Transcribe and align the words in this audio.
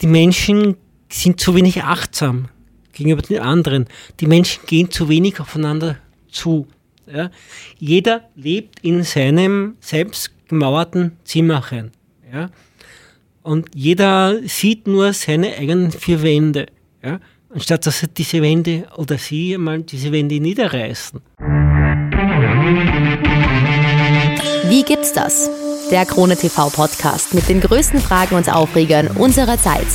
die 0.00 0.06
Menschen 0.06 0.76
sind 1.08 1.40
zu 1.40 1.54
wenig 1.54 1.82
achtsam 1.82 2.48
gegenüber 2.92 3.22
den 3.22 3.40
anderen. 3.40 3.86
Die 4.20 4.26
Menschen 4.26 4.64
gehen 4.66 4.90
zu 4.90 5.08
wenig 5.08 5.40
aufeinander 5.40 5.96
zu. 6.30 6.66
Ja? 7.12 7.30
Jeder 7.78 8.28
lebt 8.36 8.80
in 8.80 9.02
seinem 9.02 9.76
selbst 9.80 10.30
gemauerten 10.48 11.12
Zimmerchen. 11.24 11.92
Ja? 12.32 12.50
Und 13.42 13.68
jeder 13.74 14.40
sieht 14.46 14.86
nur 14.86 15.12
seine 15.12 15.56
eigenen 15.56 15.90
vier 15.90 16.22
Wände. 16.22 16.66
Ja? 17.02 17.20
Anstatt 17.52 17.86
dass 17.86 18.02
er 18.02 18.08
diese 18.08 18.42
Wände 18.42 18.86
oder 18.96 19.18
sie 19.18 19.58
mal 19.58 19.82
diese 19.82 20.12
Wände 20.12 20.38
niederreißen. 20.40 21.20
Wie 24.68 24.84
gibt's 24.84 25.12
das? 25.12 25.50
Der 25.90 26.06
Krone 26.06 26.36
TV 26.36 26.70
Podcast 26.70 27.34
mit 27.34 27.48
den 27.48 27.60
größten 27.60 27.98
Fragen 27.98 28.36
und 28.36 28.48
Aufregern 28.48 29.08
unserer 29.08 29.58
Zeit. 29.58 29.88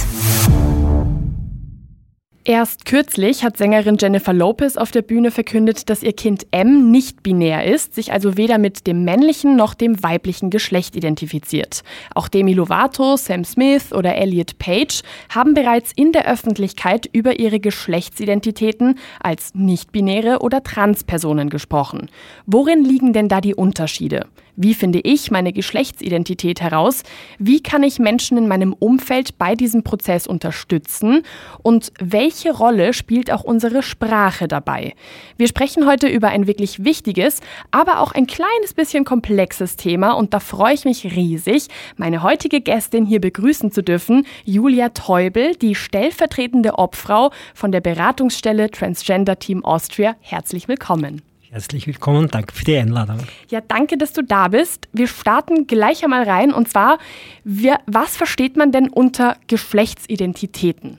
Erst 2.44 2.84
kürzlich 2.84 3.46
hat 3.46 3.56
Sängerin 3.56 3.96
Jennifer 3.98 4.34
Lopez 4.34 4.76
auf 4.76 4.92
der 4.92 5.04
Bühne 5.04 5.32
verkündet, 5.32 5.90
dass 5.90 6.04
ihr 6.04 6.12
Kind 6.12 6.48
M 6.52 6.92
nicht 6.92 7.24
binär 7.24 7.64
ist, 7.64 7.96
sich 7.96 8.12
also 8.12 8.36
weder 8.36 8.58
mit 8.58 8.88
dem 8.88 9.06
männlichen 9.06 9.56
noch 9.56 9.74
dem 9.74 10.04
weiblichen 10.04 10.50
Geschlecht 10.50 10.98
identifiziert. 10.98 11.82
Auch 12.14 12.28
Demi 12.28 12.52
Lovato, 12.52 13.16
Sam 13.16 13.46
Smith 13.46 13.94
oder 13.94 14.16
Elliot 14.16 14.60
Page 14.60 15.02
haben 15.34 15.54
bereits 15.54 15.94
in 15.96 16.12
der 16.12 16.30
Öffentlichkeit 16.30 17.10
über 17.14 17.40
ihre 17.40 17.62
Geschlechtsidentitäten 17.62 19.00
als 19.22 19.56
nicht-binäre 19.56 20.40
oder 20.40 20.62
Transpersonen 20.62 21.50
gesprochen. 21.50 22.12
Worin 22.46 22.84
liegen 22.84 23.14
denn 23.14 23.30
da 23.30 23.40
die 23.40 23.56
Unterschiede? 23.56 24.28
Wie 24.56 24.74
finde 24.74 25.00
ich 25.00 25.32
meine 25.32 25.52
Geschlechtsidentität 25.52 26.62
heraus? 26.62 27.04
Wie 27.40 27.62
kann 27.62 27.84
ich 27.84 28.00
Menschen 28.00 28.38
in 28.38 28.48
meinem 28.48 28.74
Umfeld 28.74 29.38
bei 29.38 29.56
diesem 29.56 29.84
Prozess 29.84 30.28
unterstützen? 30.28 31.24
Und 31.62 31.92
welche 32.00 32.54
Rolle 32.54 32.94
spielt 32.94 33.32
auch 33.32 33.44
unsere 33.44 33.84
Sprache 33.84 34.48
dabei? 34.48 34.94
Wir 35.38 35.48
sprechen 35.48 35.86
heute 35.86 36.08
über 36.08 36.30
ein 36.30 36.48
wirklich 36.48 36.86
wichtiges, 36.86 37.42
aber 37.72 38.00
auch 38.00 38.14
ein 38.14 38.28
kleines 38.28 38.74
bisschen 38.74 39.04
komplexes 39.04 39.76
Thema 39.76 40.14
und 40.14 40.34
da 40.34 40.40
freue 40.40 40.74
ich 40.74 40.86
mich 40.86 41.04
riesig, 41.04 41.68
meine 41.98 42.24
heutige 42.24 42.62
Gästin 42.62 43.06
hier 43.06 43.20
begrüßen 43.20 43.72
zu 43.72 43.84
dürfen, 43.84 44.26
Julia 44.46 44.90
Teubel, 44.90 45.56
die 45.56 45.76
stellvertretende 45.76 46.78
Obfrau 46.78 47.32
von 47.54 47.72
der 47.72 47.82
Beratungsstelle 47.82 48.72
Transgender 48.72 49.38
Team 49.38 49.66
Austria. 49.66 50.16
Herzlich 50.22 50.68
willkommen. 50.68 51.35
Herzlich 51.56 51.88
willkommen, 51.88 52.28
danke 52.28 52.54
für 52.54 52.66
die 52.66 52.76
Einladung. 52.76 53.20
Ja, 53.50 53.62
danke, 53.62 53.98
dass 53.98 54.12
du 54.12 54.22
da 54.22 54.50
bist. 54.50 54.90
Wir 54.92 55.08
starten 55.08 55.68
gleich 55.68 56.04
einmal 56.04 56.24
rein 56.24 56.52
und 56.52 56.68
zwar, 56.68 57.00
wir, 57.46 57.80
was 57.86 58.18
versteht 58.18 58.58
man 58.58 58.74
denn 58.74 58.90
unter 58.90 59.38
Geschlechtsidentitäten? 59.48 60.98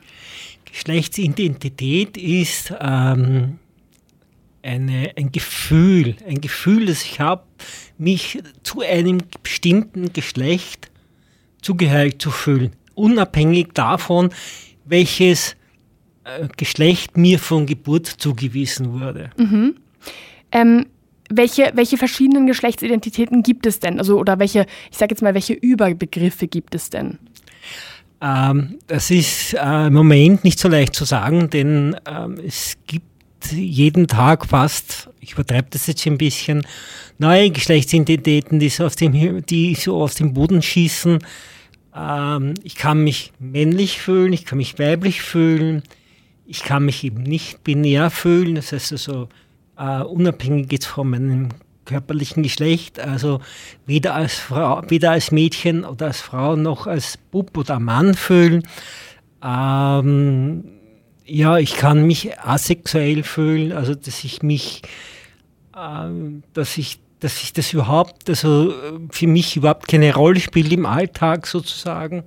Geschlechtsidentität 0.65 2.17
ist 2.17 2.73
ähm, 2.81 3.59
eine, 4.63 5.13
ein 5.19 5.31
Gefühl, 5.31 6.17
ein 6.27 6.41
Gefühl, 6.41 6.87
das 6.87 7.03
ich 7.03 7.21
habe, 7.21 7.45
mich 7.99 8.43
zu 8.63 8.81
einem 8.81 9.19
bestimmten 9.43 10.15
Geschlecht 10.15 10.91
zugehörig 11.61 12.19
zu 12.19 12.31
fühlen, 12.31 12.73
unabhängig 12.95 13.75
davon, 13.75 14.31
welches 14.87 15.55
äh, 16.25 16.49
Geschlecht 16.57 17.19
mir 17.19 17.39
von 17.39 17.67
Geburt 17.67 18.07
zugewiesen 18.07 18.99
wurde. 18.99 19.29
Mhm. 19.37 19.77
Ähm, 20.57 20.87
welche, 21.29 21.73
welche 21.75 21.97
verschiedenen 21.97 22.47
Geschlechtsidentitäten 22.47 23.43
gibt 23.43 23.67
es 23.67 23.81
denn? 23.81 23.99
Also, 23.99 24.19
oder 24.19 24.39
welche, 24.39 24.67
ich 24.91 24.97
sage 24.97 25.13
jetzt 25.13 25.23
mal, 25.23 25.35
welche 25.35 25.53
Überbegriffe 25.53 26.47
gibt 26.47 26.75
es 26.75 26.89
denn? 26.89 27.19
Ähm, 28.21 28.79
das 28.87 29.11
ist 29.11 29.55
äh, 29.55 29.87
im 29.89 29.93
Moment 29.93 30.45
nicht 30.45 30.59
so 30.59 30.69
leicht 30.69 30.95
zu 30.95 31.05
sagen, 31.05 31.51
denn 31.51 31.97
ähm, 32.09 32.39
es 32.47 32.79
gibt 32.87 33.05
jeden 33.51 34.07
Tag 34.07 34.47
fast, 34.47 35.11
ich 35.21 35.35
übertreibe 35.35 35.69
das 35.71 35.87
jetzt 35.87 36.07
ein 36.07 36.17
bisschen, 36.17 36.67
neue 37.19 37.51
Geschlechtsidentitäten, 37.51 38.59
die 38.59 38.71
so 38.71 38.87
aus 38.87 38.97
dem, 38.97 39.45
die 39.45 39.75
so 39.75 40.01
aus 40.01 40.15
dem 40.15 40.33
Boden 40.33 40.63
schießen. 40.63 41.19
Ähm, 41.95 42.55
ich 42.63 42.77
kann 42.77 43.05
mich 43.05 43.33
männlich 43.39 44.01
fühlen, 44.01 44.33
ich 44.33 44.47
kann 44.47 44.59
mich 44.59 44.79
weiblich 44.79 45.21
fühlen, 45.21 45.83
ich 46.47 46.63
kann 46.63 46.85
mich 46.87 47.05
eben 47.05 47.23
nicht 47.25 47.63
binär 47.65 48.11
fühlen, 48.11 48.55
das 48.55 48.73
heißt 48.73 48.93
also 48.93 49.29
äh, 49.79 50.03
unabhängig 50.03 50.73
jetzt 50.73 50.87
von 50.87 51.11
meinem 51.11 51.49
körperlichen 51.85 52.43
Geschlecht, 52.43 53.01
also 53.01 53.41
weder 53.87 54.15
als 54.15 54.35
Frau, 54.35 54.83
weder 54.89 55.13
als 55.13 55.31
Mädchen 55.31 55.85
oder 55.85 56.07
als 56.07 56.21
Frau 56.21 56.57
noch 56.57 56.87
als 56.87 57.17
Bub 57.17 57.57
oder 57.57 57.79
Mann 57.79 58.15
fühlen. 58.15 58.63
Ähm, 59.43 60.65
ja, 61.25 61.59
ich 61.59 61.77
kann 61.77 62.07
mich 62.07 62.39
asexuell 62.39 63.23
fühlen, 63.23 63.73
also 63.73 63.95
dass 63.95 64.25
ich 64.25 64.43
mich, 64.43 64.83
äh, 65.75 66.11
dass 66.53 66.77
ich, 66.77 66.99
dass 67.21 67.43
ich 67.43 67.53
das 67.53 67.73
überhaupt, 67.73 68.29
also 68.29 68.75
für 69.11 69.27
mich 69.27 69.57
überhaupt 69.57 69.89
keine 69.89 70.15
Rolle 70.15 70.41
spielt 70.41 70.73
im 70.73 70.87
Alltag 70.87 71.47
sozusagen. 71.47 72.25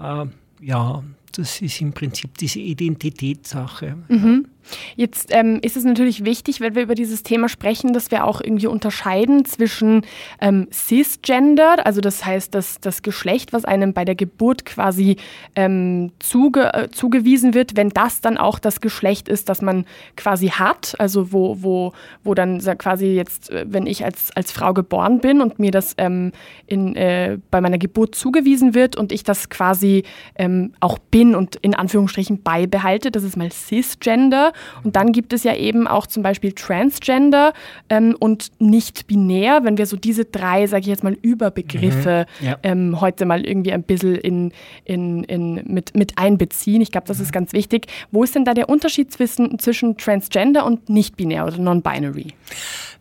Äh, 0.00 0.26
ja, 0.60 1.02
das 1.32 1.60
ist 1.60 1.80
im 1.80 1.92
Prinzip 1.92 2.36
diese 2.38 2.58
Identitätssache. 2.58 3.96
Mhm. 4.08 4.48
Jetzt 4.96 5.28
ähm, 5.32 5.60
ist 5.62 5.76
es 5.76 5.84
natürlich 5.84 6.24
wichtig, 6.24 6.60
wenn 6.60 6.74
wir 6.74 6.82
über 6.82 6.94
dieses 6.94 7.22
Thema 7.22 7.48
sprechen, 7.48 7.92
dass 7.92 8.10
wir 8.10 8.24
auch 8.24 8.40
irgendwie 8.40 8.66
unterscheiden 8.66 9.44
zwischen 9.44 10.02
ähm, 10.40 10.68
cisgender, 10.72 11.86
also 11.86 12.00
das 12.00 12.24
heißt, 12.24 12.54
dass 12.54 12.80
das 12.80 13.02
Geschlecht, 13.02 13.52
was 13.52 13.64
einem 13.64 13.92
bei 13.92 14.04
der 14.04 14.14
Geburt 14.14 14.64
quasi 14.64 15.16
ähm, 15.54 16.12
zuge 16.18 16.72
äh, 16.74 16.88
zugewiesen 16.90 17.54
wird, 17.54 17.76
wenn 17.76 17.90
das 17.90 18.20
dann 18.20 18.38
auch 18.38 18.58
das 18.58 18.80
Geschlecht 18.80 19.28
ist, 19.28 19.48
das 19.48 19.62
man 19.62 19.84
quasi 20.16 20.48
hat, 20.48 20.94
also 20.98 21.32
wo, 21.32 21.62
wo, 21.62 21.92
wo 22.24 22.34
dann 22.34 22.60
quasi 22.78 23.06
jetzt, 23.06 23.50
äh, 23.50 23.64
wenn 23.68 23.86
ich 23.86 24.04
als, 24.04 24.30
als 24.34 24.52
Frau 24.52 24.74
geboren 24.74 25.20
bin 25.20 25.40
und 25.40 25.58
mir 25.58 25.70
das 25.70 25.94
ähm, 25.98 26.32
in, 26.66 26.96
äh, 26.96 27.38
bei 27.50 27.60
meiner 27.60 27.78
Geburt 27.78 28.14
zugewiesen 28.14 28.74
wird 28.74 28.96
und 28.96 29.12
ich 29.12 29.24
das 29.24 29.48
quasi 29.48 30.04
ähm, 30.36 30.72
auch 30.80 30.98
bin 30.98 31.34
und 31.34 31.56
in 31.56 31.74
Anführungsstrichen 31.74 32.42
beibehalte, 32.42 33.10
das 33.10 33.22
ist 33.22 33.36
mal 33.36 33.50
cisgender. 33.50 34.52
Und 34.84 34.96
dann 34.96 35.12
gibt 35.12 35.32
es 35.32 35.44
ja 35.44 35.54
eben 35.54 35.86
auch 35.86 36.06
zum 36.06 36.22
Beispiel 36.22 36.52
Transgender 36.52 37.52
ähm, 37.88 38.16
und 38.18 38.50
nicht 38.58 39.06
binär, 39.06 39.64
wenn 39.64 39.78
wir 39.78 39.86
so 39.86 39.96
diese 39.96 40.24
drei, 40.24 40.66
sage 40.66 40.82
ich 40.82 40.86
jetzt 40.86 41.04
mal, 41.04 41.16
Überbegriffe 41.20 42.26
mhm. 42.40 42.46
ja. 42.46 42.56
ähm, 42.62 43.00
heute 43.00 43.26
mal 43.26 43.44
irgendwie 43.44 43.72
ein 43.72 43.82
bisschen 43.82 44.16
in, 44.16 44.52
in, 44.84 45.24
in, 45.24 45.62
mit, 45.66 45.96
mit 45.96 46.18
einbeziehen. 46.18 46.80
Ich 46.80 46.90
glaube, 46.90 47.06
das 47.06 47.20
ist 47.20 47.28
mhm. 47.28 47.32
ganz 47.32 47.52
wichtig. 47.52 47.86
Wo 48.10 48.22
ist 48.24 48.34
denn 48.34 48.44
da 48.44 48.54
der 48.54 48.68
Unterschied 48.68 49.12
zwischen, 49.12 49.58
zwischen 49.58 49.96
Transgender 49.96 50.64
und 50.64 50.88
nicht 50.88 51.16
binär 51.16 51.46
oder 51.46 51.58
non-binary? 51.58 52.34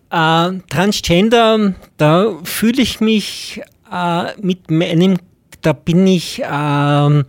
Äh, 0.09 0.59
Transgender, 0.69 1.73
da 1.97 2.33
fühle 2.43 2.81
ich 2.81 3.01
mich 3.01 3.61
äh, 3.91 4.41
mit 4.41 4.71
meinem, 4.71 5.17
da 5.61 5.73
bin 5.73 6.07
ich 6.07 6.41
äh, 6.41 7.23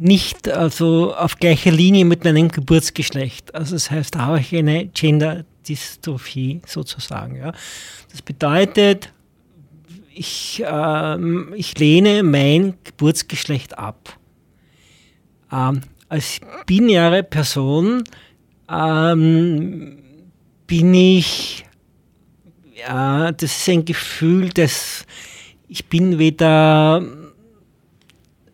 nicht 0.00 0.48
also 0.48 1.14
auf 1.14 1.36
gleicher 1.36 1.70
Linie 1.70 2.06
mit 2.06 2.24
meinem 2.24 2.48
Geburtsgeschlecht. 2.48 3.54
Also 3.54 3.74
das 3.74 3.90
heißt, 3.90 4.14
da 4.14 4.20
habe 4.20 4.40
ich 4.40 4.56
eine 4.56 4.86
Gender-Dystrophie 4.86 6.62
sozusagen. 6.66 7.36
Ja. 7.36 7.52
Das 8.10 8.22
bedeutet, 8.22 9.12
ich, 10.14 10.62
äh, 10.64 11.54
ich 11.54 11.78
lehne 11.78 12.22
mein 12.22 12.74
Geburtsgeschlecht 12.82 13.78
ab. 13.78 14.18
Ähm, 15.52 15.82
als 16.08 16.40
binäre 16.64 17.22
Person 17.22 18.02
ähm, 18.70 19.98
bin 20.66 20.94
ich, 20.94 21.66
ja, 22.74 23.32
das 23.32 23.54
ist 23.54 23.68
ein 23.68 23.84
Gefühl, 23.84 24.48
dass 24.48 25.04
ich 25.68 25.86
bin 25.86 26.18
weder 26.18 27.02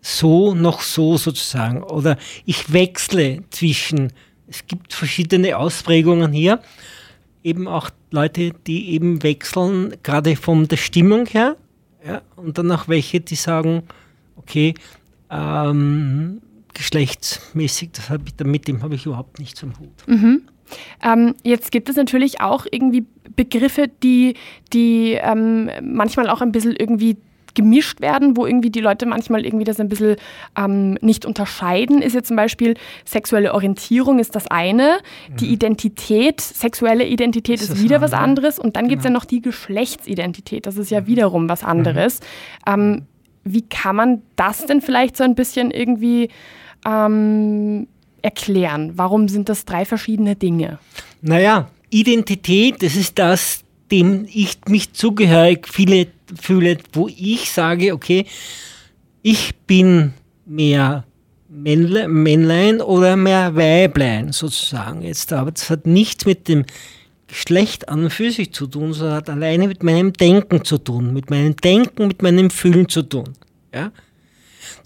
so 0.07 0.55
noch 0.55 0.83
so 0.83 1.17
sozusagen. 1.17 1.83
Oder 1.83 2.17
ich 2.45 2.73
wechsle 2.73 3.43
zwischen, 3.51 4.13
es 4.47 4.67
gibt 4.67 4.93
verschiedene 4.93 5.57
Ausprägungen 5.57 6.33
hier, 6.33 6.61
eben 7.43 7.67
auch 7.67 7.91
Leute, 8.13 8.53
die 8.67 8.91
eben 8.91 9.23
wechseln, 9.25 9.95
gerade 10.05 10.37
von 10.37 10.69
der 10.69 10.77
Stimmung 10.77 11.27
her, 11.27 11.57
ja, 12.07 12.23
und 12.37 12.57
dann 12.57 12.71
auch 12.71 12.87
welche, 12.87 13.21
die 13.21 13.35
sagen, 13.35 13.83
okay, 14.37 14.75
ähm, 15.29 16.41
geschlechtsmäßig, 16.73 17.91
das 17.93 18.11
ich, 18.11 18.47
mit 18.47 18.69
dem 18.69 18.83
habe 18.83 18.95
ich 18.95 19.07
überhaupt 19.07 19.41
nichts 19.41 19.65
am 19.65 19.73
Hut. 19.79 20.07
Mhm. 20.07 20.43
Ähm, 21.03 21.35
jetzt 21.43 21.73
gibt 21.73 21.89
es 21.89 21.97
natürlich 21.97 22.41
auch 22.41 22.65
irgendwie 22.71 23.07
Begriffe, 23.35 23.89
die, 24.03 24.35
die 24.73 25.19
ähm, 25.21 25.71
manchmal 25.83 26.29
auch 26.31 26.43
ein 26.43 26.53
bisschen 26.53 26.77
irgendwie 26.77 27.17
gemischt 27.57 28.01
werden, 28.01 28.37
wo 28.37 28.47
irgendwie 28.47 28.71
die 28.71 28.81
Leute 28.81 29.07
manchmal 29.07 29.45
irgendwie 29.45 29.65
das 29.65 29.81
ein 29.81 29.89
bisschen 29.89 30.17
ähm, 30.57 30.97
nicht 31.01 31.27
unterscheiden, 31.27 32.03
ist 32.03 32.15
jetzt 32.15 32.29
zum 32.29 32.37
Beispiel 32.37 32.75
sexuelle 33.05 33.53
Orientierung 33.53 34.21
ist 34.21 34.37
das 34.37 34.47
eine, 34.47 34.99
mhm. 35.29 35.37
die 35.39 35.47
Identität, 35.53 36.41
sexuelle 36.41 37.05
Identität 37.05 37.61
ist, 37.61 37.71
ist 37.71 37.83
wieder 37.83 38.01
was 38.01 38.13
anderes 38.13 38.61
und 38.61 38.77
dann 38.77 38.85
genau. 38.85 38.91
gibt 38.91 39.01
es 39.01 39.05
ja 39.07 39.11
noch 39.11 39.25
die 39.25 39.41
Geschlechtsidentität, 39.41 40.67
das 40.67 40.77
ist 40.77 40.91
ja 40.91 41.01
mhm. 41.01 41.07
wiederum 41.09 41.49
was 41.49 41.65
anderes. 41.65 42.21
Mhm. 42.69 42.73
Ähm, 42.73 43.03
wie 43.43 43.63
kann 43.63 43.97
man 43.97 44.23
das 44.37 44.67
denn 44.67 44.81
vielleicht 44.81 45.17
so 45.17 45.25
ein 45.25 45.35
bisschen 45.35 45.71
irgendwie 45.71 46.29
ähm, 46.85 47.87
erklären? 48.23 48.93
Warum 48.97 49.29
sind 49.29 49.49
das 49.49 49.65
drei 49.65 49.85
verschiedene 49.85 50.37
Dinge? 50.37 50.79
Naja, 51.23 51.69
Identität, 51.91 52.83
das 52.83 52.97
ist 52.97 53.19
das, 53.19 53.63
dem 53.91 54.27
ich 54.33 54.59
mich 54.69 54.93
zugehörig 54.93 55.69
viele 55.69 56.09
fühle, 56.41 56.79
wo 56.93 57.09
ich 57.09 57.51
sage, 57.51 57.93
okay, 57.93 58.27
ich 59.23 59.55
bin 59.67 60.15
mehr 60.45 61.05
Männlein 61.49 62.81
oder 62.81 63.17
mehr 63.17 63.55
Weiblein 63.55 64.33
sozusagen 64.33 65.03
jetzt. 65.03 65.33
Aber 65.33 65.51
das 65.51 65.71
hat 65.71 65.87
nichts 65.87 66.27
mit 66.27 66.49
dem 66.49 66.65
Geschlecht 67.29 67.89
an 67.89 68.05
und 68.05 68.11
für 68.11 68.31
sich 68.31 68.53
zu 68.53 68.67
tun, 68.67 68.93
sondern 68.93 69.17
hat 69.17 69.31
alleine 69.31 69.67
mit 69.67 69.83
meinem 69.83 70.13
Denken 70.13 70.65
zu 70.65 70.79
tun, 70.79 71.13
mit 71.13 71.31
meinem 71.31 71.57
Denken, 71.57 72.07
mit 72.07 72.23
meinem 72.23 72.51
Fühlen 72.51 72.89
zu 72.89 73.03
tun. 73.03 73.33
Ja? 73.75 73.91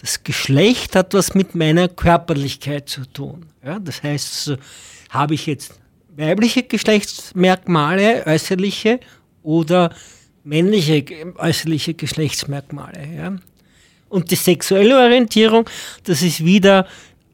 Das 0.00 0.24
Geschlecht 0.24 0.96
hat 0.96 1.12
was 1.12 1.34
mit 1.34 1.54
meiner 1.54 1.88
Körperlichkeit 1.88 2.88
zu 2.88 3.04
tun. 3.04 3.46
Ja? 3.64 3.78
Das 3.78 4.02
heißt, 4.02 4.48
also, 4.48 4.62
habe 5.10 5.34
ich 5.34 5.46
jetzt 5.46 5.74
weibliche 6.16 6.62
Geschlechtsmerkmale, 6.62 8.24
äußerliche, 8.26 9.00
oder 9.42 9.94
männliche 10.44 11.04
äußerliche 11.36 11.94
Geschlechtsmerkmale. 11.94 13.08
Ja? 13.16 13.36
Und 14.08 14.30
die 14.30 14.36
sexuelle 14.36 14.98
Orientierung, 14.98 15.68
das 16.04 16.22
ist 16.22 16.44
wieder, 16.44 16.86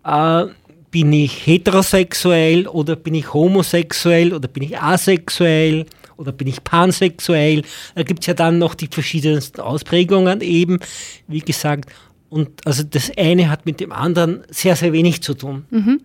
äh, 0.05 0.45
bin 0.91 1.13
ich 1.13 1.47
heterosexuell 1.47 2.67
oder 2.67 2.97
bin 2.97 3.15
ich 3.15 3.33
homosexuell 3.33 4.33
oder 4.33 4.49
bin 4.49 4.63
ich 4.63 4.79
asexuell 4.79 5.87
oder 6.17 6.33
bin 6.33 6.49
ich 6.49 6.65
pansexuell. 6.65 7.63
Da 7.95 8.03
gibt 8.03 8.21
es 8.21 8.27
ja 8.27 8.35
dann 8.35 8.59
noch 8.59 8.75
die 8.75 8.89
verschiedensten 8.91 9.61
Ausprägungen 9.61 10.41
eben, 10.41 10.79
wie 11.27 11.41
gesagt. 11.41 11.91
Und 12.29 12.67
also 12.67 12.83
das 12.83 13.13
eine 13.17 13.51
hat 13.51 13.67
mit 13.67 13.81
dem 13.81 13.93
anderen 13.93 14.43
sehr, 14.49 14.77
sehr 14.77 14.93
wenig 14.93 15.23
zu 15.23 15.35
tun. 15.35 15.67
Mhm. 15.71 16.01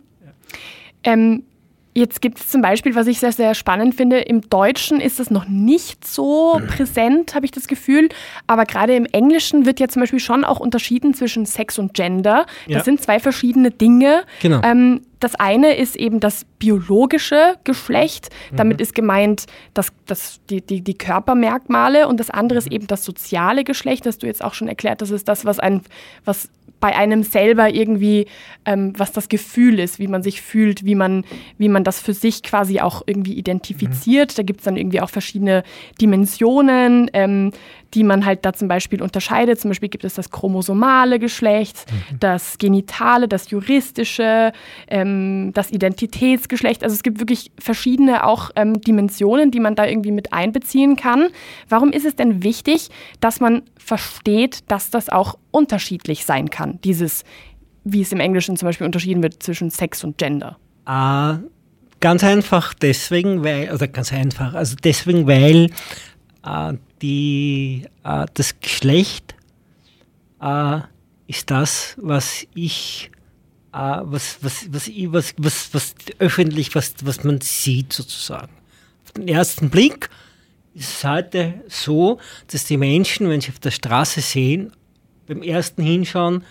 Ähm, 1.04 1.44
Jetzt 1.94 2.22
gibt 2.22 2.40
es 2.40 2.48
zum 2.48 2.62
Beispiel, 2.62 2.96
was 2.96 3.08
ich 3.08 3.20
sehr, 3.20 3.34
sehr 3.34 3.54
spannend 3.54 3.96
finde, 3.96 4.20
im 4.20 4.42
Deutschen 4.42 5.02
ist 5.02 5.20
das 5.20 5.30
noch 5.30 5.48
nicht 5.48 6.08
so 6.08 6.58
mhm. 6.58 6.68
präsent, 6.68 7.36
habe 7.36 7.46
ich 7.46 7.52
das 7.52 7.68
Gefühl. 7.68 8.08
Aber 8.48 8.66
gerade 8.66 8.96
im 8.96 9.06
Englischen 9.06 9.66
wird 9.66 9.80
ja 9.80 9.90
zum 9.90 10.02
Beispiel 10.02 10.20
schon 10.20 10.46
auch 10.46 10.60
unterschieden 10.60 11.14
zwischen 11.14 11.46
Sex 11.46 11.78
und 11.80 11.94
Gender. 11.94 12.46
Das 12.68 12.78
ja. 12.78 12.84
sind 12.84 13.02
zwei 13.02 13.20
verschiedene 13.20 13.72
Dinge. 13.72 14.24
Genau. 14.42 14.62
Ähm, 14.64 15.02
das 15.20 15.36
eine 15.36 15.76
ist 15.76 15.96
eben 15.98 16.20
das 16.20 16.46
biologische 16.60 17.56
Geschlecht. 17.64 18.30
Damit 18.56 18.78
mhm. 18.78 18.84
ist 18.84 18.96
gemeint 18.96 19.46
das, 19.74 19.90
das, 20.08 20.40
die, 20.50 20.62
die, 20.62 20.82
die 20.82 20.98
Körpermerkmale. 20.98 22.08
Und 22.08 22.20
das 22.20 22.30
andere 22.30 22.58
ist 22.58 22.68
mhm. 22.68 22.76
eben 22.76 22.88
das 22.88 23.04
soziale 23.04 23.64
Geschlecht, 23.64 24.06
das 24.06 24.18
du 24.18 24.28
jetzt 24.28 24.44
auch 24.44 24.54
schon 24.54 24.68
erklärt. 24.68 25.02
Das 25.02 25.12
ist 25.12 25.28
das, 25.28 25.46
was, 25.46 25.60
ein, 25.60 25.82
was 26.26 26.50
bei 26.82 26.96
einem 26.96 27.24
selber 27.24 27.70
irgendwie, 27.70 28.26
ähm, 28.66 28.92
was 28.98 29.14
das 29.14 29.30
Gefühl 29.30 29.80
ist, 29.80 30.00
wie 30.00 30.08
man 30.08 30.24
sich 30.24 30.42
fühlt, 30.42 30.84
wie 30.84 30.96
man, 30.96 31.24
wie 31.58 31.70
man 31.70 31.86
das 31.86 32.02
für 32.02 32.14
sich 32.14 32.44
quasi 32.44 32.82
auch 32.82 33.04
irgendwie 33.06 33.36
identifiziert. 33.36 34.32
Mhm. 34.32 34.36
Da 34.36 34.44
gibt 34.44 34.60
es 34.60 34.66
dann 34.66 34.76
irgendwie 34.76 35.00
auch 35.00 35.10
verschiedene 35.10 35.64
Dimensionen, 36.02 37.10
ähm, 37.14 37.52
die 37.94 38.04
man 38.04 38.26
halt 38.26 38.46
da 38.46 38.54
zum 38.54 38.68
Beispiel 38.68 39.02
unterscheidet. 39.02 39.60
Zum 39.60 39.70
Beispiel 39.70 39.90
gibt 39.90 40.04
es 40.04 40.16
das 40.16 40.32
chromosomale 40.32 41.20
Geschlecht, 41.20 41.86
mhm. 41.92 42.20
das 42.20 42.58
genitale, 42.58 43.28
das 43.28 43.50
juristische, 43.52 44.52
ähm, 44.88 45.52
das 45.54 45.72
Identitätsgeschlecht. 45.72 46.84
Also 46.84 46.96
es 46.96 47.04
gibt 47.04 47.20
wirklich 47.20 47.52
verschiedene 47.60 48.26
auch 48.26 48.50
ähm, 48.56 48.82
Dimensionen, 48.82 49.52
die 49.52 49.60
man 49.60 49.76
da 49.76 49.86
irgendwie 49.86 50.12
mit 50.12 50.34
einbeziehen 50.34 50.96
kann. 50.96 51.28
Warum 51.70 51.92
ist 51.92 52.06
es 52.06 52.16
denn 52.16 52.44
wichtig, 52.44 52.90
dass 53.20 53.40
man 53.40 53.62
versteht, 53.78 54.60
dass 54.68 54.90
das 54.90 55.10
auch 55.10 55.38
unterschiedlich 55.52 56.26
sein 56.26 56.50
kann, 56.50 56.80
dieses, 56.84 57.24
wie 57.84 58.02
es 58.02 58.12
im 58.12 58.20
Englischen 58.20 58.58
zum 58.58 58.68
Beispiel 58.68 58.86
unterschieden 58.86 59.24
wird 59.24 59.42
zwischen 59.44 59.70
Sex 59.70 60.04
und 60.04 60.18
Gender? 60.18 60.58
Ah, 60.86 61.40
ganz 62.00 62.24
einfach 62.24 62.74
deswegen, 62.74 63.44
weil, 63.44 63.72
oder 63.72 63.88
ganz 63.88 64.12
einfach, 64.12 64.54
also 64.54 64.76
deswegen, 64.82 65.28
weil 65.28 65.70
äh, 66.44 66.74
die, 67.02 67.86
äh, 68.04 68.26
das 68.34 68.60
Geschlecht 68.60 69.36
äh, 70.42 70.80
ist 71.28 71.50
das, 71.50 71.96
was 71.98 72.46
ich, 72.54 73.12
äh, 73.74 73.78
was, 73.78 74.38
was, 74.42 74.68
was, 74.72 74.90
was, 74.90 75.34
was, 75.38 75.74
was 75.74 75.96
öffentlich, 76.20 76.76
was, 76.76 76.96
was 77.04 77.24
man 77.24 77.42
sieht 77.42 77.94
sozusagen. 77.94 78.52
Auf 79.06 79.12
den 79.14 79.28
ersten 79.28 79.70
Blick 79.70 80.10
ist 80.74 80.90
es 80.90 81.04
heute 81.04 81.62
so, 81.68 82.20
dass 82.48 82.66
die 82.66 82.78
Menschen, 82.78 83.30
wenn 83.30 83.42
sie 83.42 83.50
auf 83.50 83.60
der 83.60 83.72
Straße 83.72 84.22
sehen, 84.22 84.72
beim 85.32 85.44
ersten 85.44 85.82
Hinschauen 85.82 86.44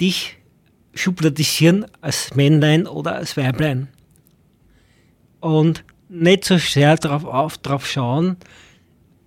dich 0.00 0.38
schubladisieren 0.94 1.84
als 2.00 2.34
Männlein 2.34 2.86
oder 2.86 3.16
als 3.16 3.36
Weiblein. 3.36 3.88
Und 5.40 5.84
nicht 6.08 6.44
so 6.44 6.56
sehr 6.56 6.96
darauf 6.96 7.26
auf, 7.26 7.58
drauf 7.58 7.86
schauen, 7.86 8.36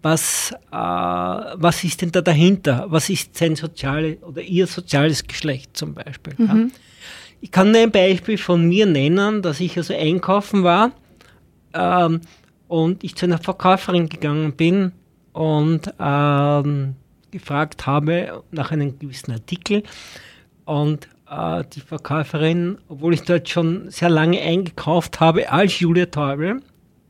was, 0.01 0.51
äh, 0.71 0.75
was 0.75 1.83
ist 1.83 2.01
denn 2.01 2.11
da 2.11 2.21
dahinter? 2.21 2.85
Was 2.89 3.09
ist 3.09 3.37
sein 3.37 3.55
soziales 3.55 4.23
oder 4.23 4.41
ihr 4.41 4.65
soziales 4.65 5.27
Geschlecht 5.27 5.77
zum 5.77 5.93
Beispiel? 5.93 6.33
Mhm. 6.37 6.47
Ja? 6.47 6.67
Ich 7.41 7.51
kann 7.51 7.71
nur 7.71 7.81
ein 7.81 7.91
Beispiel 7.91 8.39
von 8.39 8.67
mir 8.67 8.87
nennen, 8.87 9.43
dass 9.43 9.59
ich 9.59 9.77
also 9.77 9.93
einkaufen 9.93 10.63
war 10.63 10.91
ähm, 11.73 12.21
und 12.67 13.03
ich 13.03 13.15
zu 13.15 13.27
einer 13.27 13.37
Verkäuferin 13.37 14.09
gegangen 14.09 14.53
bin 14.53 14.91
und 15.33 15.93
ähm, 15.99 16.95
gefragt 17.37 17.85
habe 17.85 18.43
nach 18.51 18.71
einem 18.71 18.97
gewissen 18.99 19.31
Artikel 19.31 19.83
und 20.65 21.07
äh, 21.29 21.63
die 21.73 21.81
Verkäuferin, 21.81 22.77
obwohl 22.87 23.13
ich 23.13 23.23
dort 23.23 23.49
schon 23.49 23.89
sehr 23.89 24.09
lange 24.09 24.39
eingekauft 24.39 25.19
habe 25.19 25.51
als 25.51 25.79
Julia 25.79 26.07
Teubel, 26.07 26.61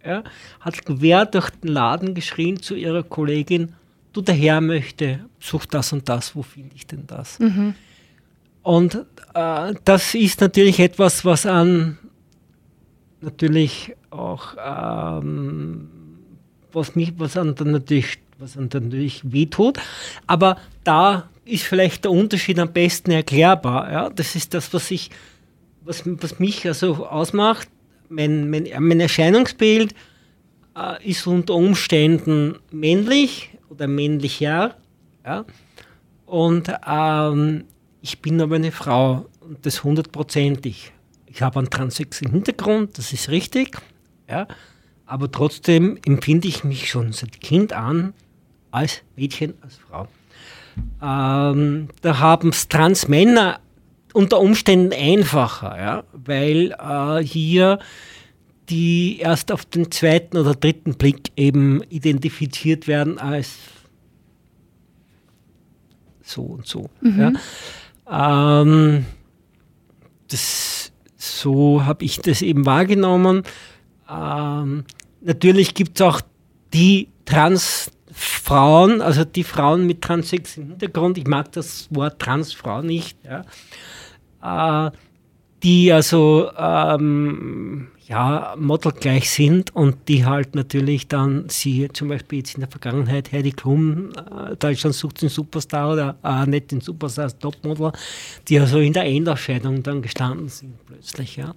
ja, 0.06 0.24
hat 0.60 0.86
quer 0.86 1.26
durch 1.26 1.50
den 1.50 1.72
Laden 1.72 2.14
geschrien 2.14 2.62
zu 2.62 2.76
ihrer 2.76 3.04
Kollegin, 3.04 3.74
du 4.14 4.22
der 4.22 4.36
Herr 4.36 4.62
möchte, 4.62 5.26
such 5.40 5.66
das 5.66 5.92
und 5.94 6.08
das, 6.08 6.36
wo 6.36 6.44
finde 6.44 6.76
ich 6.76 6.88
denn 6.88 7.06
das? 7.08 7.40
Mhm. 7.40 7.76
Und 8.64 9.06
äh, 9.34 9.74
das 9.86 10.14
ist 10.16 10.42
natürlich 10.42 10.80
etwas, 10.80 11.24
was 11.24 11.46
an 11.46 11.98
natürlich 13.22 13.96
auch 14.10 14.56
ähm, 14.64 15.90
was 16.72 16.96
mich, 16.96 17.14
was 17.18 17.38
an 17.38 17.56
dann 17.56 17.72
natürlich, 17.72 18.20
was 18.40 18.56
natürlich 18.56 19.22
wehtut. 19.32 19.80
Aber 20.28 20.58
da 20.84 21.30
ist 21.46 21.64
vielleicht 21.64 22.04
der 22.04 22.12
Unterschied 22.12 22.60
am 22.60 22.72
besten 22.72 23.12
erklärbar. 23.12 23.92
Ja? 23.92 24.10
Das 24.10 24.36
ist 24.36 24.54
das, 24.54 24.74
was 24.74 24.92
ich, 24.92 25.10
was, 25.84 26.04
was 26.06 26.40
mich 26.40 26.66
also 26.66 27.08
ausmacht 27.08 27.68
mein, 28.10 28.50
mein, 28.50 28.68
mein 28.80 29.00
Erscheinungsbild 29.00 29.94
äh, 30.76 31.10
ist 31.10 31.28
unter 31.28 31.56
Umständen 31.56 32.58
männlich 32.72 33.50
oder 33.70 33.88
männlicher. 33.88 34.76
Ja? 35.26 35.46
Und 36.26 36.72
ähm, 36.86 37.66
ich 38.02 38.22
bin 38.22 38.40
aber 38.42 38.56
eine 38.56 38.72
Frau 38.72 39.28
und 39.42 39.66
das 39.66 39.84
hundertprozentig. 39.84 40.92
Ich 41.26 41.42
habe 41.42 41.60
einen 41.60 41.70
transsexuellen 41.70 42.34
Hintergrund, 42.34 42.98
das 42.98 43.14
ist 43.14 43.30
richtig. 43.30 43.78
Ja? 44.30 44.48
Aber 45.06 45.32
trotzdem 45.32 45.98
empfinde 46.06 46.48
ich 46.48 46.64
mich 46.64 46.90
schon 46.90 47.14
seit 47.14 47.40
Kind 47.42 47.74
an 47.74 48.14
als 48.78 49.02
Mädchen, 49.16 49.54
als 49.62 49.76
Frau. 49.78 50.08
Ähm, 51.02 51.90
da 52.02 52.20
haben 52.20 52.50
es 52.50 52.68
Transmänner 52.68 53.60
unter 54.14 54.40
Umständen 54.40 54.94
einfacher, 54.94 55.78
ja, 55.78 56.04
weil 56.14 56.72
äh, 56.80 57.24
hier 57.24 57.80
die 58.70 59.20
erst 59.20 59.52
auf 59.52 59.66
den 59.66 59.92
zweiten 59.92 60.38
oder 60.38 60.54
dritten 60.54 60.96
Blick 60.96 61.32
eben 61.36 61.82
identifiziert 61.84 62.88
werden 62.88 63.18
als 63.18 63.56
so 66.22 66.42
und 66.42 66.68
so. 66.68 66.90
Mhm. 67.02 67.38
Ja. 68.10 68.62
Ähm, 68.62 69.06
das, 70.30 70.92
so 71.16 71.86
habe 71.86 72.04
ich 72.04 72.20
das 72.20 72.42
eben 72.42 72.66
wahrgenommen. 72.66 73.44
Ähm, 74.10 74.84
natürlich 75.22 75.74
gibt 75.74 76.00
es 76.00 76.06
auch 76.06 76.22
die 76.74 77.08
Transfrauen, 78.18 79.02
also 79.02 79.24
die 79.24 79.44
Frauen 79.44 79.86
mit 79.86 80.02
transsexuellem 80.02 80.72
Hintergrund. 80.72 81.18
Ich 81.18 81.28
mag 81.28 81.52
das 81.52 81.88
Wort 81.92 82.20
Transfrau 82.20 82.82
nicht. 82.82 83.18
Ja 83.24 83.44
äh, 84.44 84.92
die 85.64 85.92
also 85.92 86.52
ähm, 86.56 87.88
ja, 88.08 88.56
modelgleich 88.58 89.30
sind 89.30 89.76
und 89.76 90.08
die 90.08 90.26
halt 90.26 90.56
natürlich 90.56 91.08
dann, 91.08 91.50
sie 91.50 91.90
zum 91.92 92.08
Beispiel 92.08 92.40
jetzt 92.40 92.54
in 92.54 92.62
der 92.62 92.70
Vergangenheit 92.70 93.32
Heidi 93.32 93.52
Klum, 93.52 94.12
äh, 94.12 94.56
Deutschland 94.56 94.96
sucht 94.96 95.22
den 95.22 95.30
Superstar 95.30 95.92
oder 95.92 96.16
äh, 96.24 96.46
nicht 96.46 96.72
den 96.72 96.80
Superstar, 96.80 97.38
Topmodel, 97.38 97.92
die 98.48 98.60
also 98.60 98.80
in 98.80 98.94
der 98.94 99.06
Enderscheidung 99.06 99.84
dann 99.84 100.02
gestanden 100.02 100.48
sind 100.48 100.74
plötzlich. 100.86 101.36
Ja. 101.36 101.54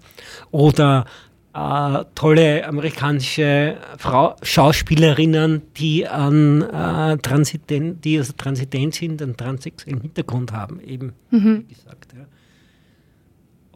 Oder 0.51 1.05
äh, 1.53 2.05
tolle 2.15 2.67
amerikanische 2.67 3.77
Frau, 3.99 4.37
Schauspielerinnen, 4.43 5.63
die 5.77 6.07
an 6.07 6.63
äh, 6.63 7.19
Transident, 7.19 8.05
die 8.05 8.19
also 8.19 8.33
transident 8.37 8.95
sind, 8.95 9.21
einen 9.21 9.37
transsexuellen 9.37 10.01
Hintergrund 10.01 10.53
haben, 10.53 10.81
eben, 10.81 11.13
mhm. 11.31 11.65
wie 11.69 11.75
gesagt. 11.75 12.13
Ja. 12.13 12.27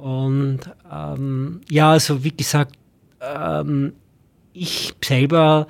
Und 0.03 0.61
ähm, 0.93 1.61
ja, 1.69 1.93
also 1.93 2.23
wie 2.23 2.37
gesagt, 2.37 2.77
ähm, 3.21 3.93
ich 4.53 4.95
selber 5.03 5.67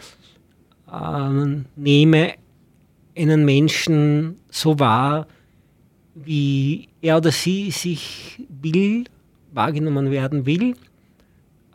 ähm, 0.93 1.65
nehme 1.77 2.35
einen 3.17 3.45
Menschen 3.45 4.37
so 4.51 4.79
wahr, 4.79 5.27
wie 6.15 6.89
er 7.01 7.17
oder 7.17 7.33
sie 7.33 7.71
sich 7.71 8.43
will, 8.49 9.05
wahrgenommen 9.53 10.11
werden 10.11 10.47
will. 10.47 10.75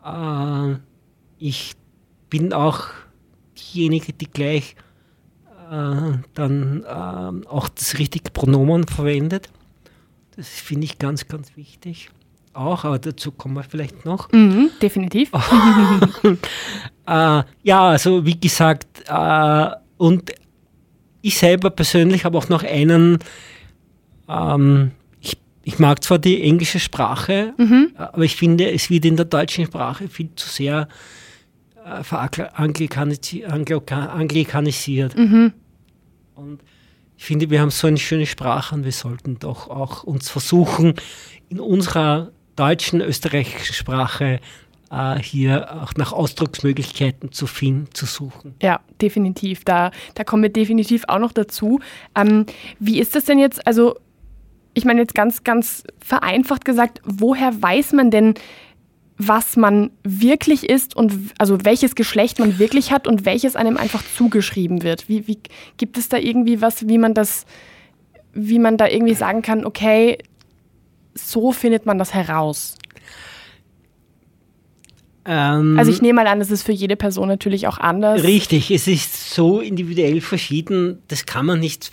Äh, 0.04 0.76
ich 1.38 1.72
bin 2.28 2.52
auch 2.52 2.86
diejenige, 3.56 4.12
die 4.12 4.26
gleich 4.26 4.76
äh, 5.70 6.18
dann 6.34 6.84
äh, 6.84 7.46
auch 7.48 7.68
das 7.68 7.98
richtige 7.98 8.30
Pronomen 8.30 8.86
verwendet. 8.86 9.50
Das 10.36 10.48
finde 10.48 10.84
ich 10.84 10.98
ganz, 10.98 11.28
ganz 11.28 11.56
wichtig. 11.56 12.10
Auch, 12.52 12.84
aber 12.84 12.98
dazu 12.98 13.30
kommen 13.30 13.54
wir 13.54 13.62
vielleicht 13.62 14.04
noch. 14.04 14.30
Mhm, 14.32 14.70
definitiv. 14.82 15.30
äh, 17.06 17.42
ja, 17.62 17.88
also 17.88 18.26
wie 18.26 18.40
gesagt, 18.40 19.04
äh, 19.06 19.70
und 19.98 20.32
ich 21.22 21.38
selber 21.38 21.70
persönlich 21.70 22.24
habe 22.24 22.38
auch 22.38 22.48
noch 22.48 22.64
einen, 22.64 23.18
ähm, 24.28 24.90
ich, 25.62 25.78
mag 25.78 26.02
zwar 26.02 26.18
die 26.18 26.42
englische 26.42 26.80
Sprache, 26.80 27.52
mhm. 27.56 27.92
aber 27.96 28.24
ich 28.24 28.36
finde, 28.36 28.70
es 28.70 28.90
wird 28.90 29.04
in 29.04 29.16
der 29.16 29.26
deutschen 29.26 29.66
Sprache 29.66 30.08
viel 30.08 30.30
zu 30.34 30.48
sehr 30.48 30.88
äh, 31.84 32.02
anglikanisiert. 32.54 35.16
Mhm. 35.16 35.52
Und 36.34 36.60
ich 37.16 37.24
finde, 37.24 37.50
wir 37.50 37.60
haben 37.60 37.70
so 37.70 37.86
eine 37.86 37.98
schöne 37.98 38.26
Sprache 38.26 38.74
und 38.74 38.84
wir 38.84 38.92
sollten 38.92 39.38
doch 39.38 39.68
auch 39.68 40.04
uns 40.04 40.30
versuchen, 40.30 40.94
in 41.50 41.60
unserer 41.60 42.32
deutschen, 42.56 43.00
österreichischen 43.00 43.74
Sprache 43.74 44.40
äh, 44.90 45.18
hier 45.18 45.82
auch 45.82 45.92
nach 45.96 46.12
Ausdrucksmöglichkeiten 46.12 47.32
zu 47.32 47.46
finden, 47.46 47.88
zu 47.92 48.06
suchen. 48.06 48.54
Ja, 48.62 48.80
definitiv. 49.00 49.64
Da, 49.64 49.90
da 50.14 50.24
kommen 50.24 50.42
wir 50.42 50.50
definitiv 50.50 51.04
auch 51.08 51.18
noch 51.18 51.32
dazu. 51.32 51.80
Ähm, 52.14 52.46
wie 52.78 53.00
ist 53.00 53.14
das 53.14 53.24
denn 53.24 53.38
jetzt, 53.38 53.66
also 53.66 53.96
ich 54.74 54.84
meine 54.84 55.00
jetzt 55.00 55.14
ganz, 55.14 55.44
ganz 55.44 55.84
vereinfacht 55.98 56.64
gesagt, 56.64 57.00
woher 57.04 57.60
weiß 57.60 57.92
man 57.92 58.10
denn, 58.10 58.34
was 59.22 59.56
man 59.56 59.90
wirklich 60.02 60.68
ist 60.68 60.96
und 60.96 61.12
also 61.36 61.58
welches 61.64 61.94
Geschlecht 61.94 62.38
man 62.38 62.58
wirklich 62.58 62.90
hat 62.90 63.06
und 63.06 63.26
welches 63.26 63.54
einem 63.54 63.76
einfach 63.76 64.02
zugeschrieben 64.16 64.82
wird? 64.82 65.10
Wie, 65.10 65.26
wie 65.26 65.38
gibt 65.76 65.98
es 65.98 66.08
da 66.08 66.16
irgendwie 66.16 66.62
was, 66.62 66.88
wie 66.88 66.96
man 66.96 67.12
das, 67.12 67.44
wie 68.32 68.58
man 68.58 68.78
da 68.78 68.88
irgendwie 68.88 69.14
sagen 69.14 69.42
kann, 69.42 69.66
okay, 69.66 70.16
so 71.14 71.52
findet 71.52 71.84
man 71.84 71.98
das 71.98 72.14
heraus? 72.14 72.78
Ähm, 75.26 75.78
also 75.78 75.90
ich 75.90 76.00
nehme 76.00 76.22
mal 76.22 76.26
an, 76.26 76.38
das 76.38 76.50
ist 76.50 76.62
für 76.62 76.72
jede 76.72 76.96
Person 76.96 77.28
natürlich 77.28 77.66
auch 77.66 77.76
anders. 77.76 78.22
Richtig, 78.22 78.70
es 78.70 78.86
ist 78.86 79.34
so 79.34 79.60
individuell 79.60 80.22
verschieden, 80.22 81.02
das 81.08 81.26
kann 81.26 81.44
man 81.44 81.60
nicht, 81.60 81.90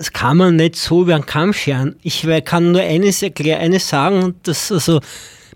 das 0.00 0.14
kann 0.14 0.38
man 0.38 0.56
nicht 0.56 0.76
so 0.76 1.02
über 1.02 1.12
den 1.12 1.26
Kamm 1.26 1.52
scheren. 1.52 1.94
Ich 2.02 2.26
kann 2.46 2.72
nur 2.72 2.80
eines 2.80 3.22
erklären, 3.22 3.60
eines 3.60 3.86
sagen, 3.86 4.34
dass 4.44 4.72
also 4.72 4.98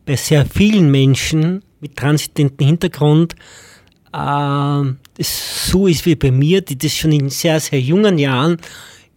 bei 0.05 0.17
sehr 0.17 0.45
vielen 0.45 0.91
Menschen 0.91 1.65
mit 1.81 1.97
transidentem 1.97 2.67
Hintergrund 2.67 3.37
äh, 4.13 4.17
das 5.17 5.71
so 5.71 5.87
ist 5.87 6.05
wie 6.05 6.15
bei 6.15 6.31
mir, 6.31 6.61
die 6.61 6.77
das 6.77 6.95
schon 6.95 7.13
in 7.13 7.31
sehr, 7.31 7.59
sehr 7.59 7.81
jungen 7.81 8.19
Jahren 8.19 8.59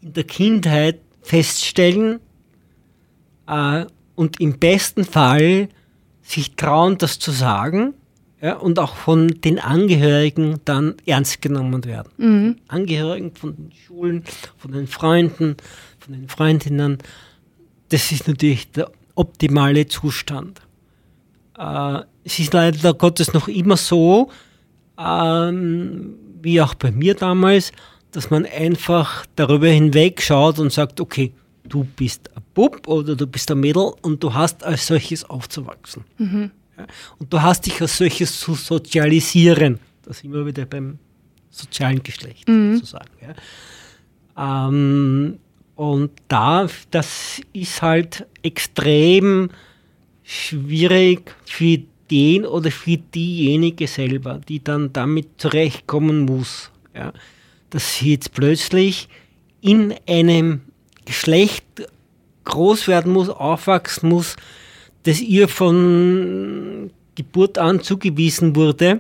in 0.01 0.13
der 0.13 0.24
Kindheit 0.24 1.01
feststellen 1.24 2.22
äh, 3.48 3.84
und 4.15 4.39
im 4.39 4.57
besten 4.57 5.03
Fall 5.03 5.67
sich 6.22 6.55
trauen, 6.55 6.98
das 6.98 7.19
zu 7.19 7.31
sagen 7.31 7.96
ja, 8.41 8.56
und 8.56 8.77
auch 8.77 8.96
von 8.96 9.27
den 9.27 9.60
Angehörigen 9.60 10.60
dann 10.65 10.96
ernst 11.06 11.41
genommen 11.41 11.86
werden. 11.86 12.12
Mhm. 12.17 12.56
Angehörigen 12.67 13.34
von 13.34 13.56
den 13.56 13.72
Schulen, 13.72 14.24
von 14.58 14.72
den 14.72 14.88
Freunden, 14.88 15.58
von 16.00 16.13
den 16.13 16.29
Freundinnen. 16.29 17.00
Das 17.89 18.12
ist 18.12 18.27
natürlich 18.27 18.72
der 18.72 18.91
optimale 19.15 19.88
Zustand. 19.88 20.62
Äh, 21.58 22.01
es 22.24 22.38
ist 22.39 22.53
leider 22.53 22.94
Gottes 22.94 23.34
noch 23.34 23.48
immer 23.48 23.77
so, 23.77 24.29
ähm, 25.00 26.15
wie 26.41 26.62
auch 26.62 26.75
bei 26.75 26.91
mir 26.91 27.15
damals, 27.15 27.72
dass 28.12 28.29
man 28.29 28.46
einfach 28.46 29.25
darüber 29.36 29.67
hinweg 29.67 30.22
schaut 30.22 30.60
und 30.60 30.72
sagt, 30.72 31.01
okay, 31.01 31.34
du 31.63 31.84
bist 31.84 32.29
ein 32.36 32.44
Bub 32.53 32.88
oder 32.88 33.15
du 33.15 33.25
bist 33.27 33.50
ein 33.51 33.60
Mädel 33.60 33.94
und 34.01 34.24
du 34.24 34.34
hast 34.34 34.63
als 34.63 34.88
solches 34.88 35.27
aufzuwachsen. 35.27 36.03
Mhm. 36.17 36.51
Und 37.17 37.31
du 37.31 37.41
hast 37.41 37.65
dich 37.65 37.81
als 37.81 37.98
solches 37.98 38.39
zu 38.39 38.53
sozialisieren. 38.53 39.79
Da 40.03 40.13
sind 40.13 40.31
wir 40.31 40.46
wieder 40.46 40.65
beim 40.65 41.00
sozialen 41.50 42.03
Geschlecht 42.03 42.48
mhm. 42.48 42.75
sozusagen. 42.75 43.10
Ja. 43.22 44.67
Ähm, 44.67 45.39
und 45.75 46.12
da, 46.27 46.67
das 46.91 47.41
ist 47.53 47.81
halt 47.81 48.25
extrem 48.41 49.50
schwierig 50.24 51.36
für 51.46 51.79
den 52.10 52.46
oder 52.46 52.72
für 52.72 52.98
diejenige 52.98 53.88
selber, 53.88 54.39
die 54.48 54.63
dann 54.63 54.93
damit 54.93 55.27
zurechtkommen 55.38 56.25
muss. 56.25 56.72
Ja. 56.96 57.13
Dass 57.69 57.96
sie 57.96 58.12
jetzt 58.12 58.34
plötzlich 58.34 59.10
in 59.62 59.93
einem 60.07 60.62
Geschlecht 61.05 61.65
groß 62.46 62.88
werden 62.88 63.12
muss, 63.12 63.29
aufwachsen 63.29 64.10
muss, 64.10 64.36
das 65.08 65.22
ihr 65.22 65.48
von 65.48 66.92
Geburt 67.16 67.58
an 67.58 67.82
zugewiesen 67.82 68.56
wurde, 68.58 69.00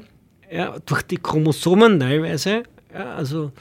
ja, 0.49 0.75
durch 0.85 1.01
die 1.01 1.17
Chromosomen 1.17 1.99
teilweise, 1.99 2.63
ja, 2.93 3.15
also 3.15 3.51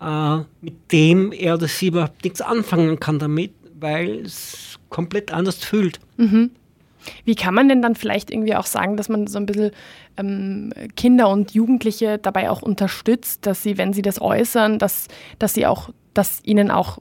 äh, 0.00 0.38
mit 0.60 0.92
dem 0.92 1.32
er 1.32 1.54
oder 1.54 1.66
sie 1.66 1.88
überhaupt 1.88 2.22
nichts 2.22 2.40
anfangen 2.40 3.00
kann 3.00 3.18
damit, 3.18 3.52
weil 3.80 4.20
es 4.24 4.78
komplett 4.90 5.32
anders 5.32 5.56
fühlt. 5.56 5.98
Mhm. 6.18 6.52
Wie 7.24 7.34
kann 7.34 7.52
man 7.52 7.68
denn 7.68 7.82
dann 7.82 7.96
vielleicht 7.96 8.30
irgendwie 8.30 8.54
auch 8.54 8.66
sagen, 8.66 8.96
dass 8.96 9.08
man 9.08 9.26
so 9.26 9.38
ein 9.38 9.46
bisschen 9.46 9.72
ähm, 10.16 10.72
Kinder 10.94 11.28
und 11.30 11.52
Jugendliche 11.52 12.18
dabei 12.18 12.48
auch 12.48 12.62
unterstützt, 12.62 13.44
dass 13.44 13.64
sie, 13.64 13.76
wenn 13.76 13.92
sie 13.92 14.02
das 14.02 14.20
äußern, 14.20 14.78
dass, 14.78 15.08
dass 15.40 15.54
sie 15.54 15.66
auch, 15.66 15.90
dass 16.14 16.44
ihnen 16.44 16.70
auch 16.70 17.00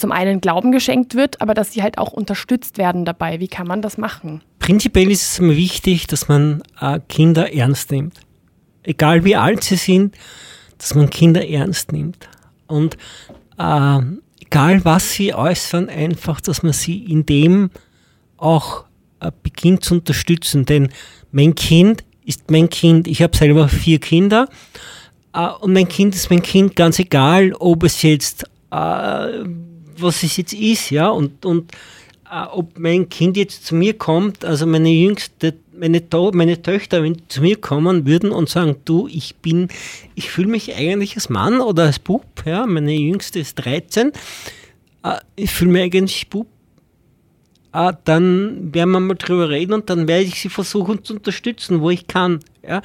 zum 0.00 0.12
einen 0.12 0.40
Glauben 0.40 0.72
geschenkt 0.72 1.14
wird, 1.14 1.40
aber 1.40 1.54
dass 1.54 1.72
sie 1.72 1.82
halt 1.82 1.98
auch 1.98 2.12
unterstützt 2.12 2.78
werden 2.78 3.04
dabei. 3.04 3.38
Wie 3.40 3.48
kann 3.48 3.66
man 3.66 3.82
das 3.82 3.98
machen? 3.98 4.42
Prinzipiell 4.58 5.10
ist 5.10 5.32
es 5.32 5.40
mir 5.40 5.56
wichtig, 5.56 6.06
dass 6.06 6.28
man 6.28 6.62
äh, 6.80 7.00
Kinder 7.08 7.52
ernst 7.52 7.90
nimmt. 7.90 8.20
Egal 8.82 9.24
wie 9.24 9.36
alt 9.36 9.62
sie 9.62 9.76
sind, 9.76 10.16
dass 10.78 10.94
man 10.94 11.10
Kinder 11.10 11.46
ernst 11.46 11.92
nimmt. 11.92 12.28
Und 12.66 12.96
äh, 13.58 13.98
egal 14.40 14.84
was 14.84 15.12
sie 15.12 15.34
äußern, 15.34 15.88
einfach, 15.88 16.40
dass 16.40 16.62
man 16.62 16.72
sie 16.72 17.04
in 17.04 17.26
dem 17.26 17.70
auch 18.36 18.84
äh, 19.20 19.30
beginnt 19.42 19.84
zu 19.84 19.94
unterstützen. 19.94 20.64
Denn 20.64 20.88
mein 21.30 21.54
Kind 21.54 22.04
ist 22.24 22.50
mein 22.50 22.70
Kind. 22.70 23.06
Ich 23.06 23.22
habe 23.22 23.36
selber 23.36 23.68
vier 23.68 23.98
Kinder. 23.98 24.48
Äh, 25.34 25.48
und 25.60 25.72
mein 25.72 25.88
Kind 25.88 26.14
ist 26.14 26.30
mein 26.30 26.42
Kind, 26.42 26.74
ganz 26.74 26.98
egal, 26.98 27.52
ob 27.58 27.84
es 27.84 28.02
jetzt 28.02 28.44
äh, 28.70 29.44
was 30.02 30.22
es 30.22 30.36
jetzt 30.36 30.52
ist, 30.52 30.90
ja, 30.90 31.08
und, 31.08 31.44
und 31.44 31.72
äh, 32.30 32.44
ob 32.44 32.78
mein 32.78 33.08
Kind 33.08 33.36
jetzt 33.36 33.66
zu 33.66 33.74
mir 33.74 33.96
kommt, 33.98 34.44
also 34.44 34.66
meine 34.66 34.90
jüngste, 34.90 35.54
meine, 35.72 36.02
meine 36.32 36.62
Töchter, 36.62 37.02
wenn 37.02 37.14
die 37.14 37.28
zu 37.28 37.42
mir 37.42 37.56
kommen 37.56 38.06
würden 38.06 38.30
und 38.30 38.48
sagen, 38.48 38.76
du, 38.84 39.08
ich 39.08 39.36
bin, 39.36 39.68
ich 40.14 40.30
fühle 40.30 40.48
mich 40.48 40.74
eigentlich 40.74 41.16
als 41.16 41.28
Mann 41.28 41.60
oder 41.60 41.84
als 41.84 41.98
Bub, 41.98 42.24
ja, 42.44 42.66
meine 42.66 42.92
jüngste 42.92 43.40
ist 43.40 43.56
13, 43.56 44.12
äh, 45.02 45.16
ich 45.36 45.50
fühle 45.50 45.72
mich 45.72 45.82
eigentlich 45.82 46.28
Bub, 46.28 46.46
äh, 47.72 47.92
dann 48.04 48.74
werden 48.74 48.90
wir 48.92 49.00
mal 49.00 49.14
drüber 49.14 49.48
reden 49.48 49.72
und 49.72 49.90
dann 49.90 50.06
werde 50.06 50.24
ich 50.24 50.40
sie 50.40 50.50
versuchen 50.50 51.04
zu 51.04 51.14
unterstützen, 51.14 51.80
wo 51.80 51.90
ich 51.90 52.06
kann, 52.06 52.40
ja. 52.66 52.82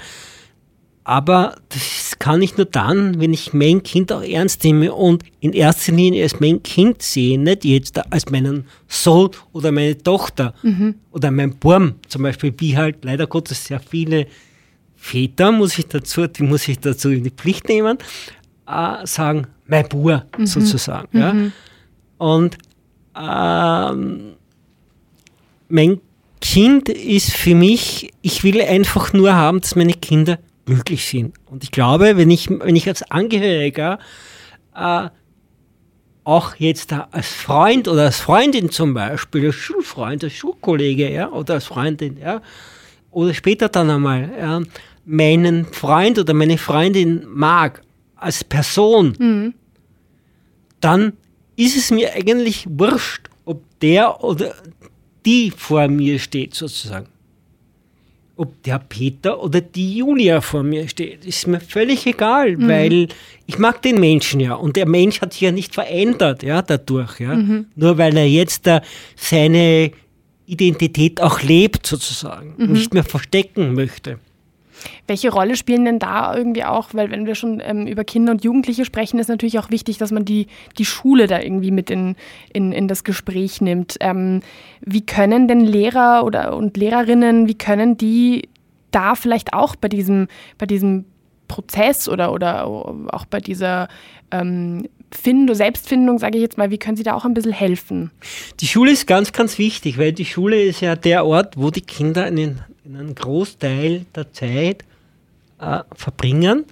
Aber 1.07 1.55
das 1.69 2.17
kann 2.17 2.41
ich 2.41 2.57
nur 2.57 2.65
dann, 2.65 3.19
wenn 3.21 3.31
ich 3.31 3.53
mein 3.53 3.83
Kind 3.83 4.11
auch 4.11 4.23
ernst 4.23 4.63
nehme 4.63 4.91
und 4.91 5.23
in 5.39 5.53
erster 5.53 5.91
Linie 5.91 6.23
als 6.23 6.39
mein 6.39 6.63
Kind 6.63 7.03
sehe, 7.03 7.37
nicht 7.37 7.63
jetzt 7.63 8.11
als 8.11 8.31
meinen 8.31 8.65
Sohn 8.87 9.29
oder 9.53 9.71
meine 9.71 9.95
Tochter 9.95 10.55
mhm. 10.63 10.95
oder 11.11 11.29
mein 11.29 11.57
Burm 11.57 11.93
zum 12.07 12.23
Beispiel, 12.23 12.51
wie 12.57 12.75
halt 12.75 13.05
leider 13.05 13.27
Gottes 13.27 13.65
sehr 13.65 13.79
viele 13.79 14.25
Väter, 14.95 15.51
muss 15.51 15.77
ich 15.77 15.85
dazu, 15.85 16.25
die 16.25 16.41
muss 16.41 16.67
ich 16.67 16.79
dazu 16.79 17.11
in 17.11 17.23
die 17.23 17.29
Pflicht 17.29 17.69
nehmen, 17.69 17.99
äh, 18.67 19.05
sagen, 19.05 19.45
mein 19.67 19.87
Bur 19.87 20.25
mhm. 20.35 20.47
sozusagen. 20.47 21.07
Mhm. 21.11 21.19
Ja. 21.21 21.51
Und 22.17 22.57
ähm, 23.15 24.33
mein 25.69 26.01
Kind 26.41 26.89
ist 26.89 27.31
für 27.31 27.53
mich, 27.53 28.11
ich 28.23 28.43
will 28.43 28.59
einfach 28.59 29.13
nur 29.13 29.35
haben, 29.35 29.61
dass 29.61 29.75
meine 29.75 29.93
Kinder 29.93 30.39
glücklich 30.65 31.05
sind. 31.05 31.35
Und 31.45 31.63
ich 31.63 31.71
glaube, 31.71 32.17
wenn 32.17 32.29
ich, 32.29 32.49
wenn 32.49 32.75
ich 32.75 32.87
als 32.87 33.03
Angehöriger 33.09 33.99
äh, 34.75 35.09
auch 36.23 36.55
jetzt 36.55 36.91
als 36.91 37.27
Freund 37.27 37.87
oder 37.87 38.03
als 38.03 38.19
Freundin 38.19 38.69
zum 38.71 38.93
Beispiel, 38.93 39.47
als 39.47 39.55
Schulfreund, 39.55 40.23
als 40.23 40.33
Schulkollege, 40.33 41.11
ja, 41.11 41.29
oder 41.29 41.55
als 41.55 41.65
Freundin, 41.65 42.17
ja, 42.17 42.41
oder 43.11 43.33
später 43.33 43.69
dann 43.69 43.89
einmal, 43.91 44.31
ja, 44.37 44.61
meinen 45.05 45.65
Freund 45.65 46.17
oder 46.17 46.33
meine 46.33 46.57
Freundin 46.57 47.25
mag 47.27 47.83
als 48.15 48.43
Person, 48.43 49.15
mhm. 49.19 49.53
dann 50.81 51.13
ist 51.55 51.77
es 51.77 51.91
mir 51.91 52.13
eigentlich 52.13 52.65
wurscht, 52.67 53.29
ob 53.45 53.61
der 53.79 54.23
oder 54.23 54.55
die 55.25 55.51
vor 55.51 55.87
mir 55.87 56.19
steht, 56.19 56.55
sozusagen 56.55 57.07
ob 58.37 58.61
der 58.63 58.79
Peter 58.79 59.41
oder 59.41 59.61
die 59.61 59.97
Julia 59.97 60.41
vor 60.41 60.63
mir 60.63 60.87
steht, 60.87 61.25
ist 61.25 61.47
mir 61.47 61.59
völlig 61.59 62.05
egal, 62.05 62.57
mhm. 62.57 62.67
weil 62.67 63.07
ich 63.45 63.57
mag 63.57 63.81
den 63.81 63.99
Menschen 63.99 64.39
ja 64.39 64.55
und 64.55 64.75
der 64.75 64.87
Mensch 64.87 65.21
hat 65.21 65.33
sich 65.33 65.41
ja 65.41 65.51
nicht 65.51 65.73
verändert, 65.73 66.43
ja, 66.43 66.61
dadurch, 66.61 67.19
ja. 67.19 67.35
Mhm. 67.35 67.67
Nur 67.75 67.97
weil 67.97 68.17
er 68.17 68.27
jetzt 68.27 68.67
da 68.67 68.81
seine 69.15 69.91
Identität 70.45 71.21
auch 71.21 71.41
lebt, 71.41 71.87
sozusagen, 71.87 72.55
mhm. 72.57 72.73
nicht 72.73 72.93
mehr 72.93 73.03
verstecken 73.03 73.73
möchte. 73.73 74.19
Welche 75.07 75.31
Rolle 75.31 75.55
spielen 75.55 75.85
denn 75.85 75.99
da 75.99 76.35
irgendwie 76.35 76.63
auch, 76.63 76.89
weil 76.93 77.11
wenn 77.11 77.25
wir 77.25 77.35
schon 77.35 77.61
ähm, 77.63 77.87
über 77.87 78.03
Kinder 78.03 78.31
und 78.31 78.43
Jugendliche 78.43 78.85
sprechen, 78.85 79.19
ist 79.19 79.27
natürlich 79.27 79.59
auch 79.59 79.69
wichtig, 79.69 79.97
dass 79.97 80.11
man 80.11 80.25
die, 80.25 80.47
die 80.77 80.85
Schule 80.85 81.27
da 81.27 81.39
irgendwie 81.39 81.71
mit 81.71 81.89
in, 81.89 82.15
in, 82.53 82.71
in 82.71 82.87
das 82.87 83.03
Gespräch 83.03 83.61
nimmt. 83.61 83.97
Ähm, 83.99 84.41
wie 84.81 85.05
können 85.05 85.47
denn 85.47 85.61
Lehrer 85.61 86.23
oder 86.25 86.55
und 86.55 86.77
Lehrerinnen, 86.77 87.47
wie 87.47 87.55
können 87.55 87.97
die 87.97 88.49
da 88.91 89.15
vielleicht 89.15 89.53
auch 89.53 89.75
bei 89.75 89.89
diesem, 89.89 90.27
bei 90.57 90.65
diesem 90.65 91.05
Prozess 91.47 92.09
oder, 92.09 92.31
oder 92.31 92.65
auch 92.65 93.25
bei 93.25 93.39
dieser 93.39 93.87
ähm, 94.31 94.87
Findung, 95.11 95.55
Selbstfindung, 95.55 96.19
sage 96.19 96.37
ich 96.37 96.41
jetzt 96.41 96.57
mal, 96.57 96.71
wie 96.71 96.77
können 96.77 96.97
Sie 96.97 97.03
da 97.03 97.13
auch 97.13 97.25
ein 97.25 97.33
bisschen 97.33 97.53
helfen? 97.53 98.11
Die 98.59 98.67
Schule 98.67 98.91
ist 98.91 99.07
ganz, 99.07 99.31
ganz 99.31 99.57
wichtig, 99.57 99.97
weil 99.97 100.13
die 100.13 100.25
Schule 100.25 100.61
ist 100.61 100.81
ja 100.81 100.95
der 100.95 101.25
Ort, 101.25 101.55
wo 101.57 101.71
die 101.71 101.81
Kinder 101.81 102.25
einen 102.25 102.61
einen 102.85 103.15
Großteil 103.15 104.05
der 104.15 104.31
Zeit 104.31 104.83
äh, 105.59 105.79
verbringen. 105.95 106.65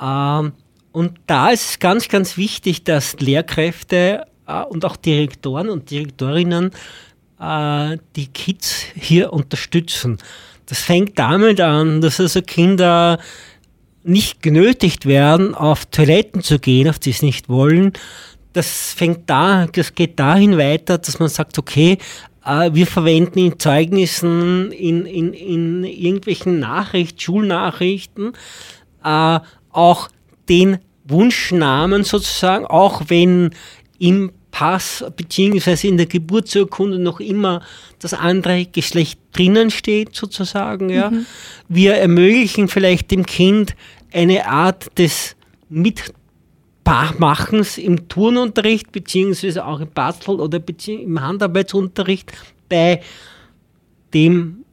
Ähm, 0.00 0.52
und 0.92 1.18
da 1.26 1.50
ist 1.50 1.70
es 1.70 1.78
ganz, 1.78 2.08
ganz 2.08 2.36
wichtig, 2.36 2.84
dass 2.84 3.18
Lehrkräfte 3.18 4.26
äh, 4.46 4.62
und 4.64 4.84
auch 4.84 4.96
Direktoren 4.96 5.70
und 5.70 5.90
Direktorinnen 5.90 6.70
äh, 7.40 7.98
die 8.16 8.26
Kids 8.26 8.84
hier 8.94 9.32
unterstützen. 9.32 10.18
Das 10.66 10.80
fängt 10.80 11.18
damit 11.18 11.60
an, 11.60 12.00
dass 12.00 12.20
also 12.20 12.42
Kinder 12.42 13.18
nicht 14.04 14.42
genötigt 14.42 15.06
werden, 15.06 15.54
auf 15.54 15.86
Toiletten 15.86 16.42
zu 16.42 16.58
gehen, 16.58 16.88
auf 16.88 16.98
die 16.98 17.12
sie 17.12 17.26
nicht 17.26 17.48
wollen. 17.48 17.92
Das 18.52 18.92
fängt 18.92 19.30
da, 19.30 19.66
das 19.66 19.94
geht 19.94 20.18
dahin 20.18 20.58
weiter, 20.58 20.98
dass 20.98 21.18
man 21.18 21.28
sagt, 21.28 21.58
okay, 21.58 21.98
wir 22.44 22.86
verwenden 22.86 23.38
in 23.38 23.58
Zeugnissen, 23.58 24.72
in, 24.72 25.06
in, 25.06 25.32
in 25.32 25.84
irgendwelchen 25.84 26.58
Nachrichten, 26.58 27.20
Schulnachrichten, 27.20 28.32
äh, 29.04 29.40
auch 29.70 30.08
den 30.48 30.78
Wunschnamen 31.04 32.04
sozusagen, 32.04 32.66
auch 32.66 33.02
wenn 33.08 33.50
im 33.98 34.32
Pass 34.50 35.04
bzw. 35.16 35.88
in 35.88 35.96
der 35.96 36.06
Geburtsurkunde 36.06 36.98
noch 36.98 37.20
immer 37.20 37.62
das 37.98 38.12
andere 38.12 38.66
Geschlecht 38.66 39.18
drinnen 39.32 39.70
steht 39.70 40.14
sozusagen. 40.14 40.90
Ja. 40.90 41.10
Mhm. 41.10 41.26
Wir 41.68 41.94
ermöglichen 41.94 42.68
vielleicht 42.68 43.10
dem 43.10 43.24
Kind 43.24 43.74
eine 44.12 44.46
Art 44.46 44.98
des 44.98 45.36
Mit 45.68 46.12
machen 47.18 47.60
es 47.60 47.78
im 47.78 48.08
Turnunterricht, 48.08 48.92
beziehungsweise 48.92 49.64
auch 49.64 49.80
im 49.80 49.90
Bastel- 49.90 50.40
oder 50.40 50.60
im 50.86 51.20
Handarbeitsunterricht 51.20 52.32
bei 52.68 53.00
dem, 54.12 54.64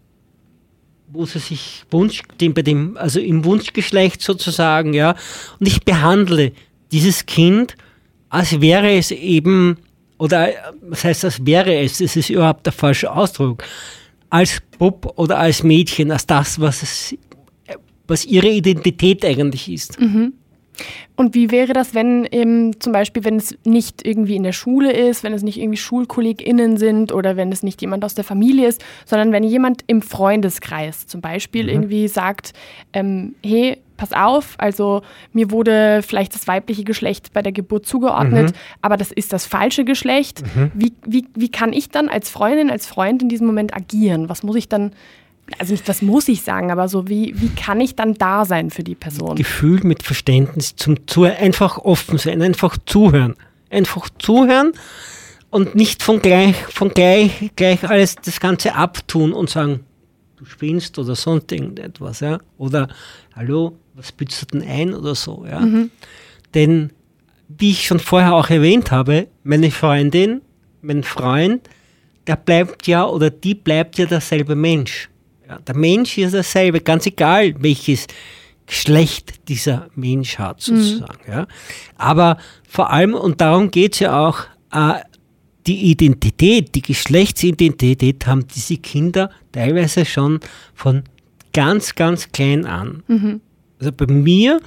wo 1.12 1.26
sie 1.26 1.40
sich 1.40 1.84
Wunsch, 1.92 2.22
dem, 2.40 2.54
bei 2.54 2.62
dem, 2.62 2.98
also 2.98 3.20
im 3.20 3.46
Wunschgeschlecht 3.46 4.22
sozusagen, 4.22 4.94
ja. 4.94 5.16
Und 5.60 5.68
ich 5.68 5.84
behandle 5.84 6.52
dieses 6.92 7.26
Kind, 7.26 7.76
als 8.30 8.62
wäre 8.62 8.92
es 8.92 9.12
eben, 9.12 9.78
oder 10.18 10.50
was 10.82 11.04
heißt, 11.04 11.26
als 11.26 11.46
wäre 11.46 11.76
es, 11.76 11.98
das 11.98 12.16
ist 12.16 12.30
überhaupt 12.30 12.66
der 12.66 12.74
falsche 12.74 13.12
Ausdruck, 13.12 13.64
als 14.30 14.62
Bub 14.78 15.14
oder 15.16 15.40
als 15.40 15.64
Mädchen, 15.64 16.12
als 16.12 16.28
das, 16.28 16.60
was 16.60 16.84
es, 16.84 17.16
was 18.08 18.26
ihre 18.26 18.50
Identität 18.50 19.26
eigentlich 19.26 19.70
ist. 19.72 20.00
Mhm. 20.00 20.34
Und 21.16 21.36
wie 21.36 21.52
wäre 21.52 21.74
das, 21.74 21.94
wenn 21.94 22.26
eben 22.26 22.80
zum 22.80 22.94
Beispiel, 22.94 23.24
wenn 23.24 23.36
es 23.36 23.58
nicht 23.66 24.06
irgendwie 24.06 24.36
in 24.36 24.44
der 24.44 24.54
Schule 24.54 24.92
ist, 24.92 25.24
wenn 25.24 25.34
es 25.34 25.44
nicht 25.44 25.60
irgendwie 25.60 25.78
SchulkollegInnen 25.78 26.78
sind 26.78 27.12
oder 27.12 27.36
wenn 27.36 27.52
es 27.52 27.64
nicht 27.64 27.82
jemand 27.82 28.06
aus 28.06 28.16
der 28.16 28.24
Familie 28.24 28.68
ist, 28.68 28.84
sondern 29.06 29.32
wenn 29.32 29.44
jemand 29.44 29.84
im 29.88 30.02
Freundeskreis 30.02 31.08
zum 31.08 31.22
Beispiel 31.22 31.64
mhm. 31.64 31.70
irgendwie 31.70 32.08
sagt, 32.08 32.54
ähm, 32.94 33.36
hey, 33.44 33.78
pass 34.00 34.14
auf, 34.14 34.56
also 34.58 35.02
mir 35.34 35.52
wurde 35.52 36.02
vielleicht 36.04 36.34
das 36.34 36.48
weibliche 36.48 36.86
Geschlecht 36.86 37.34
bei 37.34 37.42
der 37.42 37.52
Geburt 37.52 37.86
zugeordnet, 37.86 38.52
mhm. 38.52 38.56
aber 38.82 38.96
das 38.96 39.12
ist 39.12 39.34
das 39.34 39.46
falsche 39.46 39.84
Geschlecht. 39.84 40.42
Mhm. 40.56 40.72
Wie, 40.74 40.94
wie, 41.06 41.28
wie 41.36 41.50
kann 41.50 41.74
ich 41.74 41.90
dann 41.90 42.08
als 42.08 42.30
Freundin, 42.30 42.72
als 42.72 42.88
Freund 42.88 43.22
in 43.22 43.30
diesem 43.30 43.46
Moment 43.46 43.76
agieren? 43.76 44.30
Was 44.30 44.42
muss 44.42 44.56
ich 44.56 44.70
dann 44.70 44.94
also 45.58 45.74
nicht, 45.74 45.88
was 45.88 46.02
muss 46.02 46.28
ich 46.28 46.42
sagen, 46.42 46.72
aber 46.72 46.88
so, 46.88 47.08
wie, 47.08 47.34
wie 47.40 47.50
kann 47.50 47.82
ich 47.82 47.96
dann 47.96 48.14
da 48.14 48.46
sein 48.46 48.70
für 48.70 48.84
die 48.84 48.96
Person? 48.96 49.36
Gefühl 49.36 49.82
mit 49.84 50.04
Verständnis 50.04 50.76
zum 50.76 51.08
Zuhören, 51.08 51.38
einfach 51.38 51.78
offen 51.78 52.18
sein, 52.18 52.42
einfach 52.42 52.78
zuhören. 52.86 53.36
Einfach 53.70 54.10
zuhören 54.18 54.74
und 55.50 55.76
nicht 55.76 56.04
von 56.04 56.22
gleich, 56.22 56.56
von 56.56 56.90
gleich, 56.90 57.52
gleich 57.56 57.88
alles 57.88 58.16
das 58.16 58.40
Ganze 58.40 58.76
abtun 58.76 59.34
und 59.34 59.50
sagen, 59.50 59.82
du 60.38 60.46
spinnst 60.46 60.98
oder 61.00 61.16
sonst 61.16 61.52
irgendetwas, 61.52 62.20
ja. 62.22 62.40
Oder 62.58 62.88
hallo, 63.36 63.78
was 63.94 64.12
bützt 64.12 64.42
du 64.42 64.58
denn 64.60 64.68
ein 64.68 64.94
oder 64.94 65.16
so, 65.16 65.46
ja. 65.50 65.60
Mhm. 65.60 65.92
Denn 66.54 66.92
wie 67.48 67.72
ich 67.72 67.86
schon 67.86 68.00
vorher 68.00 68.34
auch 68.34 68.50
erwähnt 68.50 68.92
habe, 68.92 69.28
meine 69.44 69.72
Freundin, 69.72 70.42
mein 70.82 71.04
Freund, 71.04 71.68
der 72.28 72.36
bleibt 72.36 72.88
ja 72.88 73.06
oder 73.06 73.30
die 73.30 73.56
bleibt 73.56 73.98
ja 73.98 74.06
derselbe 74.06 74.56
Mensch. 74.56 75.10
Der 75.58 75.76
Mensch 75.76 76.18
ist 76.18 76.34
dasselbe, 76.34 76.82
ganz 76.82 77.06
egal, 77.06 77.56
welches 77.60 78.08
Geschlecht 78.68 79.48
dieser 79.48 79.88
Mensch 79.96 80.38
hat, 80.38 80.68
mhm. 80.68 80.78
sozusagen. 80.78 81.20
Mhm. 81.26 81.34
Ja. 81.34 81.48
Aber 81.98 82.38
vor 82.68 82.92
allem, 82.92 83.16
und 83.16 83.42
darum 83.42 83.72
geht 83.72 83.94
es 83.94 84.00
ja 84.00 84.28
auch, 84.28 84.46
äh, 84.72 85.00
die 85.66 85.92
Identität, 85.92 86.74
die 86.76 86.82
Geschlechtsidentität 86.82 88.26
haben 88.26 88.48
diese 88.48 88.78
Kinder 88.78 89.30
teilweise 89.52 90.06
schon 90.06 90.40
von 90.74 91.04
ganz, 91.54 91.96
ganz 91.96 92.32
klein 92.32 92.66
an. 92.66 93.04
Mhm. 93.08 93.42
Also 93.80 93.92
bei 93.92 94.08
mir 94.08 94.60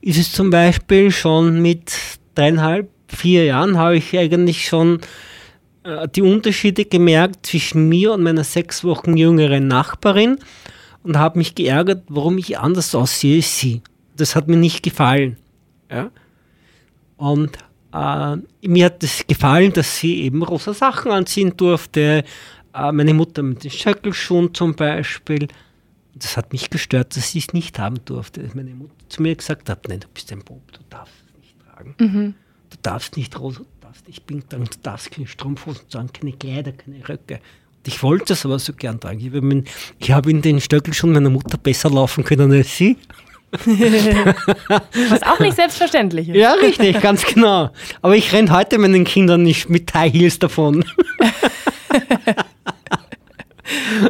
ist 0.00 0.18
es 0.18 0.32
zum 0.32 0.50
Beispiel 0.50 1.10
schon 1.10 1.62
mit 1.62 1.92
dreieinhalb, 2.34 2.88
vier 3.08 3.44
Jahren 3.44 3.78
habe 3.78 3.96
ich 3.96 4.16
eigentlich 4.16 4.66
schon 4.66 5.00
die 6.14 6.22
Unterschiede 6.22 6.84
gemerkt 6.84 7.46
zwischen 7.46 7.88
mir 7.88 8.12
und 8.12 8.22
meiner 8.22 8.44
sechs 8.44 8.82
Wochen 8.84 9.16
jüngeren 9.16 9.68
Nachbarin 9.68 10.38
und 11.02 11.16
habe 11.18 11.38
mich 11.38 11.54
geärgert, 11.54 12.04
warum 12.08 12.38
ich 12.38 12.58
anders 12.58 12.94
aussehe 12.94 13.36
als 13.36 13.58
sie. 13.58 13.82
Das 14.16 14.34
hat 14.34 14.48
mir 14.48 14.56
nicht 14.56 14.82
gefallen. 14.82 15.36
Ja? 15.90 16.10
Und 17.16 17.56
äh, 17.92 18.36
mir 18.66 18.86
hat 18.86 19.02
es 19.02 19.18
das 19.18 19.26
gefallen, 19.26 19.72
dass 19.72 19.98
sie 19.98 20.22
eben 20.22 20.42
rosa 20.42 20.74
Sachen 20.74 21.12
anziehen 21.12 21.56
durfte. 21.56 22.24
Äh, 22.74 22.92
meine 22.92 23.14
Mutter 23.14 23.42
mit 23.42 23.64
den 23.64 23.70
Schöckelschuhen 23.70 24.52
zum 24.54 24.74
Beispiel. 24.74 25.48
Das 26.14 26.36
hat 26.36 26.52
mich 26.52 26.70
gestört, 26.70 27.16
dass 27.16 27.32
sie 27.32 27.38
es 27.38 27.52
nicht 27.52 27.78
haben 27.78 28.04
durfte. 28.04 28.42
Dass 28.42 28.54
meine 28.54 28.74
Mutter 28.74 28.94
zu 29.08 29.22
mir 29.22 29.34
gesagt 29.34 29.68
hat, 29.68 29.88
nein, 29.88 30.00
du 30.00 30.08
bist 30.12 30.32
ein 30.32 30.42
Bob, 30.42 30.72
du 30.72 30.80
darfst 30.90 31.14
es 31.26 31.38
nicht 31.40 31.54
tragen. 31.60 31.94
Mhm. 31.98 32.34
Du 32.70 32.76
darfst 32.82 33.16
nicht 33.16 33.38
rosa, 33.38 33.60
ich 34.06 34.22
bin 34.22 34.42
dann, 34.48 34.64
du 34.64 34.70
darfst 34.82 35.10
keine 35.10 35.26
Strumpfhosen 35.26 35.88
tragen, 35.88 36.10
keine 36.12 36.32
Kleider, 36.32 36.72
keine 36.72 37.06
Röcke. 37.08 37.34
Und 37.34 37.88
ich 37.88 38.02
wollte 38.02 38.32
es 38.32 38.44
aber 38.44 38.58
so 38.58 38.72
gern 38.72 39.00
tragen. 39.00 39.20
Ich 39.20 39.32
habe, 39.32 39.64
ich 39.98 40.10
habe 40.10 40.30
in 40.30 40.42
den 40.42 40.60
Stöckeln 40.60 40.94
schon 40.94 41.12
meiner 41.12 41.30
Mutter 41.30 41.58
besser 41.58 41.90
laufen 41.90 42.24
können 42.24 42.52
als 42.52 42.76
sie. 42.76 42.96
Was 43.52 45.22
auch 45.22 45.38
nicht 45.38 45.56
selbstverständlich 45.56 46.28
ist. 46.28 46.36
Ja, 46.36 46.52
richtig, 46.52 47.00
ganz 47.00 47.24
genau. 47.24 47.70
Aber 48.02 48.16
ich 48.16 48.32
renne 48.32 48.50
heute 48.50 48.76
meinen 48.78 49.04
Kindern 49.04 49.42
nicht 49.42 49.70
mit 49.70 49.92
High 49.94 50.12
Heels 50.12 50.38
davon. 50.38 50.84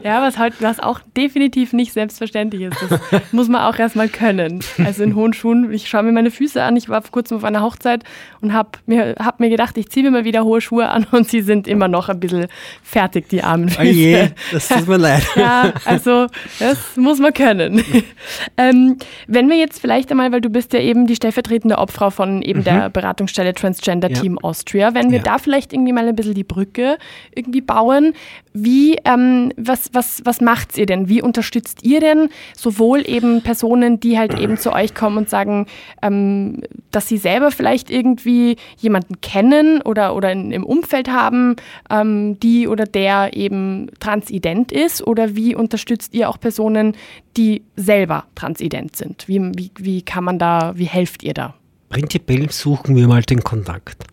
Ja, 0.02 0.22
was, 0.22 0.38
halt, 0.38 0.54
was 0.60 0.80
auch 0.80 1.00
definitiv 1.16 1.72
nicht 1.72 1.92
selbstverständlich 1.92 2.62
ist. 2.62 2.76
Das 3.10 3.22
muss 3.32 3.48
man 3.48 3.62
auch 3.62 3.78
erstmal 3.78 4.08
können. 4.08 4.60
Also 4.84 5.02
in 5.02 5.14
hohen 5.14 5.32
Schuhen, 5.32 5.72
ich 5.72 5.88
schaue 5.88 6.02
mir 6.02 6.12
meine 6.12 6.30
Füße 6.30 6.62
an. 6.62 6.76
Ich 6.76 6.88
war 6.88 7.02
vor 7.02 7.10
kurzem 7.10 7.38
auf 7.38 7.44
einer 7.44 7.62
Hochzeit 7.62 8.04
und 8.40 8.52
habe 8.52 8.70
mir, 8.86 9.16
hab 9.18 9.40
mir 9.40 9.50
gedacht, 9.50 9.76
ich 9.78 9.88
ziehe 9.88 10.04
mir 10.04 10.10
mal 10.10 10.24
wieder 10.24 10.44
hohe 10.44 10.60
Schuhe 10.60 10.88
an 10.88 11.06
und 11.12 11.28
sie 11.28 11.40
sind 11.40 11.68
immer 11.68 11.88
noch 11.88 12.08
ein 12.08 12.20
bisschen 12.20 12.46
fertig, 12.82 13.28
die 13.28 13.42
armen 13.42 13.68
Füße. 13.68 13.80
Oh 13.80 13.84
je, 13.84 14.28
das 14.52 14.68
tut 14.68 14.88
mir 14.88 14.98
leid. 14.98 15.22
Ja, 15.36 15.72
also 15.84 16.26
das 16.58 16.96
muss 16.96 17.18
man 17.18 17.32
können. 17.32 17.84
ähm, 18.56 18.96
wenn 19.26 19.48
wir 19.48 19.56
jetzt 19.56 19.80
vielleicht 19.80 20.10
einmal, 20.10 20.32
weil 20.32 20.40
du 20.40 20.48
bist 20.48 20.72
ja 20.72 20.80
eben 20.80 21.06
die 21.06 21.14
stellvertretende 21.14 21.78
Obfrau 21.78 22.10
von 22.10 22.42
eben 22.42 22.60
mhm. 22.60 22.64
der 22.64 22.90
Beratungsstelle 22.90 23.52
Transgender 23.54 24.10
ja. 24.10 24.20
Team 24.20 24.38
Austria, 24.38 24.94
wenn 24.94 25.10
wir 25.10 25.18
ja. 25.18 25.24
da 25.24 25.38
vielleicht 25.38 25.72
irgendwie 25.72 25.92
mal 25.92 26.08
ein 26.08 26.16
bisschen 26.16 26.34
die 26.34 26.44
Brücke 26.44 26.96
irgendwie 27.34 27.60
bauen. 27.60 28.14
Wie, 28.52 28.96
ähm, 29.04 29.45
was, 29.56 29.90
was, 29.92 30.22
was 30.24 30.40
macht 30.40 30.76
ihr 30.78 30.86
denn? 30.86 31.08
Wie 31.08 31.22
unterstützt 31.22 31.84
ihr 31.84 32.00
denn 32.00 32.28
sowohl 32.56 33.08
eben 33.08 33.42
Personen, 33.42 34.00
die 34.00 34.18
halt 34.18 34.38
eben 34.38 34.56
zu 34.56 34.72
euch 34.72 34.94
kommen 34.94 35.18
und 35.18 35.30
sagen, 35.30 35.66
ähm, 36.02 36.62
dass 36.90 37.08
sie 37.08 37.18
selber 37.18 37.50
vielleicht 37.50 37.90
irgendwie 37.90 38.56
jemanden 38.78 39.20
kennen 39.20 39.82
oder, 39.82 40.14
oder 40.14 40.32
in, 40.32 40.52
im 40.52 40.64
Umfeld 40.64 41.08
haben, 41.08 41.56
ähm, 41.90 42.38
die 42.40 42.68
oder 42.68 42.84
der 42.84 43.36
eben 43.36 43.90
transident 44.00 44.72
ist? 44.72 45.06
Oder 45.06 45.36
wie 45.36 45.54
unterstützt 45.54 46.14
ihr 46.14 46.28
auch 46.28 46.40
Personen, 46.40 46.96
die 47.36 47.62
selber 47.76 48.24
transident 48.34 48.96
sind? 48.96 49.28
Wie, 49.28 49.40
wie, 49.56 49.70
wie 49.78 50.02
kann 50.02 50.24
man 50.24 50.38
da, 50.38 50.72
wie 50.76 50.84
helft 50.84 51.22
ihr 51.22 51.34
da? 51.34 51.54
Prinzipiell 51.88 52.50
suchen 52.50 52.96
wir 52.96 53.06
mal 53.06 53.22
den 53.22 53.42
Kontakt. 53.42 54.04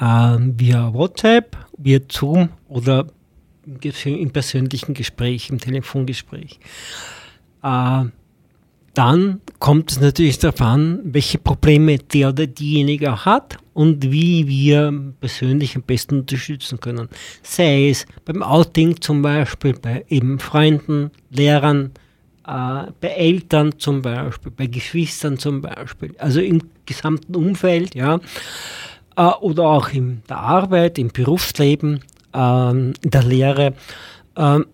Ähm, 0.00 0.54
via 0.58 0.92
WhatsApp, 0.94 1.56
via 1.76 2.00
Zoom 2.10 2.48
oder 2.68 3.06
im 3.64 4.30
persönlichen 4.30 4.94
Gespräch, 4.94 5.50
im 5.50 5.58
Telefongespräch. 5.58 6.58
Äh, 7.62 8.04
dann 8.94 9.40
kommt 9.60 9.92
es 9.92 10.00
natürlich 10.00 10.38
darauf 10.38 10.60
an, 10.60 11.00
welche 11.04 11.38
Probleme 11.38 11.98
der 11.98 12.30
oder 12.30 12.46
diejenige 12.46 13.24
hat 13.24 13.56
und 13.72 14.10
wie 14.10 14.48
wir 14.48 14.92
persönlich 15.20 15.76
am 15.76 15.82
besten 15.82 16.20
unterstützen 16.20 16.80
können. 16.80 17.08
Sei 17.42 17.90
es 17.90 18.04
beim 18.24 18.42
Outing 18.42 19.00
zum 19.00 19.22
Beispiel, 19.22 19.74
bei 19.74 20.04
eben 20.08 20.40
Freunden, 20.40 21.12
Lehrern, 21.30 21.92
äh, 22.46 22.90
bei 23.00 23.08
Eltern 23.08 23.78
zum 23.78 24.02
Beispiel, 24.02 24.50
bei 24.50 24.66
Geschwistern 24.66 25.38
zum 25.38 25.62
Beispiel, 25.62 26.14
also 26.18 26.40
im 26.40 26.60
gesamten 26.84 27.36
Umfeld, 27.36 27.94
ja, 27.94 28.18
äh, 29.16 29.22
oder 29.22 29.64
auch 29.64 29.90
in 29.90 30.22
der 30.28 30.38
Arbeit, 30.38 30.98
im 30.98 31.08
Berufsleben, 31.08 32.00
ähm, 32.34 32.94
in 33.02 33.10
der 33.10 33.22
Lehre. 33.22 33.74
Ähm, 34.36 34.66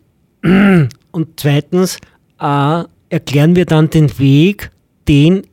und 1.10 1.28
zweitens 1.40 1.98
äh, 2.40 2.84
erklären 3.08 3.56
wir 3.56 3.66
dann 3.66 3.90
den 3.90 4.18
Weg, 4.18 4.70
den 5.08 5.46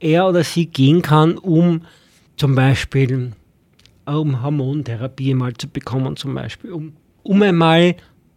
er 0.00 0.26
oder 0.26 0.44
sie 0.44 0.66
gehen 0.66 1.02
kann, 1.02 1.38
um 1.38 1.82
zum 2.36 2.54
Beispiel 2.54 3.32
um 4.04 4.42
Hormontherapie 4.42 5.34
mal 5.34 5.54
zu 5.54 5.68
bekommen, 5.68 6.16
zum 6.16 6.34
Beispiel, 6.34 6.72
um, 6.72 6.94
um 7.22 7.42
einmal 7.42 7.94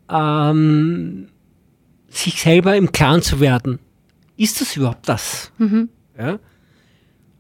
ähm, 0.10 1.28
sich 2.08 2.42
selber 2.42 2.76
im 2.76 2.92
Klaren 2.92 3.22
zu 3.22 3.40
werden. 3.40 3.80
Ist 4.38 4.62
das 4.62 4.76
überhaupt 4.76 5.08
das? 5.10 5.52
Mhm. 5.58 5.90
Ja? 6.18 6.40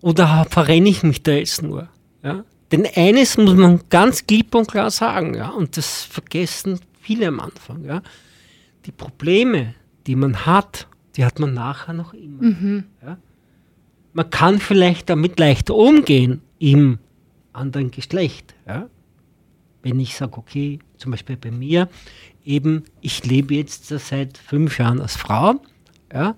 Oder 0.01 0.45
verrenne 0.49 0.89
ich 0.89 1.03
mich 1.03 1.23
da 1.23 1.33
jetzt 1.33 1.61
nur? 1.61 1.89
Ja? 2.23 2.43
Denn 2.71 2.87
eines 2.95 3.37
muss 3.37 3.55
man 3.55 3.81
ganz 3.89 4.25
klipp 4.25 4.55
und 4.55 4.67
klar 4.67 4.89
sagen, 4.89 5.35
ja, 5.35 5.49
und 5.49 5.77
das 5.77 6.03
vergessen 6.03 6.79
viele 6.99 7.27
am 7.27 7.39
Anfang. 7.39 7.85
Ja? 7.85 8.01
Die 8.85 8.91
Probleme, 8.91 9.75
die 10.07 10.15
man 10.15 10.45
hat, 10.45 10.87
die 11.15 11.23
hat 11.23 11.39
man 11.39 11.53
nachher 11.53 11.93
noch 11.93 12.13
immer. 12.13 12.43
Mhm. 12.43 12.83
Ja? 13.03 13.17
Man 14.13 14.29
kann 14.29 14.59
vielleicht 14.59 15.09
damit 15.09 15.39
leichter 15.39 15.75
umgehen 15.75 16.41
im 16.57 16.99
anderen 17.53 17.91
Geschlecht. 17.91 18.55
Ja? 18.67 18.89
Wenn 19.83 19.99
ich 19.99 20.15
sage, 20.15 20.37
okay, 20.37 20.79
zum 20.97 21.11
Beispiel 21.11 21.37
bei 21.37 21.51
mir, 21.51 21.89
eben, 22.43 22.83
ich 23.01 23.25
lebe 23.25 23.53
jetzt 23.53 23.87
seit 23.87 24.37
fünf 24.37 24.79
Jahren 24.79 25.01
als 25.01 25.15
Frau, 25.15 25.61
ja, 26.13 26.35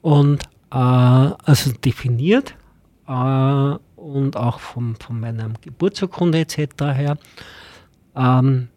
und 0.00 0.44
äh, 0.70 0.76
also 0.76 1.72
definiert 1.84 2.54
äh, 3.06 3.74
und 4.08 4.36
auch 4.36 4.60
vom, 4.60 4.96
von 4.96 5.20
meiner 5.20 5.50
Geburtsurkunde 5.60 6.40
etc. 6.40 6.58
her. 6.80 7.18
Ähm, 8.16 8.68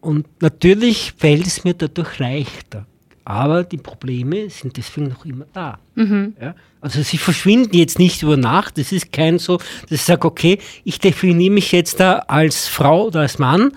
und 0.00 0.26
natürlich 0.40 1.14
fällt 1.16 1.46
es 1.46 1.64
mir 1.64 1.74
dadurch 1.74 2.18
leichter. 2.18 2.86
Aber 3.24 3.64
die 3.64 3.78
Probleme 3.78 4.50
sind 4.50 4.76
deswegen 4.76 5.08
noch 5.08 5.24
immer 5.24 5.46
da. 5.52 5.78
Mhm. 5.94 6.34
Ja? 6.40 6.54
Also 6.82 7.02
sie 7.02 7.16
verschwinden 7.16 7.74
jetzt 7.74 7.98
nicht 7.98 8.22
über 8.22 8.36
Nacht. 8.36 8.76
Es 8.76 8.92
ist 8.92 9.12
kein 9.12 9.38
so, 9.38 9.56
dass 9.56 9.92
ich 9.92 10.02
sage, 10.02 10.26
okay, 10.28 10.58
ich 10.84 10.98
definiere 10.98 11.54
mich 11.54 11.72
jetzt 11.72 12.00
da 12.00 12.18
als 12.18 12.68
Frau 12.68 13.06
oder 13.06 13.20
als 13.20 13.38
Mann 13.38 13.72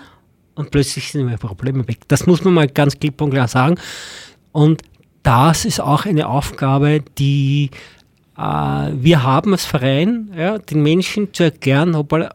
und 0.54 0.70
plötzlich 0.70 1.10
sind 1.10 1.24
meine 1.24 1.38
Probleme 1.38 1.88
weg. 1.88 2.00
Das 2.08 2.26
muss 2.26 2.44
man 2.44 2.52
mal 2.52 2.68
ganz 2.68 2.98
klipp 2.98 3.20
und 3.22 3.30
klar 3.30 3.48
sagen. 3.48 3.76
Und 4.52 4.82
das 5.22 5.64
ist 5.64 5.80
auch 5.80 6.04
eine 6.04 6.28
Aufgabe, 6.28 7.02
die 7.16 7.70
wir 8.40 9.22
haben 9.24 9.52
als 9.52 9.64
Verein, 9.64 10.30
ja, 10.36 10.58
den 10.58 10.82
Menschen 10.82 11.34
zu 11.34 11.42
erklären, 11.42 11.96
obwohl 11.96 12.28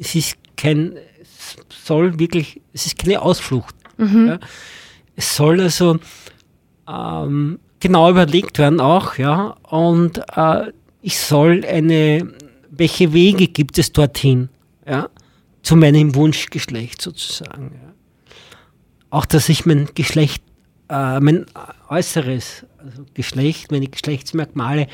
es 0.00 0.14
ist 0.14 0.36
kein, 0.56 0.94
es 1.20 1.56
soll 1.68 2.18
wirklich, 2.18 2.62
es 2.72 2.86
ist 2.86 2.98
keine 2.98 3.20
Ausflucht. 3.20 3.74
Mhm. 3.98 4.26
Ja. 4.26 4.38
Es 5.16 5.36
soll 5.36 5.60
also 5.60 5.98
ähm, 6.88 7.58
genau 7.78 8.10
überlegt 8.10 8.58
werden 8.58 8.80
auch, 8.80 9.18
ja, 9.18 9.56
und 9.68 10.22
äh, 10.34 10.72
ich 11.02 11.18
soll 11.18 11.64
eine, 11.66 12.26
welche 12.70 13.12
Wege 13.12 13.48
gibt 13.48 13.78
es 13.78 13.92
dorthin, 13.92 14.48
ja 14.88 15.10
zu 15.64 15.76
meinem 15.76 16.14
Wunschgeschlecht 16.14 17.02
sozusagen. 17.02 17.72
Ja. 17.74 17.92
Auch, 19.10 19.24
dass 19.24 19.48
ich 19.48 19.66
mein 19.66 19.88
Geschlecht, 19.94 20.42
äh, 20.88 21.18
mein 21.18 21.46
äußeres 21.88 22.66
also 22.84 23.04
Geschlecht, 23.14 23.70
meine 23.70 23.88
Geschlechtsmerkmale 23.88 24.86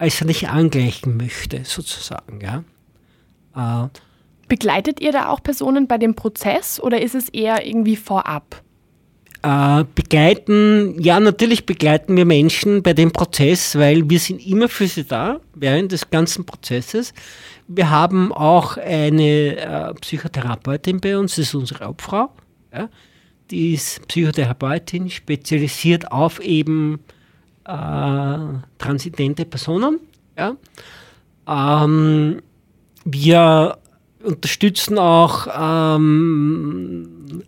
äußerlich 0.00 0.48
angleichen 0.48 1.16
möchte, 1.16 1.64
sozusagen. 1.64 2.40
Ja. 2.40 3.84
Äh, 3.84 3.88
Begleitet 4.48 5.00
ihr 5.00 5.12
da 5.12 5.28
auch 5.28 5.42
Personen 5.42 5.86
bei 5.86 5.98
dem 5.98 6.14
Prozess 6.14 6.80
oder 6.80 7.02
ist 7.02 7.14
es 7.14 7.28
eher 7.28 7.66
irgendwie 7.66 7.96
vorab? 7.96 8.62
Äh, 9.42 9.84
begleiten, 9.94 11.00
ja, 11.00 11.20
natürlich 11.20 11.66
begleiten 11.66 12.16
wir 12.16 12.24
Menschen 12.24 12.82
bei 12.82 12.92
dem 12.92 13.12
Prozess, 13.12 13.76
weil 13.76 14.08
wir 14.08 14.18
sind 14.18 14.44
immer 14.44 14.68
für 14.68 14.88
sie 14.88 15.04
da 15.04 15.40
während 15.54 15.92
des 15.92 16.10
ganzen 16.10 16.44
Prozesses. 16.46 17.12
Wir 17.68 17.90
haben 17.90 18.32
auch 18.32 18.78
eine 18.78 19.56
äh, 19.56 19.94
Psychotherapeutin 19.94 21.00
bei 21.00 21.18
uns, 21.18 21.36
das 21.36 21.48
ist 21.48 21.54
unsere 21.54 21.86
Obfrau. 21.86 22.30
Ja. 22.72 22.88
Die 23.50 23.74
ist 23.74 24.06
Psychotherapeutin, 24.08 25.08
spezialisiert 25.10 26.12
auf 26.12 26.40
eben 26.40 27.00
äh, 27.64 28.38
transidente 28.78 29.44
Personen. 29.44 30.00
Ja. 30.36 30.56
Ähm, 31.46 32.42
wir 33.04 33.78
unterstützen 34.22 34.98
auch 34.98 35.46
ähm, 35.96 37.42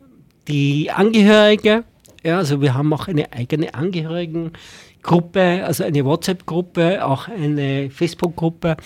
die 0.49 0.91
Angehörige. 0.91 1.85
Ja, 2.23 2.39
also 2.39 2.61
wir 2.61 2.75
haben 2.75 2.93
auch 2.93 3.09
eine 3.09 3.33
eigene 3.33 3.75
Angehörigengruppe, 3.75 5.65
also 5.65 5.85
eine 5.85 6.05
WhatsApp-Gruppe, 6.05 7.05
auch 7.05 7.29
eine 7.29 7.91
Facebook-Gruppe. 7.91 8.77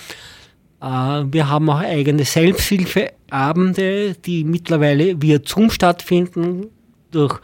Äh, 0.80 0.86
wir 0.86 1.48
haben 1.48 1.70
auch 1.70 1.78
eigene 1.80 2.24
Selbsthilfeabende, 2.24 4.14
die 4.14 4.44
mittlerweile 4.44 5.20
via 5.20 5.38
Zoom 5.44 5.70
stattfinden. 5.70 6.66
Durch 7.14 7.40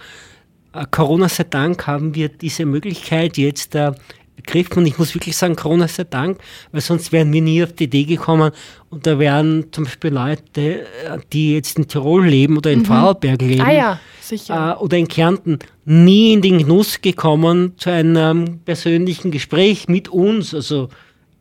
äh, 0.72 0.85
Corona 0.90 1.28
sei 1.28 1.44
Dank 1.44 1.87
haben 1.87 2.14
wir 2.14 2.28
diese 2.28 2.66
Möglichkeit 2.66 3.38
jetzt 3.38 3.74
äh, 3.74 3.92
ergriffen. 4.37 4.78
Und 4.78 4.87
ich 4.87 4.98
muss 4.98 5.14
wirklich 5.14 5.37
sagen, 5.37 5.56
Corona 5.56 5.88
sei 5.88 6.04
Dank, 6.04 6.38
weil 6.72 6.80
sonst 6.80 7.12
wären 7.12 7.33
wir 7.33 7.42
nie 7.42 7.62
auf 7.62 7.72
die 7.72 7.85
Idee 7.85 8.04
gekommen. 8.04 8.52
Und 8.88 9.06
da 9.06 9.18
wären 9.18 9.66
zum 9.72 9.85
Beispiel 9.85 10.12
Leute, 10.12 10.87
die 11.33 11.54
jetzt 11.54 11.78
in 11.78 11.87
Tirol 11.87 12.26
leben 12.26 12.56
oder 12.56 12.70
in 12.70 12.80
mhm. 12.80 12.87
Vorarlberg 12.87 13.40
leben. 13.42 13.62
Ah 13.62 13.72
ja, 13.72 14.00
sicher. 14.20 14.80
oder 14.80 14.96
in 14.96 15.09
Kärnten, 15.09 15.59
nie 15.85 16.33
in 16.33 16.42
den 16.42 16.59
Genuss 16.59 17.00
gekommen 17.00 17.74
zu 17.76 17.90
einem 17.90 18.61
persönlichen 18.64 19.30
Gespräch 19.30 19.88
mit 19.88 20.09
uns. 20.09 20.54
Also 20.54 20.88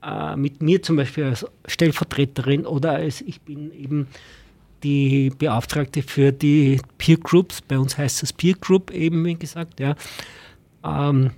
äh, 0.04 0.36
mit 0.36 0.62
mir 0.62 0.82
zum 0.82 0.96
Beispiel 0.96 1.26
als 1.26 1.46
Stellvertreterin 1.68 2.66
oder 2.66 2.94
als 2.94 3.22
ich 3.22 3.42
bin 3.42 3.72
eben 3.72 4.08
die 4.84 5.32
Beauftragte 5.38 6.02
für 6.02 6.32
die 6.32 6.82
Peer 6.98 7.18
Groups. 7.18 7.62
Bei 7.62 7.78
uns 7.78 7.98
heißt 7.98 8.24
das 8.24 8.34
Peer 8.34 8.56
Group 8.56 8.92
eben, 8.92 9.26
wie 9.26 9.36
gesagt, 9.36 9.80
ja. 9.80 9.96
Ähm, 10.84 11.32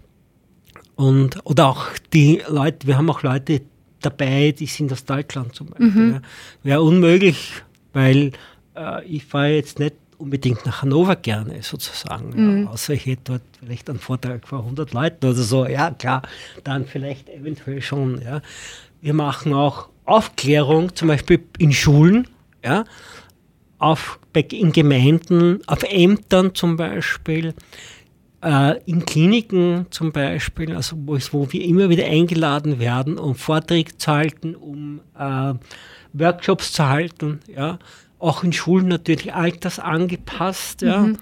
und, 0.95 1.39
oder 1.45 1.67
auch 1.67 1.88
die 2.13 2.41
Leute, 2.47 2.86
wir 2.86 2.97
haben 2.97 3.10
auch 3.10 3.23
Leute 3.23 3.62
dabei, 4.01 4.51
die 4.51 4.65
sind 4.65 4.91
aus 4.91 5.06
Deutschland 5.06 5.56
zum 5.56 5.67
Beispiel. 5.67 5.89
Mhm. 5.89 6.12
Ja. 6.12 6.21
Wäre 6.63 6.82
unmöglich, 6.82 7.54
weil 7.93 8.32
äh, 8.75 9.04
ich 9.06 9.25
fahre 9.25 9.56
jetzt 9.56 9.80
nicht 9.80 9.95
unbedingt 10.17 10.65
nach 10.65 10.84
Hannover 10.84 11.15
gerne 11.15 11.63
sozusagen, 11.63 12.30
mhm. 12.36 12.63
ja, 12.63 12.69
außer 12.69 12.93
ich 12.93 13.08
hätte 13.08 13.21
dort 13.25 13.41
vielleicht 13.60 13.89
einen 13.89 13.99
Vortrag 13.99 14.47
vor 14.47 14.60
100 14.60 14.93
Leuten 14.93 15.25
oder 15.25 15.34
so, 15.34 15.65
ja 15.65 15.91
klar, 15.91 16.21
dann 16.63 16.86
vielleicht 16.86 17.27
eventuell 17.30 17.82
schon. 17.82 18.21
Ja. 18.21 18.41
Wir 19.01 19.15
machen 19.15 19.54
auch 19.54 19.89
Aufklärung, 20.06 20.95
zum 20.95 21.08
Beispiel 21.08 21.43
in 21.58 21.71
Schulen, 21.71 22.27
ja, 22.63 22.86
auf, 23.82 24.20
in 24.34 24.72
Gemeinden, 24.72 25.60
auf 25.65 25.84
Ämtern 25.84 26.54
zum 26.54 26.78
Beispiel, 26.78 27.54
äh, 28.44 28.80
in 28.86 29.06
Kliniken 29.06 29.88
zum 29.89 30.12
Beispiel, 30.12 30.76
also 30.76 30.96
wo, 31.06 31.17
wo, 31.32 31.52
wir 31.52 31.63
immer 31.63 31.89
wieder 31.89 32.06
eingeladen 32.06 32.80
werden, 32.80 33.17
um 33.17 33.34
Vorträge 33.36 33.98
zu 33.98 34.12
halten, 34.12 34.56
um 34.56 35.02
äh, 35.17 35.54
Workshops 36.13 36.74
zu 36.74 36.88
halten, 36.88 37.39
ja, 37.48 37.80
auch 38.20 38.44
in 38.44 38.54
Schulen 38.54 38.88
natürlich 38.88 39.34
altersangepasst, 39.34 40.84
ja. 40.84 41.02
Mhm. 41.02 41.17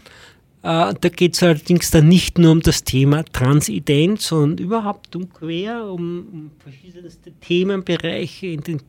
Äh, 0.61 0.93
da 0.99 1.09
geht 1.09 1.35
es 1.35 1.43
allerdings 1.43 1.89
dann 1.89 2.09
nicht 2.09 2.37
nur 2.37 2.51
um 2.51 2.59
das 2.59 2.83
Thema 2.83 3.23
Transident, 3.23 4.19
sondern 4.19 4.57
überhaupt 4.57 5.15
um 5.15 5.29
quer, 5.29 5.85
um, 5.85 6.27
um 6.33 6.51
verschiedenste 6.59 7.31
Themenbereiche 7.39 8.47
in 8.47 8.59
den 8.59 8.81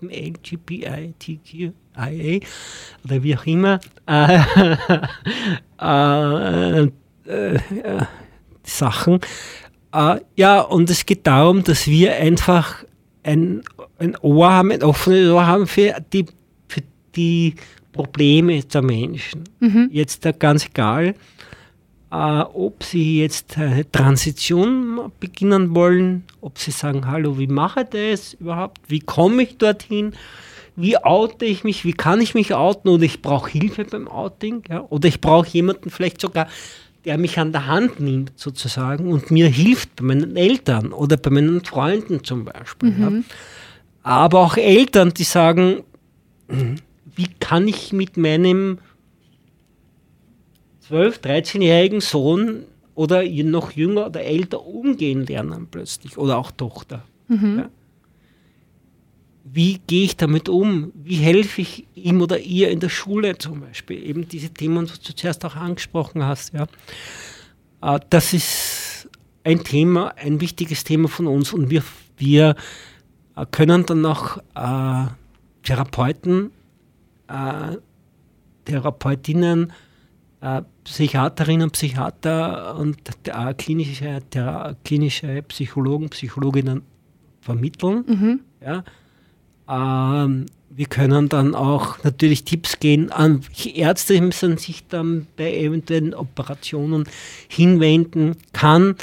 LGBTQIA 2.08 2.40
oder 3.04 3.22
wie 3.22 3.36
auch 3.36 3.46
immer. 3.46 3.80
Äh, 4.06 4.40
äh, 5.80 6.84
äh, 6.84 7.58
Sachen. 8.62 9.20
Äh, 9.92 10.20
ja, 10.36 10.60
und 10.60 10.90
es 10.90 11.06
geht 11.06 11.26
darum, 11.26 11.64
dass 11.64 11.86
wir 11.86 12.14
einfach 12.16 12.84
ein, 13.22 13.62
ein 13.98 14.16
Ohr 14.18 14.50
haben, 14.50 14.72
ein 14.72 14.82
offenes 14.82 15.30
Ohr 15.30 15.46
haben 15.46 15.66
für 15.66 15.94
die, 16.12 16.26
für 16.68 16.82
die 17.14 17.54
Probleme 17.92 18.62
der 18.62 18.82
Menschen. 18.82 19.44
Mhm. 19.60 19.88
Jetzt 19.92 20.24
da 20.24 20.32
ganz 20.32 20.66
egal, 20.66 21.14
äh, 22.10 22.40
ob 22.40 22.82
sie 22.82 23.20
jetzt 23.20 23.56
eine 23.58 23.90
Transition 23.90 25.12
beginnen 25.20 25.74
wollen, 25.74 26.24
ob 26.40 26.58
sie 26.58 26.70
sagen, 26.70 27.06
hallo, 27.06 27.38
wie 27.38 27.46
mache 27.46 27.82
ich 27.82 27.88
das 27.88 28.34
überhaupt, 28.34 28.80
wie 28.88 29.00
komme 29.00 29.42
ich 29.42 29.58
dorthin, 29.58 30.14
wie 30.80 30.96
oute 30.96 31.44
ich 31.44 31.64
mich, 31.64 31.84
wie 31.84 31.92
kann 31.92 32.20
ich 32.20 32.34
mich 32.34 32.54
outen 32.54 32.88
oder 32.88 33.04
ich 33.04 33.22
brauche 33.22 33.50
Hilfe 33.50 33.84
beim 33.84 34.08
Outing 34.08 34.62
ja? 34.68 34.80
oder 34.88 35.08
ich 35.08 35.20
brauche 35.20 35.48
jemanden 35.48 35.90
vielleicht 35.90 36.20
sogar, 36.20 36.48
der 37.04 37.18
mich 37.18 37.38
an 37.38 37.52
der 37.52 37.66
Hand 37.66 38.00
nimmt 38.00 38.32
sozusagen 38.36 39.10
und 39.12 39.30
mir 39.30 39.48
hilft 39.48 39.96
bei 39.96 40.04
meinen 40.04 40.36
Eltern 40.36 40.92
oder 40.92 41.16
bei 41.16 41.30
meinen 41.30 41.64
Freunden 41.64 42.24
zum 42.24 42.44
Beispiel. 42.44 42.90
Mhm. 42.90 43.02
Ja. 43.02 43.12
Aber 44.02 44.40
auch 44.40 44.56
Eltern, 44.56 45.12
die 45.14 45.24
sagen, 45.24 45.82
wie 46.48 47.28
kann 47.38 47.68
ich 47.68 47.92
mit 47.92 48.16
meinem 48.16 48.78
12-, 50.90 51.20
13-jährigen 51.20 52.00
Sohn 52.00 52.64
oder 52.94 53.22
noch 53.24 53.72
jünger 53.72 54.06
oder 54.06 54.22
älter 54.22 54.66
umgehen 54.66 55.26
lernen 55.26 55.68
plötzlich 55.70 56.18
oder 56.18 56.38
auch 56.38 56.50
Tochter. 56.50 57.04
Mhm. 57.28 57.58
Ja 57.58 57.70
wie 59.52 59.78
gehe 59.86 60.04
ich 60.04 60.16
damit 60.16 60.48
um? 60.48 60.92
Wie 60.94 61.16
helfe 61.16 61.62
ich 61.62 61.86
ihm 61.94 62.20
oder 62.22 62.38
ihr 62.38 62.70
in 62.70 62.80
der 62.80 62.88
Schule 62.88 63.36
zum 63.38 63.60
Beispiel? 63.60 64.02
Eben 64.02 64.28
diese 64.28 64.50
Themen, 64.50 64.88
was 64.88 65.00
du 65.00 65.14
zuerst 65.14 65.44
auch 65.44 65.56
angesprochen 65.56 66.24
hast. 66.24 66.52
Ja. 66.54 66.66
Äh, 67.82 68.00
das 68.10 68.32
ist 68.32 69.08
ein 69.42 69.64
Thema, 69.64 70.14
ein 70.16 70.40
wichtiges 70.40 70.84
Thema 70.84 71.08
von 71.08 71.26
uns 71.26 71.52
und 71.52 71.70
wir, 71.70 71.82
wir 72.16 72.54
äh, 73.36 73.46
können 73.50 73.86
dann 73.86 74.04
auch 74.06 74.38
äh, 74.54 75.10
Therapeuten, 75.62 76.52
äh, 77.28 77.76
Therapeutinnen, 78.66 79.72
äh, 80.42 80.62
Psychiaterinnen, 80.84 81.70
Psychiater 81.70 82.76
und 82.76 82.98
äh, 83.24 83.54
klinische, 83.54 84.20
klinische 84.84 85.42
Psychologen, 85.42 86.08
Psychologinnen 86.10 86.82
vermitteln. 87.40 88.04
Mhm. 88.06 88.40
Ja 88.60 88.84
ähm, 89.70 90.46
wir 90.70 90.86
können 90.86 91.28
dann 91.28 91.54
auch 91.54 92.02
natürlich 92.04 92.44
Tipps 92.44 92.78
geben 92.78 93.10
an 93.12 93.42
Ärzte, 93.74 94.20
müssen 94.20 94.56
sich 94.56 94.86
dann 94.88 95.26
bei 95.36 95.54
eventuellen 95.54 96.14
Operationen 96.14 97.04
hinwenden 97.48 98.36
kann. 98.52 98.96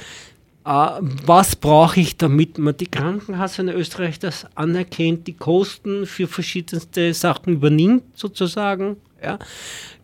Äh, 0.65 1.01
was 1.25 1.55
brauche 1.55 1.99
ich, 1.99 2.17
damit 2.17 2.57
man 2.57 2.75
die 2.75 2.87
Krankenkasse 2.87 3.61
in 3.61 3.69
Österreich 3.69 4.19
das 4.19 4.45
anerkennt, 4.55 5.27
die 5.27 5.33
Kosten 5.33 6.05
für 6.05 6.27
verschiedenste 6.27 7.13
Sachen 7.13 7.53
übernimmt 7.53 8.03
sozusagen. 8.15 8.97
Ja. 9.23 9.39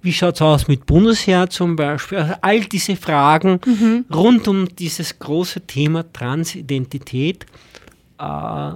Wie 0.01 0.13
schaut 0.13 0.35
es 0.35 0.41
aus 0.41 0.67
mit 0.67 0.85
Bundesheer 0.85 1.49
zum 1.49 1.75
Beispiel? 1.75 2.17
Also 2.17 2.33
all 2.41 2.61
diese 2.61 2.95
Fragen 2.95 3.59
mhm. 3.65 4.05
rund 4.13 4.47
um 4.47 4.67
dieses 4.75 5.19
große 5.19 5.61
Thema 5.61 6.11
Transidentität, 6.11 7.45
äh, 8.19 8.71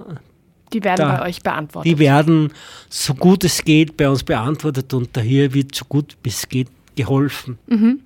die 0.74 0.84
werden 0.84 1.08
da, 1.08 1.18
bei 1.18 1.28
euch 1.28 1.42
beantwortet. 1.42 1.92
Die 1.92 2.00
werden 2.00 2.52
so 2.90 3.14
gut 3.14 3.44
es 3.44 3.64
geht 3.64 3.98
bei 3.98 4.10
uns 4.10 4.24
beantwortet 4.24 4.94
und 4.94 5.16
daher 5.16 5.54
wird 5.54 5.76
so 5.76 5.86
gut 5.86 6.18
es 6.26 6.48
geht 6.48 6.70
geholfen. 6.96 7.58
Mhm. 7.68 8.02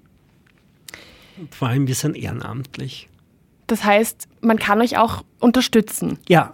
Und 1.37 1.55
vor 1.55 1.69
allem 1.69 1.87
wir 1.87 1.95
sind 1.95 2.15
ehrenamtlich. 2.15 3.09
Das 3.67 3.83
heißt, 3.83 4.27
man 4.41 4.59
kann 4.59 4.81
euch 4.81 4.97
auch 4.97 5.23
unterstützen. 5.39 6.19
Ja, 6.27 6.53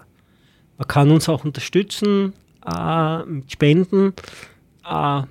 man 0.77 0.87
kann 0.87 1.09
uns 1.11 1.27
auch 1.27 1.43
unterstützen 1.43 2.33
äh, 2.65 3.23
mit 3.25 3.51
Spenden. 3.51 4.13
Äh, 4.87 5.23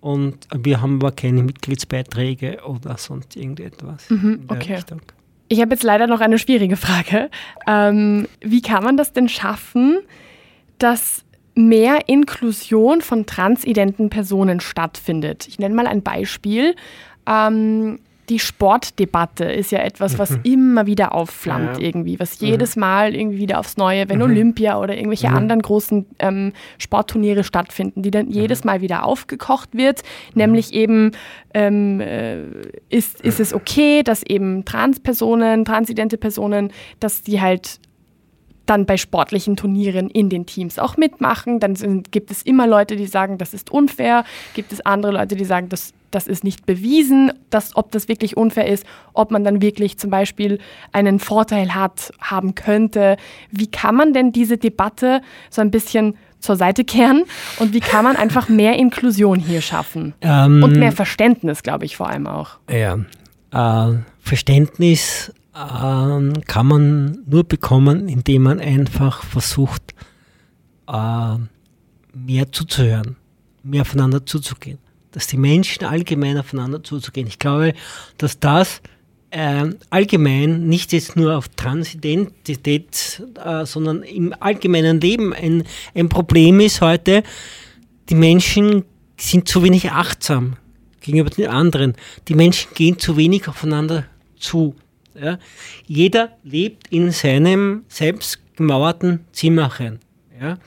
und 0.00 0.46
wir 0.54 0.80
haben 0.80 0.96
aber 0.96 1.12
keine 1.12 1.42
Mitgliedsbeiträge 1.42 2.60
oder 2.64 2.96
sonst 2.96 3.36
irgendetwas. 3.36 4.08
Mhm, 4.08 4.44
okay. 4.48 4.76
Richtung. 4.76 5.02
Ich 5.48 5.60
habe 5.60 5.72
jetzt 5.72 5.84
leider 5.84 6.06
noch 6.06 6.20
eine 6.20 6.38
schwierige 6.38 6.76
Frage. 6.76 7.30
Ähm, 7.66 8.26
wie 8.40 8.62
kann 8.62 8.82
man 8.82 8.96
das 8.96 9.12
denn 9.12 9.28
schaffen, 9.28 9.98
dass 10.78 11.24
mehr 11.54 12.08
Inklusion 12.08 13.00
von 13.00 13.26
transidenten 13.26 14.10
Personen 14.10 14.60
stattfindet? 14.60 15.46
Ich 15.48 15.58
nenne 15.58 15.74
mal 15.74 15.86
ein 15.86 16.02
Beispiel. 16.02 16.74
Ähm, 17.26 18.00
die 18.28 18.38
Sportdebatte 18.38 19.44
ist 19.44 19.70
ja 19.70 19.78
etwas, 19.80 20.18
was 20.18 20.30
mhm. 20.30 20.40
immer 20.42 20.86
wieder 20.86 21.14
aufflammt 21.14 21.78
ja. 21.78 21.86
irgendwie, 21.86 22.18
was 22.18 22.40
mhm. 22.40 22.48
jedes 22.48 22.76
Mal 22.76 23.14
irgendwie 23.14 23.38
wieder 23.38 23.60
aufs 23.60 23.76
Neue, 23.76 24.08
wenn 24.08 24.18
mhm. 24.18 24.24
Olympia 24.24 24.80
oder 24.80 24.96
irgendwelche 24.96 25.28
mhm. 25.28 25.36
anderen 25.36 25.62
großen 25.62 26.06
ähm, 26.18 26.52
Sportturniere 26.78 27.44
stattfinden, 27.44 28.02
die 28.02 28.10
dann 28.10 28.30
jedes 28.30 28.64
mhm. 28.64 28.70
Mal 28.70 28.80
wieder 28.80 29.04
aufgekocht 29.04 29.74
wird, 29.74 30.02
mhm. 30.34 30.40
nämlich 30.40 30.72
eben 30.72 31.12
ähm, 31.54 32.00
äh, 32.00 32.42
ist, 32.88 33.20
ist 33.20 33.40
es 33.40 33.54
okay, 33.54 34.02
dass 34.02 34.22
eben 34.22 34.64
Transpersonen, 34.64 35.64
transidente 35.64 36.18
Personen, 36.18 36.72
dass 36.98 37.22
die 37.22 37.40
halt 37.40 37.80
dann 38.66 38.84
bei 38.84 38.96
sportlichen 38.96 39.56
Turnieren 39.56 40.10
in 40.10 40.28
den 40.28 40.44
Teams 40.44 40.78
auch 40.78 40.96
mitmachen. 40.96 41.60
Dann 41.60 41.76
sind, 41.76 42.12
gibt 42.12 42.30
es 42.30 42.42
immer 42.42 42.66
Leute, 42.66 42.96
die 42.96 43.06
sagen, 43.06 43.38
das 43.38 43.54
ist 43.54 43.70
unfair. 43.70 44.24
Gibt 44.54 44.72
es 44.72 44.84
andere 44.84 45.12
Leute, 45.12 45.36
die 45.36 45.44
sagen, 45.44 45.68
das, 45.68 45.94
das 46.16 46.26
ist 46.26 46.44
nicht 46.44 46.64
bewiesen, 46.64 47.30
dass, 47.50 47.76
ob 47.76 47.92
das 47.92 48.08
wirklich 48.08 48.38
unfair 48.38 48.66
ist, 48.66 48.86
ob 49.12 49.30
man 49.30 49.44
dann 49.44 49.60
wirklich 49.60 49.98
zum 49.98 50.08
Beispiel 50.08 50.58
einen 50.90 51.18
Vorteil 51.18 51.74
hat, 51.74 52.10
haben 52.22 52.54
könnte. 52.54 53.18
Wie 53.50 53.66
kann 53.66 53.94
man 53.94 54.14
denn 54.14 54.32
diese 54.32 54.56
Debatte 54.56 55.20
so 55.50 55.60
ein 55.60 55.70
bisschen 55.70 56.16
zur 56.40 56.56
Seite 56.56 56.84
kehren 56.84 57.24
und 57.58 57.74
wie 57.74 57.80
kann 57.80 58.02
man 58.02 58.16
einfach 58.16 58.48
mehr 58.48 58.76
Inklusion 58.76 59.38
hier 59.38 59.60
schaffen? 59.60 60.14
Ähm, 60.22 60.62
und 60.62 60.76
mehr 60.76 60.92
Verständnis, 60.92 61.62
glaube 61.62 61.84
ich, 61.84 61.98
vor 61.98 62.08
allem 62.08 62.26
auch. 62.26 62.58
Ja, 62.70 62.98
äh, 63.50 63.98
Verständnis 64.18 65.34
ähm, 65.54 66.32
kann 66.46 66.66
man 66.66 67.18
nur 67.26 67.44
bekommen, 67.44 68.08
indem 68.08 68.44
man 68.44 68.58
einfach 68.58 69.22
versucht, 69.22 69.94
äh, 70.88 71.36
mehr 72.14 72.50
zuzuhören, 72.52 73.16
mehr 73.62 73.82
aufeinander 73.82 74.24
zuzugehen. 74.24 74.78
Dass 75.16 75.28
die 75.28 75.38
Menschen 75.38 75.86
allgemein 75.86 76.36
aufeinander 76.36 76.84
zuzugehen. 76.84 77.26
Ich 77.26 77.38
glaube, 77.38 77.72
dass 78.18 78.38
das 78.38 78.82
äh, 79.30 79.64
allgemein 79.88 80.66
nicht 80.66 80.92
jetzt 80.92 81.16
nur 81.16 81.38
auf 81.38 81.48
Transidentität, 81.48 83.22
äh, 83.42 83.64
sondern 83.64 84.02
im 84.02 84.34
allgemeinen 84.38 85.00
Leben 85.00 85.32
ein, 85.32 85.64
ein 85.94 86.10
Problem 86.10 86.60
ist 86.60 86.82
heute. 86.82 87.22
Die 88.10 88.14
Menschen 88.14 88.84
sind 89.16 89.48
zu 89.48 89.62
wenig 89.62 89.90
achtsam 89.90 90.56
gegenüber 91.00 91.30
den 91.30 91.48
anderen. 91.48 91.94
Die 92.28 92.34
Menschen 92.34 92.74
gehen 92.74 92.98
zu 92.98 93.16
wenig 93.16 93.48
aufeinander 93.48 94.04
zu. 94.38 94.74
Ja. 95.18 95.38
Jeder 95.86 96.36
lebt 96.44 96.88
in 96.88 97.10
seinem 97.10 97.84
selbstgemauerten 97.88 99.20
Zimmerchen. 99.32 100.00
Ja. 100.38 100.58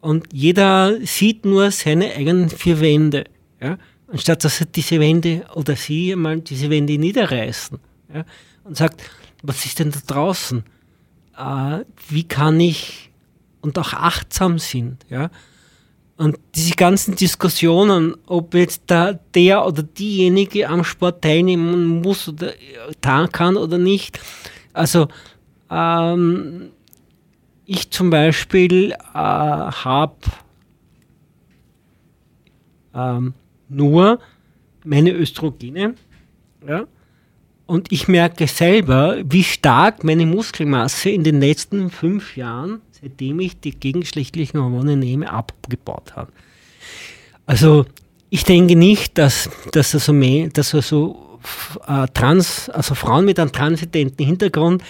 Und 0.00 0.28
jeder 0.32 1.04
sieht 1.04 1.44
nur 1.44 1.72
seine 1.72 2.14
eigenen 2.14 2.48
vier 2.48 2.80
Wände. 2.80 3.24
Ja. 3.60 3.78
Anstatt 4.08 4.44
dass 4.44 4.60
er 4.60 4.66
diese 4.66 5.00
Wände 5.00 5.44
oder 5.54 5.74
sie 5.74 6.14
mal 6.14 6.40
diese 6.40 6.70
Wände 6.70 6.98
niederreißen. 6.98 7.78
Ja. 8.14 8.24
Und 8.64 8.76
sagt, 8.76 9.02
was 9.42 9.64
ist 9.64 9.78
denn 9.78 9.90
da 9.90 9.98
draußen? 10.06 10.64
Äh, 11.36 11.84
wie 12.08 12.24
kann 12.24 12.60
ich 12.60 13.10
und 13.66 13.78
auch 13.78 13.92
achtsam 13.92 14.58
sind, 14.58 15.04
ja, 15.10 15.28
Und 16.16 16.38
diese 16.54 16.74
ganzen 16.76 17.16
Diskussionen, 17.16 18.14
ob 18.26 18.54
jetzt 18.54 18.82
da 18.86 19.12
der 19.34 19.66
oder 19.66 19.82
diejenige 19.82 20.68
am 20.68 20.84
Sport 20.84 21.22
teilnehmen 21.22 22.00
muss 22.00 22.28
oder 22.28 22.52
kann 23.32 23.56
oder 23.56 23.76
nicht. 23.76 24.20
Also 24.72 25.08
ähm, 25.68 26.70
ich 27.64 27.90
zum 27.90 28.10
Beispiel 28.10 28.92
äh, 28.92 28.96
habe 29.14 30.16
ähm, 32.94 33.34
nur 33.68 34.18
meine 34.84 35.12
Östrogene. 35.12 35.94
Ja? 36.66 36.86
Und 37.66 37.90
ich 37.90 38.06
merke 38.06 38.46
selber, 38.46 39.18
wie 39.24 39.42
stark 39.42 40.04
meine 40.04 40.24
Muskelmasse 40.24 41.10
in 41.10 41.24
den 41.24 41.40
letzten 41.40 41.90
fünf 41.90 42.36
Jahren, 42.36 42.80
seitdem 42.92 43.40
ich 43.40 43.58
die 43.58 43.72
gegenschlechtlichen 43.72 44.60
Hormone 44.60 44.96
nehme, 44.96 45.30
abgebaut 45.30 46.14
hat. 46.14 46.28
Also 47.44 47.86
ich 48.30 48.44
denke 48.44 48.76
nicht, 48.76 49.18
dass, 49.18 49.50
dass 49.72 49.94
also, 49.94 50.12
dass 50.52 50.74
also 50.74 51.40
äh, 51.86 52.06
Trans, 52.14 52.68
also 52.70 52.94
Frauen 52.94 53.24
mit 53.24 53.38
einem 53.40 53.52
transidenten 53.52 54.24
Hintergrund 54.24 54.82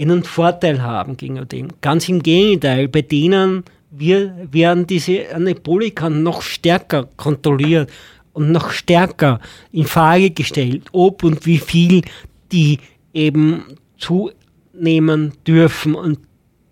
einen 0.00 0.24
Vorteil 0.24 0.82
haben 0.82 1.16
gegenüber 1.16 1.46
dem. 1.46 1.68
Ganz 1.80 2.08
im 2.08 2.22
Gegenteil, 2.22 2.88
bei 2.88 3.02
denen 3.02 3.64
wir, 3.92 4.48
werden 4.50 4.86
diese 4.86 5.34
Anabolika 5.34 6.08
noch 6.08 6.42
stärker 6.42 7.08
kontrolliert 7.16 7.90
und 8.32 8.50
noch 8.50 8.70
stärker 8.70 9.40
in 9.70 9.84
Frage 9.84 10.30
gestellt, 10.30 10.84
ob 10.92 11.22
und 11.22 11.46
wie 11.46 11.58
viel 11.58 12.02
die 12.50 12.78
eben 13.12 13.64
zunehmen 13.98 15.32
dürfen 15.46 15.94
und 15.94 16.18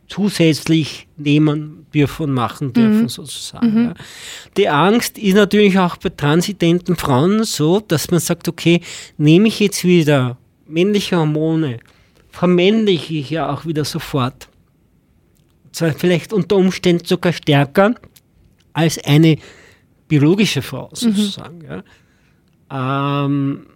zusätzlich 0.08 1.06
nehmen 1.16 1.86
dürfen 1.94 2.24
und 2.24 2.32
machen 2.32 2.72
dürfen, 2.72 3.02
mhm. 3.02 3.08
sozusagen. 3.08 3.84
Mhm. 3.84 3.94
Die 4.56 4.68
Angst 4.68 5.18
ist 5.18 5.34
natürlich 5.34 5.78
auch 5.78 5.96
bei 5.96 6.08
transidenten 6.08 6.96
Frauen 6.96 7.44
so, 7.44 7.80
dass 7.80 8.10
man 8.10 8.20
sagt, 8.20 8.48
okay, 8.48 8.80
nehme 9.18 9.48
ich 9.48 9.60
jetzt 9.60 9.84
wieder 9.84 10.36
männliche 10.66 11.16
Hormone, 11.16 11.78
vermännliche 12.30 13.14
ich 13.14 13.30
ja 13.30 13.52
auch 13.52 13.66
wieder 13.66 13.84
sofort. 13.84 14.49
Zwar 15.72 15.92
vielleicht 15.92 16.32
unter 16.32 16.56
Umständen 16.56 17.04
sogar 17.04 17.32
stärker 17.32 17.94
als 18.72 19.02
eine 19.04 19.36
biologische 20.08 20.62
Frau 20.62 20.88
mhm. 20.88 20.96
sozusagen. 20.96 21.58
Mhm. 21.58 21.82
Ja. 22.70 23.24
Ähm, 23.24 23.66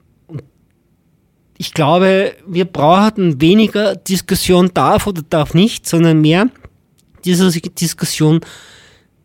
ich 1.57 1.73
glaube, 1.73 2.35
wir 2.47 2.65
brauchen 2.65 3.41
weniger 3.41 3.95
Diskussion 3.97 4.71
darf 4.75 5.07
oder 5.07 5.23
darf 5.23 5.55
nicht, 5.55 5.87
sondern 5.87 6.21
mehr 6.21 6.51
diese 7.25 7.51
Diskussion, 7.51 8.41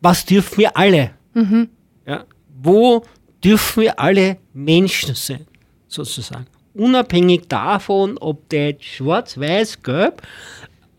was 0.02 0.26
dürfen 0.26 0.58
wir 0.60 0.78
alle? 0.78 1.12
Mhm. 1.34 1.70
Ja, 2.06 2.26
wo 2.62 3.04
dürfen 3.44 3.84
wir 3.84 4.00
alle 4.00 4.38
Menschen 4.54 5.16
sein, 5.16 5.46
sozusagen. 5.88 6.46
Unabhängig 6.74 7.48
davon, 7.48 8.18
ob 8.20 8.48
der 8.50 8.76
schwarz, 8.80 9.38
weiß, 9.38 9.82
gelb, 9.84 10.22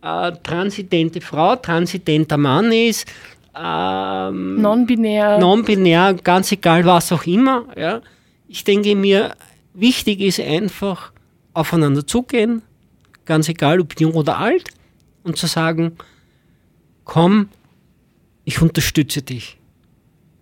äh, 0.02 0.32
transidente 0.42 1.20
Frau, 1.20 1.56
transidenter 1.56 2.36
Mann 2.36 2.72
ist, 2.72 3.06
ähm, 3.54 4.60
non-binär. 4.60 5.38
Non-binär, 5.38 6.14
ganz 6.14 6.52
egal 6.52 6.84
was 6.84 7.12
auch 7.12 7.24
immer. 7.24 7.66
Ja. 7.76 8.00
Ich 8.48 8.64
denke 8.64 8.94
mir, 8.94 9.34
wichtig 9.74 10.20
ist 10.20 10.40
einfach 10.40 11.12
aufeinander 11.52 12.06
zugehen, 12.06 12.62
ganz 13.24 13.48
egal 13.48 13.80
ob 13.80 13.98
jung 14.00 14.12
oder 14.14 14.38
alt, 14.38 14.70
und 15.24 15.36
zu 15.36 15.46
sagen, 15.46 15.96
komm, 17.04 17.48
ich 18.44 18.62
unterstütze 18.62 19.22
dich. 19.22 19.58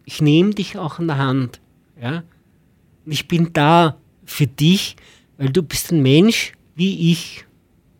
Ich 0.04 0.22
nehme 0.22 0.50
dich 0.50 0.78
auch 0.78 0.98
an 0.98 1.08
der 1.08 1.18
Hand. 1.18 1.60
Ja. 2.00 2.22
Ich 3.06 3.26
bin 3.26 3.52
da 3.52 3.96
für 4.24 4.46
dich, 4.46 4.96
weil 5.36 5.50
du 5.50 5.62
bist 5.62 5.92
ein 5.92 6.02
Mensch 6.02 6.52
wie 6.74 7.10
ich 7.12 7.44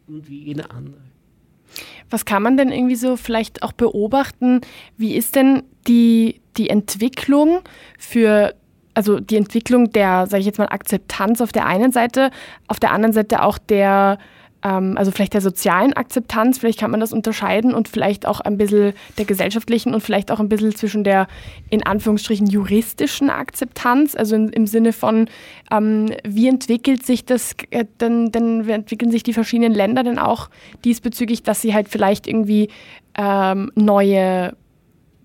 und 0.07 0.29
wie 0.29 0.45
jeder 0.45 0.71
andere. 0.71 1.08
Was 2.11 2.25
kann 2.25 2.43
man 2.43 2.57
denn 2.57 2.71
irgendwie 2.71 2.97
so 2.97 3.17
vielleicht 3.17 3.63
auch 3.63 3.73
beobachten? 3.73 4.61
Wie 4.97 5.17
ist 5.17 5.37
denn 5.37 5.63
die, 5.87 6.41
die 6.57 6.71
Entwicklung 6.71 7.61
für, 7.99 8.55
also 8.95 9.21
die 9.21 9.37
Entwicklung 9.37 9.91
der, 9.91 10.27
sage 10.27 10.41
ich 10.41 10.47
jetzt 10.47 10.59
mal, 10.59 10.69
Akzeptanz 10.69 11.41
auf 11.41 11.53
der 11.53 11.67
einen 11.67 11.93
Seite, 11.93 12.31
auf 12.67 12.81
der 12.81 12.93
anderen 12.93 13.13
Seite 13.13 13.43
auch 13.43 13.59
der, 13.59 14.19
also 14.97 15.11
vielleicht 15.11 15.35
der 15.35 15.41
sozialen 15.41 15.93
Akzeptanz, 15.93 16.59
vielleicht 16.59 16.81
kann 16.81 16.91
man 16.91 17.01
das 17.01 17.13
unterscheiden 17.13 17.75
und 17.75 17.89
vielleicht 17.89 18.27
auch 18.27 18.41
ein 18.41 18.59
bisschen 18.59 18.93
der 19.17 19.25
gesellschaftlichen 19.25 19.95
und 19.95 20.01
vielleicht 20.01 20.31
auch 20.31 20.41
ein 20.41 20.49
bisschen 20.49 20.75
zwischen 20.75 21.05
der 21.05 21.29
in 21.71 21.87
Anführungsstrichen 21.87 22.47
juristischen 22.47 23.31
Akzeptanz, 23.31 24.17
also 24.17 24.35
in, 24.35 24.49
im 24.49 24.67
Sinne 24.67 24.93
von, 24.93 25.29
ähm, 25.71 26.11
wie 26.25 26.49
entwickelt 26.49 27.07
sich 27.07 27.25
das, 27.25 27.55
äh, 27.71 27.85
denn, 28.01 28.33
denn 28.33 28.67
wie 28.67 28.73
entwickeln 28.73 29.11
sich 29.11 29.23
die 29.23 29.33
verschiedenen 29.33 29.75
Länder 29.75 30.03
denn 30.03 30.19
auch 30.19 30.51
diesbezüglich, 30.85 31.43
dass 31.43 31.63
sie 31.63 31.75
halt 31.75 31.89
vielleicht 31.89 32.27
irgendwie 32.27 32.69
ähm, 33.17 33.71
neue 33.75 34.55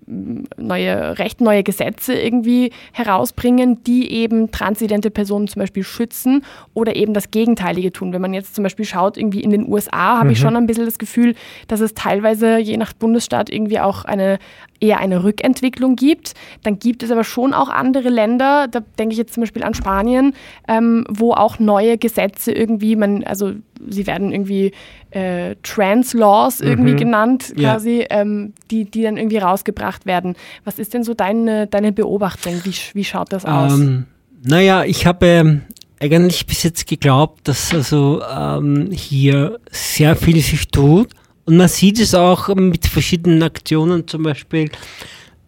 neue 0.06 1.18
Recht, 1.18 1.40
neue 1.40 1.62
Gesetze 1.62 2.14
irgendwie 2.14 2.70
herausbringen, 2.92 3.82
die 3.84 4.10
eben 4.12 4.50
transidente 4.50 5.10
Personen 5.10 5.48
zum 5.48 5.60
Beispiel 5.60 5.82
schützen 5.82 6.44
oder 6.74 6.96
eben 6.96 7.14
das 7.14 7.30
Gegenteilige 7.30 7.92
tun. 7.92 8.12
Wenn 8.12 8.20
man 8.20 8.34
jetzt 8.34 8.54
zum 8.54 8.64
Beispiel 8.64 8.84
schaut, 8.84 9.16
irgendwie 9.16 9.40
in 9.40 9.50
den 9.50 9.70
USA, 9.70 10.18
habe 10.18 10.26
mhm. 10.26 10.30
ich 10.32 10.38
schon 10.38 10.56
ein 10.56 10.66
bisschen 10.66 10.84
das 10.84 10.98
Gefühl, 10.98 11.34
dass 11.68 11.80
es 11.80 11.94
teilweise 11.94 12.58
je 12.58 12.76
nach 12.76 12.92
Bundesstaat 12.92 13.50
irgendwie 13.50 13.80
auch 13.80 14.04
eine 14.04 14.38
eher 14.80 14.98
eine 14.98 15.24
Rückentwicklung 15.24 15.96
gibt. 15.96 16.34
Dann 16.62 16.78
gibt 16.78 17.02
es 17.02 17.10
aber 17.10 17.24
schon 17.24 17.54
auch 17.54 17.68
andere 17.68 18.08
Länder, 18.08 18.68
da 18.68 18.80
denke 18.98 19.12
ich 19.12 19.18
jetzt 19.18 19.34
zum 19.34 19.42
Beispiel 19.42 19.62
an 19.62 19.74
Spanien, 19.74 20.34
ähm, 20.68 21.06
wo 21.08 21.32
auch 21.32 21.58
neue 21.58 21.96
Gesetze 21.96 22.52
irgendwie, 22.52 22.96
man, 22.96 23.24
also 23.24 23.52
sie 23.88 24.06
werden 24.06 24.32
irgendwie 24.32 24.72
äh, 25.10 25.56
Trans-Laws 25.62 26.60
irgendwie 26.60 26.92
mhm. 26.92 26.98
genannt, 26.98 27.52
quasi, 27.56 28.00
ja. 28.00 28.20
ähm, 28.20 28.52
die, 28.70 28.84
die 28.84 29.02
dann 29.02 29.16
irgendwie 29.16 29.38
rausgebracht 29.38 30.06
werden. 30.06 30.34
Was 30.64 30.78
ist 30.78 30.94
denn 30.94 31.04
so 31.04 31.14
deine, 31.14 31.66
deine 31.66 31.92
Beobachtung? 31.92 32.60
Wie, 32.64 32.74
wie 32.94 33.04
schaut 33.04 33.32
das 33.32 33.44
aus? 33.44 33.78
Ähm, 33.78 34.06
naja, 34.42 34.84
ich 34.84 35.06
habe 35.06 35.26
ähm, 35.26 35.62
eigentlich 36.00 36.46
bis 36.46 36.62
jetzt 36.62 36.86
geglaubt, 36.86 37.48
dass 37.48 37.72
also 37.72 38.22
ähm, 38.22 38.90
hier 38.92 39.58
sehr 39.70 40.16
viel 40.16 40.40
sich 40.40 40.68
tut 40.68 41.10
und 41.44 41.56
man 41.56 41.68
sieht 41.68 42.00
es 42.00 42.14
auch 42.14 42.54
mit 42.54 42.86
verschiedenen 42.86 43.42
Aktionen, 43.42 44.08
zum 44.08 44.22
Beispiel, 44.22 44.70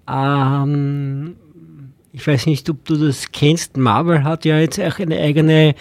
ähm, 0.09 1.37
ich 2.13 2.27
weiß 2.27 2.47
nicht, 2.47 2.69
ob 2.71 2.85
du 2.85 2.97
das 2.97 3.33
kennst, 3.33 3.77
Marvel 3.77 4.25
hat 4.25 4.45
ja 4.45 4.59
jetzt 4.59 4.81
auch 4.81 4.99
eine 4.99 5.19
eigene 5.19 5.75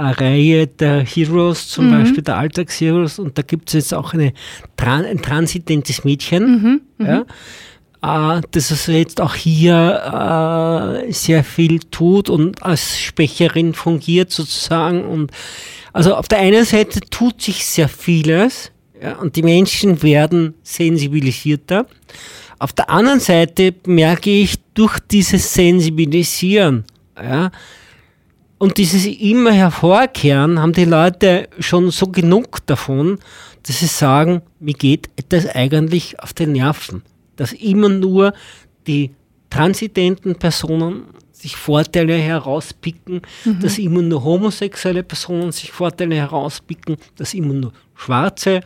äh, 0.00 0.12
Reihe 0.12 0.66
der 0.66 1.04
Heroes, 1.04 1.68
zum 1.68 1.88
mhm. 1.88 1.90
Beispiel 1.90 2.22
der 2.22 2.38
Alltagsheroes, 2.38 3.18
und 3.18 3.36
da 3.36 3.42
gibt 3.42 3.68
es 3.68 3.74
jetzt 3.74 3.94
auch 3.94 4.14
eine, 4.14 4.32
ein 4.78 5.20
transidentes 5.20 6.04
Mädchen, 6.04 6.44
mhm, 6.44 6.80
mhm. 6.98 7.06
ja, 8.02 8.38
äh, 8.38 8.40
das 8.50 8.70
also 8.70 8.92
jetzt 8.92 9.20
auch 9.20 9.34
hier 9.34 11.02
äh, 11.06 11.12
sehr 11.12 11.44
viel 11.44 11.80
tut 11.80 12.30
und 12.30 12.62
als 12.62 12.98
Sprecherin 12.98 13.74
fungiert 13.74 14.30
sozusagen. 14.30 15.04
Und 15.04 15.32
also 15.92 16.14
auf 16.14 16.28
der 16.28 16.38
einen 16.38 16.64
Seite 16.64 17.00
tut 17.00 17.42
sich 17.42 17.66
sehr 17.66 17.88
vieles, 17.88 18.72
ja, 19.02 19.16
und 19.16 19.36
die 19.36 19.42
Menschen 19.42 20.02
werden 20.02 20.54
sensibilisierter. 20.62 21.86
Auf 22.58 22.72
der 22.72 22.90
anderen 22.90 23.20
Seite 23.20 23.74
merke 23.86 24.30
ich 24.30 24.56
durch 24.74 24.98
dieses 24.98 25.52
Sensibilisieren 25.52 26.84
ja, 27.16 27.50
und 28.60 28.76
dieses 28.76 29.06
immer 29.06 29.52
hervorkehren, 29.52 30.60
haben 30.60 30.74
die 30.74 30.84
Leute 30.84 31.48
schon 31.60 31.90
so 31.90 32.08
genug 32.08 32.66
davon, 32.66 33.18
dass 33.62 33.80
sie 33.80 33.86
sagen, 33.86 34.42
mir 34.58 34.74
geht 34.74 35.08
das 35.30 35.46
eigentlich 35.46 36.20
auf 36.20 36.34
den 36.34 36.52
Nerven. 36.52 37.00
Dass 37.36 37.54
immer 37.54 37.88
nur 37.88 38.34
die 38.86 39.12
transidenten 39.48 40.34
Personen 40.34 41.04
sich 41.32 41.56
Vorteile 41.56 42.18
herauspicken, 42.18 43.22
mhm. 43.46 43.60
dass 43.60 43.78
immer 43.78 44.02
nur 44.02 44.22
homosexuelle 44.24 45.04
Personen 45.04 45.52
sich 45.52 45.72
Vorteile 45.72 46.16
herauspicken, 46.16 46.98
dass 47.16 47.32
immer 47.32 47.54
nur 47.54 47.72
Schwarze 47.94 48.60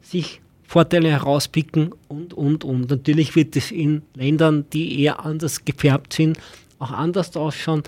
sich 0.00 0.40
Vorteile 0.62 1.10
herauspicken 1.10 1.92
und, 2.06 2.34
und, 2.34 2.62
und. 2.62 2.88
Natürlich 2.88 3.34
wird 3.34 3.56
es 3.56 3.72
in 3.72 4.02
Ländern, 4.14 4.66
die 4.72 5.02
eher 5.02 5.24
anders 5.26 5.64
gefärbt 5.64 6.12
sind, 6.12 6.38
auch 6.78 6.92
anders 6.92 7.36
ausschauen. 7.36 7.82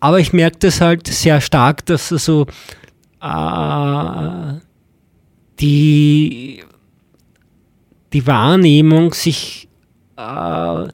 Aber 0.00 0.18
ich 0.18 0.32
merke 0.32 0.58
das 0.60 0.80
halt 0.80 1.06
sehr 1.06 1.40
stark, 1.40 1.84
dass 1.86 2.10
also 2.12 2.46
äh, 3.20 4.60
die, 5.60 6.64
die 8.12 8.26
Wahrnehmung 8.26 9.12
sich, 9.12 9.68
äh, 10.16 10.88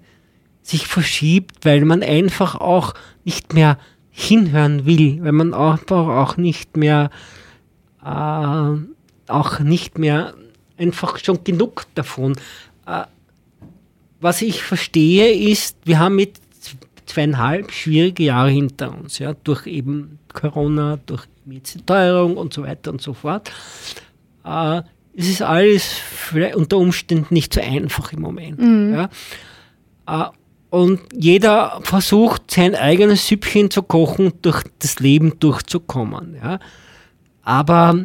sich 0.62 0.86
verschiebt, 0.88 1.64
weil 1.64 1.84
man 1.84 2.02
einfach 2.02 2.56
auch 2.56 2.94
nicht 3.24 3.54
mehr 3.54 3.78
hinhören 4.10 4.86
will, 4.86 5.22
weil 5.22 5.32
man 5.32 5.54
einfach 5.54 6.08
auch 6.08 6.36
nicht 6.36 6.76
mehr 6.76 7.10
äh, 8.04 8.70
auch 9.28 9.58
nicht 9.60 9.98
mehr 9.98 10.34
einfach 10.78 11.18
schon 11.18 11.44
genug 11.44 11.86
davon. 11.94 12.36
Äh, 12.86 13.04
was 14.20 14.42
ich 14.42 14.62
verstehe, 14.62 15.32
ist, 15.50 15.76
wir 15.84 15.98
haben 15.98 16.16
mit 16.16 16.40
zweieinhalb 17.06 17.72
schwierige 17.72 18.24
Jahre 18.24 18.50
hinter 18.50 18.96
uns, 18.96 19.18
ja, 19.18 19.34
durch 19.44 19.66
eben 19.66 20.18
Corona, 20.32 20.98
durch 21.06 21.24
Teuerung 21.86 22.36
und 22.36 22.52
so 22.52 22.62
weiter 22.64 22.90
und 22.90 23.00
so 23.00 23.14
fort. 23.14 23.50
Äh, 24.44 24.82
es 25.16 25.28
ist 25.28 25.42
alles 25.42 26.00
unter 26.54 26.76
Umständen 26.76 27.32
nicht 27.32 27.54
so 27.54 27.60
einfach 27.60 28.12
im 28.12 28.20
Moment. 28.20 28.58
Mhm. 28.58 28.94
Ja. 28.94 29.08
Äh, 30.06 30.30
und 30.68 31.00
jeder 31.14 31.80
versucht, 31.84 32.50
sein 32.50 32.74
eigenes 32.74 33.26
Süppchen 33.26 33.70
zu 33.70 33.82
kochen, 33.82 34.32
durch 34.42 34.62
das 34.80 34.98
Leben 34.98 35.38
durchzukommen. 35.38 36.36
Ja. 36.42 36.58
Aber 37.42 38.04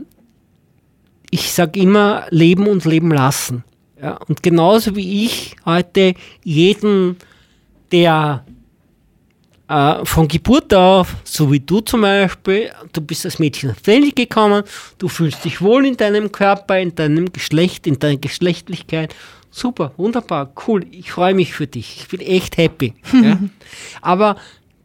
ich 1.31 1.51
sage 1.51 1.79
immer, 1.79 2.27
leben 2.29 2.67
und 2.67 2.85
leben 2.85 3.11
lassen. 3.11 3.63
Ja. 4.01 4.17
Und 4.27 4.43
genauso 4.43 4.95
wie 4.95 5.25
ich 5.25 5.55
heute 5.65 6.13
jeden, 6.43 7.17
der 7.91 8.45
äh, 9.71 10.05
von 10.05 10.27
Geburt 10.27 10.73
auf, 10.73 11.15
so 11.23 11.49
wie 11.51 11.61
du 11.61 11.79
zum 11.79 12.01
Beispiel, 12.01 12.71
du 12.91 13.01
bist 13.01 13.25
als 13.25 13.39
Mädchen 13.39 13.71
auf 13.71 13.77
die 13.81 14.13
gekommen, 14.13 14.63
du 14.97 15.07
fühlst 15.07 15.45
dich 15.45 15.61
wohl 15.61 15.85
in 15.85 15.95
deinem 15.95 16.31
Körper, 16.31 16.77
in 16.79 16.93
deinem 16.93 17.31
Geschlecht, 17.31 17.87
in 17.87 17.97
deiner 17.97 18.17
Geschlechtlichkeit 18.17 19.15
super, 19.49 19.93
wunderbar, 19.97 20.51
cool, 20.67 20.85
ich 20.91 21.11
freue 21.11 21.33
mich 21.33 21.53
für 21.53 21.67
dich, 21.67 22.01
ich 22.01 22.07
bin 22.07 22.19
echt 22.21 22.57
happy. 22.57 22.93
ja. 23.13 23.37
Aber 24.01 24.37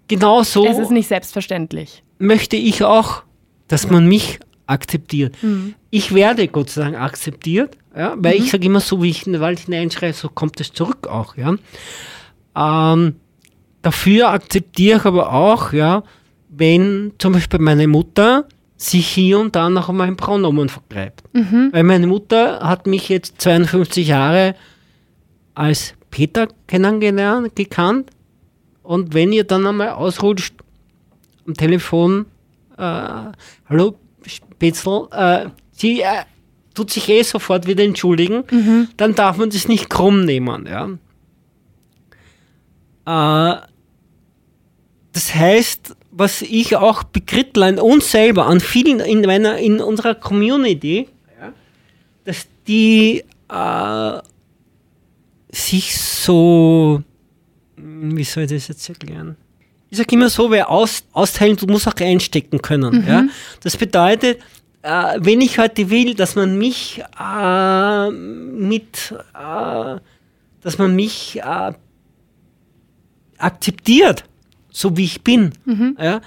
genau 0.08 0.42
so. 0.42 0.66
Es 0.66 0.78
ist 0.78 0.90
nicht 0.90 1.08
selbstverständlich. 1.08 2.02
Möchte 2.18 2.56
ich 2.56 2.82
auch, 2.84 3.22
dass 3.68 3.90
man 3.90 4.06
mich 4.08 4.38
akzeptiert. 4.66 5.36
Mhm. 5.42 5.74
Ich 5.90 6.14
werde 6.14 6.48
Gott 6.48 6.70
sei 6.70 6.82
Dank 6.82 6.96
akzeptiert, 6.96 7.76
ja, 7.96 8.14
weil 8.18 8.38
mhm. 8.38 8.44
ich 8.44 8.50
sage 8.50 8.66
immer 8.66 8.80
so, 8.80 9.02
wie 9.02 9.10
ich 9.10 9.26
in 9.26 9.32
den 9.32 9.42
Wald 9.42 9.60
hineinschreibe, 9.60 10.12
so 10.12 10.28
kommt 10.28 10.60
es 10.60 10.72
zurück 10.72 11.06
auch. 11.06 11.36
Ja. 11.36 11.54
Ähm, 12.56 13.16
dafür 13.86 14.30
akzeptiere 14.30 14.98
ich 14.98 15.04
aber 15.04 15.32
auch, 15.32 15.72
ja, 15.72 16.02
wenn 16.48 17.12
zum 17.18 17.34
Beispiel 17.34 17.60
meine 17.60 17.86
Mutter 17.86 18.48
sich 18.76 19.06
hier 19.06 19.38
und 19.38 19.54
da 19.54 19.70
noch 19.70 19.88
einmal 19.88 20.08
ein 20.08 20.16
Pronomen 20.16 20.68
vergreift. 20.68 21.22
Mhm. 21.32 21.68
Weil 21.72 21.84
meine 21.84 22.08
Mutter 22.08 22.60
hat 22.60 22.86
mich 22.86 23.08
jetzt 23.08 23.40
52 23.40 24.08
Jahre 24.08 24.56
als 25.54 25.94
Peter 26.10 26.48
kennengelernt, 26.66 27.54
gekannt. 27.54 28.10
Und 28.82 29.14
wenn 29.14 29.32
ihr 29.32 29.44
dann 29.44 29.66
einmal 29.66 29.90
ausrutscht 29.90 30.54
am 31.46 31.54
Telefon, 31.54 32.26
äh, 32.76 32.82
hallo 33.68 33.96
Spitzel, 34.26 35.06
äh, 35.12 35.46
sie 35.70 36.00
äh, 36.00 36.24
tut 36.74 36.90
sich 36.90 37.08
eh 37.08 37.22
sofort 37.22 37.66
wieder 37.68 37.84
entschuldigen, 37.84 38.42
mhm. 38.50 38.88
dann 38.96 39.14
darf 39.14 39.38
man 39.38 39.50
das 39.50 39.68
nicht 39.68 39.88
krumm 39.88 40.24
nehmen. 40.24 40.66
Ja? 40.66 40.88
Das 45.16 45.34
heißt, 45.34 45.96
was 46.10 46.42
ich 46.42 46.76
auch 46.76 47.02
bekrittlein 47.02 47.78
uns 47.78 48.10
selber 48.10 48.44
an 48.44 48.60
vielen 48.60 49.00
in 49.00 49.22
meiner 49.22 49.56
in 49.56 49.80
unserer 49.80 50.14
Community, 50.14 51.08
ja, 51.40 51.54
dass 52.24 52.46
die 52.68 53.24
äh, 53.48 54.18
sich 55.50 55.96
so, 55.96 57.02
wie 57.78 58.24
soll 58.24 58.42
ich 58.42 58.50
das 58.50 58.68
jetzt 58.68 58.86
erklären? 58.90 59.38
Ich 59.88 59.96
sage 59.96 60.14
immer 60.14 60.28
so, 60.28 60.50
wer 60.50 60.68
aus, 60.68 61.04
austeilen, 61.14 61.56
du 61.56 61.66
musst 61.66 61.88
auch 61.88 61.98
einstecken 61.98 62.60
können. 62.60 63.00
Mhm. 63.00 63.08
Ja? 63.08 63.26
Das 63.62 63.74
bedeutet, 63.78 64.40
äh, 64.82 65.18
wenn 65.18 65.40
ich 65.40 65.58
heute 65.58 65.88
will, 65.88 66.12
dass 66.14 66.34
man 66.34 66.58
mich 66.58 67.02
äh, 67.18 68.10
mit, 68.10 69.14
äh, 69.32 69.98
dass 70.60 70.76
man 70.76 70.94
mich 70.94 71.40
äh, 71.42 71.72
akzeptiert, 73.38 74.24
so 74.76 74.96
wie 74.96 75.04
ich 75.04 75.22
bin. 75.22 75.52
Mhm. 75.64 75.96
Ja? 75.98 76.20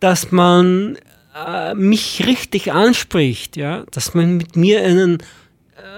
Dass 0.00 0.32
man 0.32 0.98
äh, 1.34 1.74
mich 1.74 2.26
richtig 2.26 2.72
anspricht, 2.72 3.56
ja? 3.56 3.84
dass 3.92 4.14
man 4.14 4.36
mit 4.36 4.56
mir 4.56 4.82
einen, 4.82 5.18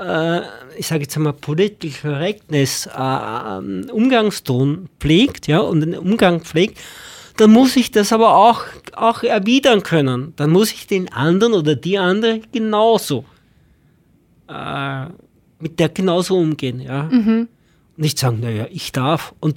äh, 0.04 0.40
ich 0.76 0.88
sage 0.88 1.04
jetzt 1.04 1.16
einmal, 1.16 1.32
Political 1.32 2.12
Correctness 2.12 2.86
äh, 2.86 3.90
Umgangston 3.90 4.90
pflegt 5.00 5.46
ja? 5.46 5.60
und 5.60 5.82
einen 5.82 5.98
Umgang 5.98 6.42
pflegt, 6.42 6.78
dann 7.38 7.50
muss 7.50 7.76
ich 7.76 7.90
das 7.90 8.12
aber 8.12 8.36
auch, 8.36 8.64
auch 8.94 9.22
erwidern 9.22 9.82
können. 9.82 10.34
Dann 10.36 10.50
muss 10.50 10.70
ich 10.70 10.86
den 10.86 11.10
anderen 11.14 11.54
oder 11.54 11.74
die 11.74 11.96
andere 11.96 12.42
genauso 12.52 13.24
äh, 14.48 15.06
mit 15.60 15.80
der 15.80 15.88
genauso 15.88 16.36
umgehen. 16.36 16.80
Ja? 16.80 17.04
Mhm. 17.04 17.48
Nicht 17.96 18.18
sagen, 18.18 18.40
naja, 18.40 18.66
ich 18.70 18.92
darf. 18.92 19.34
Und 19.40 19.56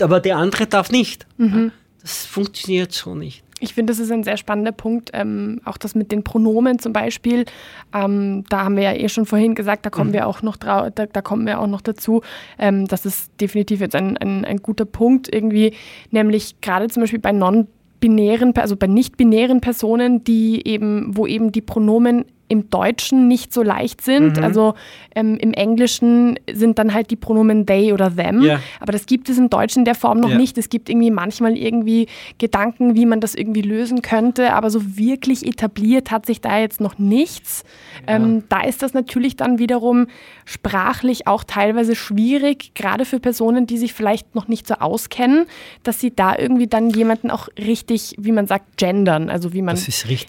aber 0.00 0.20
der 0.20 0.36
andere 0.36 0.66
darf 0.66 0.90
nicht. 0.90 1.26
Mhm. 1.36 1.72
Das 2.00 2.26
funktioniert 2.26 2.92
so 2.92 3.14
nicht. 3.14 3.44
Ich 3.60 3.72
finde, 3.72 3.92
das 3.92 3.98
ist 3.98 4.12
ein 4.12 4.24
sehr 4.24 4.36
spannender 4.36 4.72
Punkt. 4.72 5.10
Ähm, 5.14 5.60
auch 5.64 5.78
das 5.78 5.94
mit 5.94 6.12
den 6.12 6.22
Pronomen 6.22 6.78
zum 6.78 6.92
Beispiel. 6.92 7.46
Ähm, 7.94 8.44
da 8.50 8.64
haben 8.64 8.76
wir 8.76 8.82
ja 8.82 8.92
eh 8.92 9.08
schon 9.08 9.24
vorhin 9.24 9.54
gesagt, 9.54 9.86
da 9.86 9.90
kommen 9.90 10.10
mhm. 10.10 10.14
wir 10.14 10.26
auch 10.26 10.42
noch 10.42 10.56
da, 10.56 10.90
da, 10.90 11.22
kommen 11.22 11.46
wir 11.46 11.60
auch 11.60 11.66
noch 11.66 11.80
dazu. 11.80 12.20
Ähm, 12.58 12.86
das 12.86 13.06
ist 13.06 13.30
definitiv 13.40 13.80
jetzt 13.80 13.94
ein, 13.94 14.18
ein, 14.18 14.44
ein 14.44 14.58
guter 14.58 14.84
Punkt 14.84 15.32
irgendwie, 15.32 15.72
nämlich 16.10 16.60
gerade 16.60 16.88
zum 16.88 17.02
Beispiel 17.02 17.20
bei 17.20 17.32
non 17.32 17.68
binären, 18.00 18.54
also 18.56 18.76
bei 18.76 18.86
nicht-binären 18.86 19.62
Personen, 19.62 20.24
die 20.24 20.66
eben, 20.66 21.16
wo 21.16 21.26
eben 21.26 21.52
die 21.52 21.62
Pronomen 21.62 22.26
im 22.48 22.68
Deutschen 22.70 23.26
nicht 23.26 23.52
so 23.52 23.62
leicht 23.62 24.02
sind. 24.02 24.36
Mhm. 24.36 24.44
Also 24.44 24.74
ähm, 25.14 25.36
im 25.38 25.52
Englischen 25.52 26.38
sind 26.52 26.78
dann 26.78 26.92
halt 26.92 27.10
die 27.10 27.16
Pronomen 27.16 27.66
they 27.66 27.92
oder 27.92 28.14
them. 28.14 28.42
Ja. 28.42 28.60
Aber 28.80 28.92
das 28.92 29.06
gibt 29.06 29.28
es 29.28 29.38
im 29.38 29.48
Deutschen 29.48 29.80
in 29.80 29.84
der 29.84 29.94
Form 29.94 30.20
noch 30.20 30.30
ja. 30.30 30.36
nicht. 30.36 30.58
Es 30.58 30.68
gibt 30.68 30.90
irgendwie 30.90 31.10
manchmal 31.10 31.56
irgendwie 31.56 32.06
Gedanken, 32.38 32.94
wie 32.94 33.06
man 33.06 33.20
das 33.20 33.34
irgendwie 33.34 33.62
lösen 33.62 34.02
könnte. 34.02 34.52
Aber 34.52 34.70
so 34.70 34.96
wirklich 34.96 35.46
etabliert 35.46 36.10
hat 36.10 36.26
sich 36.26 36.40
da 36.40 36.58
jetzt 36.58 36.80
noch 36.80 36.98
nichts. 36.98 37.64
Ja. 38.06 38.16
Ähm, 38.16 38.44
da 38.48 38.62
ist 38.62 38.82
das 38.82 38.92
natürlich 38.92 39.36
dann 39.36 39.58
wiederum 39.58 40.06
sprachlich 40.44 41.26
auch 41.26 41.44
teilweise 41.44 41.94
schwierig, 41.94 42.74
gerade 42.74 43.04
für 43.04 43.20
Personen, 43.20 43.66
die 43.66 43.78
sich 43.78 43.94
vielleicht 43.94 44.34
noch 44.34 44.48
nicht 44.48 44.66
so 44.66 44.74
auskennen, 44.74 45.46
dass 45.82 46.00
sie 46.00 46.14
da 46.14 46.36
irgendwie 46.36 46.66
dann 46.66 46.90
jemanden 46.90 47.30
auch 47.30 47.48
richtig, 47.56 48.16
wie 48.18 48.32
man 48.32 48.46
sagt, 48.46 48.76
gendern. 48.76 49.30
Also 49.30 49.52
wie 49.52 49.62
man 49.62 49.76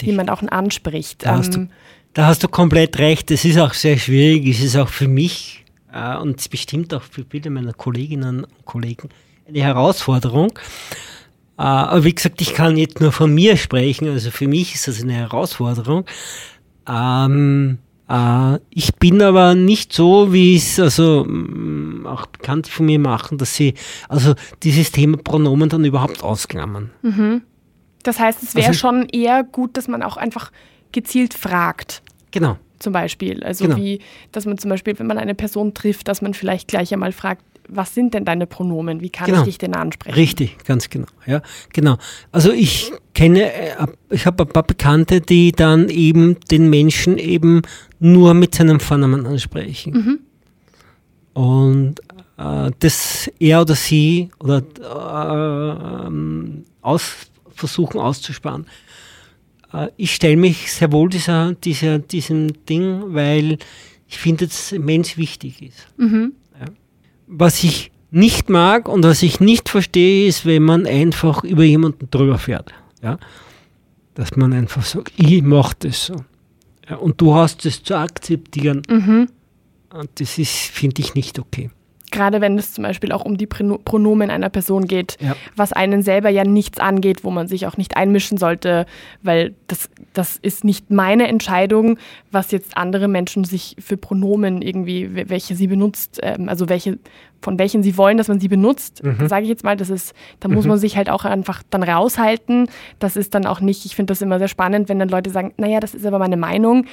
jemanden 0.02 0.30
auch 0.30 0.42
anspricht. 0.48 1.26
Da 1.26 1.38
hast 1.38 1.56
du 1.56 1.60
ähm, 1.62 1.70
da 2.16 2.28
hast 2.28 2.44
du 2.44 2.48
komplett 2.48 2.98
recht. 2.98 3.30
Es 3.30 3.44
ist 3.44 3.60
auch 3.60 3.74
sehr 3.74 3.98
schwierig. 3.98 4.48
Es 4.48 4.64
ist 4.64 4.78
auch 4.78 4.88
für 4.88 5.10
mich 5.10 5.66
äh, 5.94 6.16
und 6.16 6.50
bestimmt 6.50 6.94
auch 6.94 7.02
für 7.04 7.26
viele 7.30 7.50
meiner 7.50 7.74
Kolleginnen 7.74 8.46
und 8.46 8.66
Kollegen 8.66 9.10
eine 9.48 9.60
Herausforderung. 9.60 10.58
Äh, 11.58 11.64
aber 11.64 12.06
wie 12.06 12.16
gesagt, 12.16 12.40
ich 12.40 12.54
kann 12.54 12.78
jetzt 12.78 13.02
nur 13.02 13.12
von 13.12 13.36
mir 13.36 13.58
sprechen. 13.58 14.08
Also 14.08 14.32
für 14.32 14.48
mich 14.48 14.76
ist 14.76 14.88
das 14.88 15.04
eine 15.04 15.14
Herausforderung. 15.14 16.06
Ähm, 16.88 17.80
äh, 18.08 18.60
ich 18.70 18.96
bin 18.96 19.22
aber 19.22 19.54
nicht 19.54 19.92
so, 19.92 20.32
wie 20.32 20.56
es 20.56 20.80
also 20.80 21.26
mm, 21.26 22.08
auch 22.08 22.28
Bekannte 22.28 22.72
von 22.72 22.86
mir 22.86 23.00
machen, 23.00 23.38
dass 23.38 23.56
sie 23.56 23.74
also 24.08 24.36
dieses 24.64 24.90
Thema 24.94 25.18
Pronomen 25.18 25.68
dann 25.68 25.84
überhaupt 25.84 26.24
ausklammern. 26.24 26.92
Mhm. 27.02 27.42
Das 28.04 28.20
heißt, 28.20 28.42
es 28.42 28.56
wäre 28.56 28.68
also, 28.68 28.80
schon 28.80 29.10
eher 29.10 29.44
gut, 29.44 29.76
dass 29.76 29.90
man 29.90 30.02
auch 30.02 30.16
einfach 30.16 30.52
gezielt 30.96 31.34
fragt. 31.34 32.02
Genau. 32.32 32.58
Zum 32.80 32.94
Beispiel. 32.94 33.44
Also 33.44 33.66
genau. 33.66 33.78
wie, 33.78 34.00
dass 34.32 34.46
man 34.46 34.58
zum 34.58 34.70
Beispiel, 34.70 34.98
wenn 34.98 35.08
man 35.08 35.18
eine 35.18 35.36
Person 35.36 35.74
trifft, 35.74 36.08
dass 36.08 36.22
man 36.22 36.34
vielleicht 36.34 36.68
gleich 36.68 36.94
einmal 36.94 37.12
fragt, 37.12 37.44
was 37.68 37.94
sind 37.94 38.14
denn 38.14 38.26
deine 38.26 38.46
Pronomen? 38.48 39.02
Wie 39.02 39.10
kann 39.10 39.28
genau. 39.28 39.40
ich 39.40 39.46
dich 39.46 39.58
denn 39.58 39.74
ansprechen? 39.74 40.16
Richtig, 40.16 40.64
ganz 40.66 40.90
genau. 40.90 41.08
Ja, 41.26 41.42
genau. 41.74 41.98
Also 42.32 42.52
ich 42.52 42.92
kenne, 43.14 43.52
äh, 43.52 43.88
ich 44.10 44.26
habe 44.26 44.44
ein 44.44 44.50
paar 44.50 44.64
Bekannte, 44.64 45.22
die 45.22 45.52
dann 45.52 45.90
eben 45.90 46.38
den 46.52 46.70
Menschen 46.70 47.18
eben 47.18 47.64
nur 48.00 48.34
mit 48.34 48.56
seinem 48.56 48.80
Vornamen 48.80 49.26
ansprechen. 49.26 49.94
Mhm. 49.94 51.42
Und 51.42 52.00
äh, 52.38 52.72
das 52.80 53.32
er 53.40 53.62
oder 53.62 53.76
sie 53.76 54.30
oder 54.40 54.62
äh, 54.80 56.08
ähm, 56.08 56.66
aus, 56.82 57.14
versuchen 57.56 58.00
auszusparen. 58.00 58.68
Äh, 59.76 59.90
ich 59.98 60.16
stelle 60.16 60.38
mich 60.38 60.72
sehr 60.72 60.92
wohl 60.92 61.10
dieser, 61.10 61.54
dieser, 61.54 62.00
diesem 62.00 62.66
Ding, 62.66 63.14
weil 63.14 63.58
ich 64.08 64.18
finde, 64.18 64.48
dass 64.48 64.72
Mensch 64.72 65.18
wichtig 65.18 65.62
ist. 65.62 65.88
Mhm. 65.98 66.34
Ja. 66.60 66.66
Was 67.28 67.64
ich 67.64 67.92
nicht 68.12 68.50
mag 68.50 68.88
und 68.88 69.04
was 69.04 69.24
ich 69.24 69.40
nicht 69.40 69.68
verstehe, 69.70 70.28
ist, 70.28 70.46
wenn 70.46 70.64
man 70.64 70.86
einfach 70.86 71.44
über 71.44 71.64
jemanden 71.64 72.10
drüber 72.12 72.38
fährt. 72.38 72.74
Ja? 73.02 73.18
Dass 74.14 74.36
man 74.36 74.54
einfach 74.54 74.84
sagt, 74.84 75.14
ich 75.18 75.42
mache 75.42 75.76
das 75.80 76.06
so. 76.06 76.24
Ja, 76.90 76.98
und 76.98 77.20
du 77.20 77.34
hast 77.34 77.66
es 77.66 77.84
zu 77.84 77.98
akzeptieren. 77.98 78.84
Mhm. 78.88 79.28
Und 79.92 80.10
das 80.20 80.38
ist, 80.38 80.52
finde 80.52 81.02
ich, 81.02 81.16
nicht 81.16 81.40
okay. 81.40 81.72
Gerade 82.16 82.40
wenn 82.40 82.58
es 82.58 82.74
zum 82.74 82.84
Beispiel 82.84 83.12
auch 83.12 83.26
um 83.26 83.38
die 83.38 83.46
Pronomen 83.46 84.30
einer 84.30 84.50
Person 84.50 84.88
geht, 84.88 85.18
ja. 85.20 85.36
was 85.56 85.74
einen 85.74 86.02
selber 86.02 86.30
ja 86.30 86.46
nichts 86.46 86.80
angeht, 86.80 87.24
wo 87.24 87.30
man 87.30 87.48
sich 87.48 87.68
auch 87.68 87.76
nicht 87.76 87.98
einmischen 87.98 88.38
sollte, 88.38 88.86
weil 89.22 89.54
das, 89.68 89.90
das 90.14 90.38
ist 90.38 90.64
nicht 90.64 90.90
meine 90.92 91.28
Entscheidung, 91.28 92.00
was 92.32 92.52
jetzt 92.52 92.78
andere 92.78 93.10
Menschen 93.10 93.44
sich 93.44 93.76
für 93.80 93.98
Pronomen 93.98 94.62
irgendwie, 94.62 95.30
welche 95.30 95.56
sie 95.56 95.68
benutzt, 95.68 96.20
ähm, 96.24 96.48
also 96.48 96.70
welche, 96.70 97.00
von 97.42 97.60
welchen 97.60 97.84
sie 97.84 97.98
wollen, 97.98 98.18
dass 98.18 98.30
man 98.30 98.40
sie 98.40 98.48
benutzt, 98.48 99.04
mhm. 99.04 99.28
sage 99.28 99.44
ich 99.44 99.50
jetzt 99.50 99.66
mal, 99.66 99.76
das 99.76 99.90
ist, 99.90 100.16
da 100.40 100.48
muss 100.48 100.64
mhm. 100.64 100.70
man 100.70 100.80
sich 100.80 100.96
halt 100.96 101.10
auch 101.10 101.26
einfach 101.26 101.64
dann 101.70 101.84
raushalten. 101.84 102.70
Das 103.00 103.18
ist 103.18 103.36
dann 103.36 103.46
auch 103.46 103.60
nicht, 103.60 103.86
ich 103.86 103.96
finde 103.96 104.12
das 104.12 104.22
immer 104.22 104.40
sehr 104.40 104.48
spannend, 104.48 104.88
wenn 104.88 105.00
dann 105.00 105.10
Leute 105.10 105.30
sagen, 105.30 105.54
naja, 105.58 105.82
das 105.82 105.94
ist 105.94 106.06
aber 106.06 106.20
meine 106.20 106.38
Meinung 106.38 106.86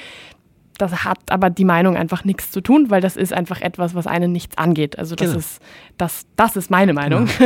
das 0.77 1.03
hat 1.03 1.19
aber 1.29 1.49
die 1.49 1.65
Meinung 1.65 1.95
einfach 1.95 2.23
nichts 2.23 2.51
zu 2.51 2.61
tun, 2.61 2.89
weil 2.89 3.01
das 3.01 3.15
ist 3.15 3.33
einfach 3.33 3.61
etwas, 3.61 3.95
was 3.95 4.07
einen 4.07 4.31
nichts 4.31 4.57
angeht. 4.57 4.97
Also 4.97 5.15
das 5.15 5.27
genau. 5.27 5.39
ist 5.39 5.61
das, 5.97 6.25
das 6.35 6.55
ist 6.55 6.71
meine 6.71 6.93
Meinung. 6.93 7.27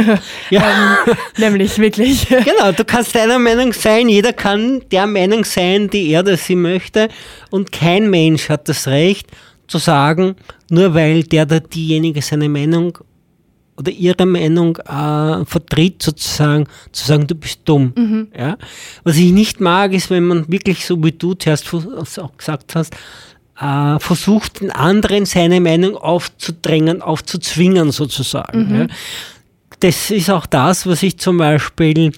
Ja. 0.49 0.97
ähm, 1.07 1.15
nämlich 1.38 1.78
wirklich. 1.78 2.28
Genau, 2.45 2.71
du 2.71 2.86
kannst 2.86 3.15
deiner 3.15 3.39
Meinung 3.39 3.73
sein, 3.73 4.07
jeder 4.07 4.32
kann 4.32 4.82
der 4.91 5.07
Meinung 5.07 5.43
sein, 5.43 5.89
die 5.89 6.09
er 6.09 6.21
oder 6.21 6.38
sie 6.38 6.55
möchte. 6.55 7.09
Und 7.49 7.71
kein 7.71 8.09
Mensch 8.09 8.49
hat 8.49 8.69
das 8.69 8.88
Recht 8.88 9.28
zu 9.67 9.78
sagen, 9.78 10.36
nur 10.69 10.93
weil 10.93 11.23
der 11.23 11.43
oder 11.43 11.59
diejenige 11.59 12.21
seine 12.21 12.47
Meinung 12.47 12.97
oder 13.78 13.91
ihre 13.91 14.25
Meinung 14.25 14.78
äh, 14.78 15.45
vertritt, 15.45 16.01
sozusagen, 16.01 16.65
zu 16.91 17.05
sagen, 17.05 17.28
du 17.28 17.36
bist 17.36 17.61
dumm. 17.65 17.93
Mhm. 17.95 18.28
Ja? 18.38 18.57
Was 19.03 19.17
ich 19.17 19.32
nicht 19.32 19.61
mag, 19.61 19.93
ist, 19.93 20.09
wenn 20.09 20.25
man 20.25 20.51
wirklich 20.51 20.86
so 20.86 21.01
wie 21.03 21.11
du 21.11 21.36
zuerst 21.36 21.71
auch 21.73 22.38
gesagt 22.38 22.75
hast, 22.75 22.95
äh, 23.59 23.99
versucht, 23.99 24.61
den 24.61 24.71
anderen 24.71 25.25
seine 25.25 25.61
Meinung 25.61 25.95
aufzudrängen, 25.95 27.01
aufzuzwingen, 27.01 27.91
sozusagen. 27.91 28.67
Mhm. 28.67 28.75
Ja? 28.75 28.88
Das 29.80 30.09
ist 30.09 30.30
auch 30.32 30.47
das, 30.47 30.88
was 30.88 31.03
ich 31.03 31.17
zum 31.19 31.38
Beispiel 31.38 32.11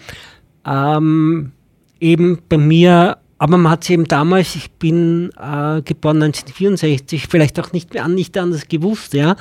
ähm, 0.66 1.52
eben 2.00 2.40
bei 2.48 2.58
mir 2.58 3.18
aber 3.42 3.58
man 3.58 3.72
hat 3.72 3.84
es 3.84 3.90
eben 3.90 4.04
damals, 4.04 4.54
ich 4.56 4.70
bin 4.72 5.30
äh, 5.40 5.82
geboren 5.82 6.22
1964, 6.22 7.28
vielleicht 7.28 7.58
auch 7.58 7.72
nicht, 7.72 7.94
nicht 8.10 8.38
anders 8.38 8.68
gewusst, 8.68 9.14
ja, 9.14 9.38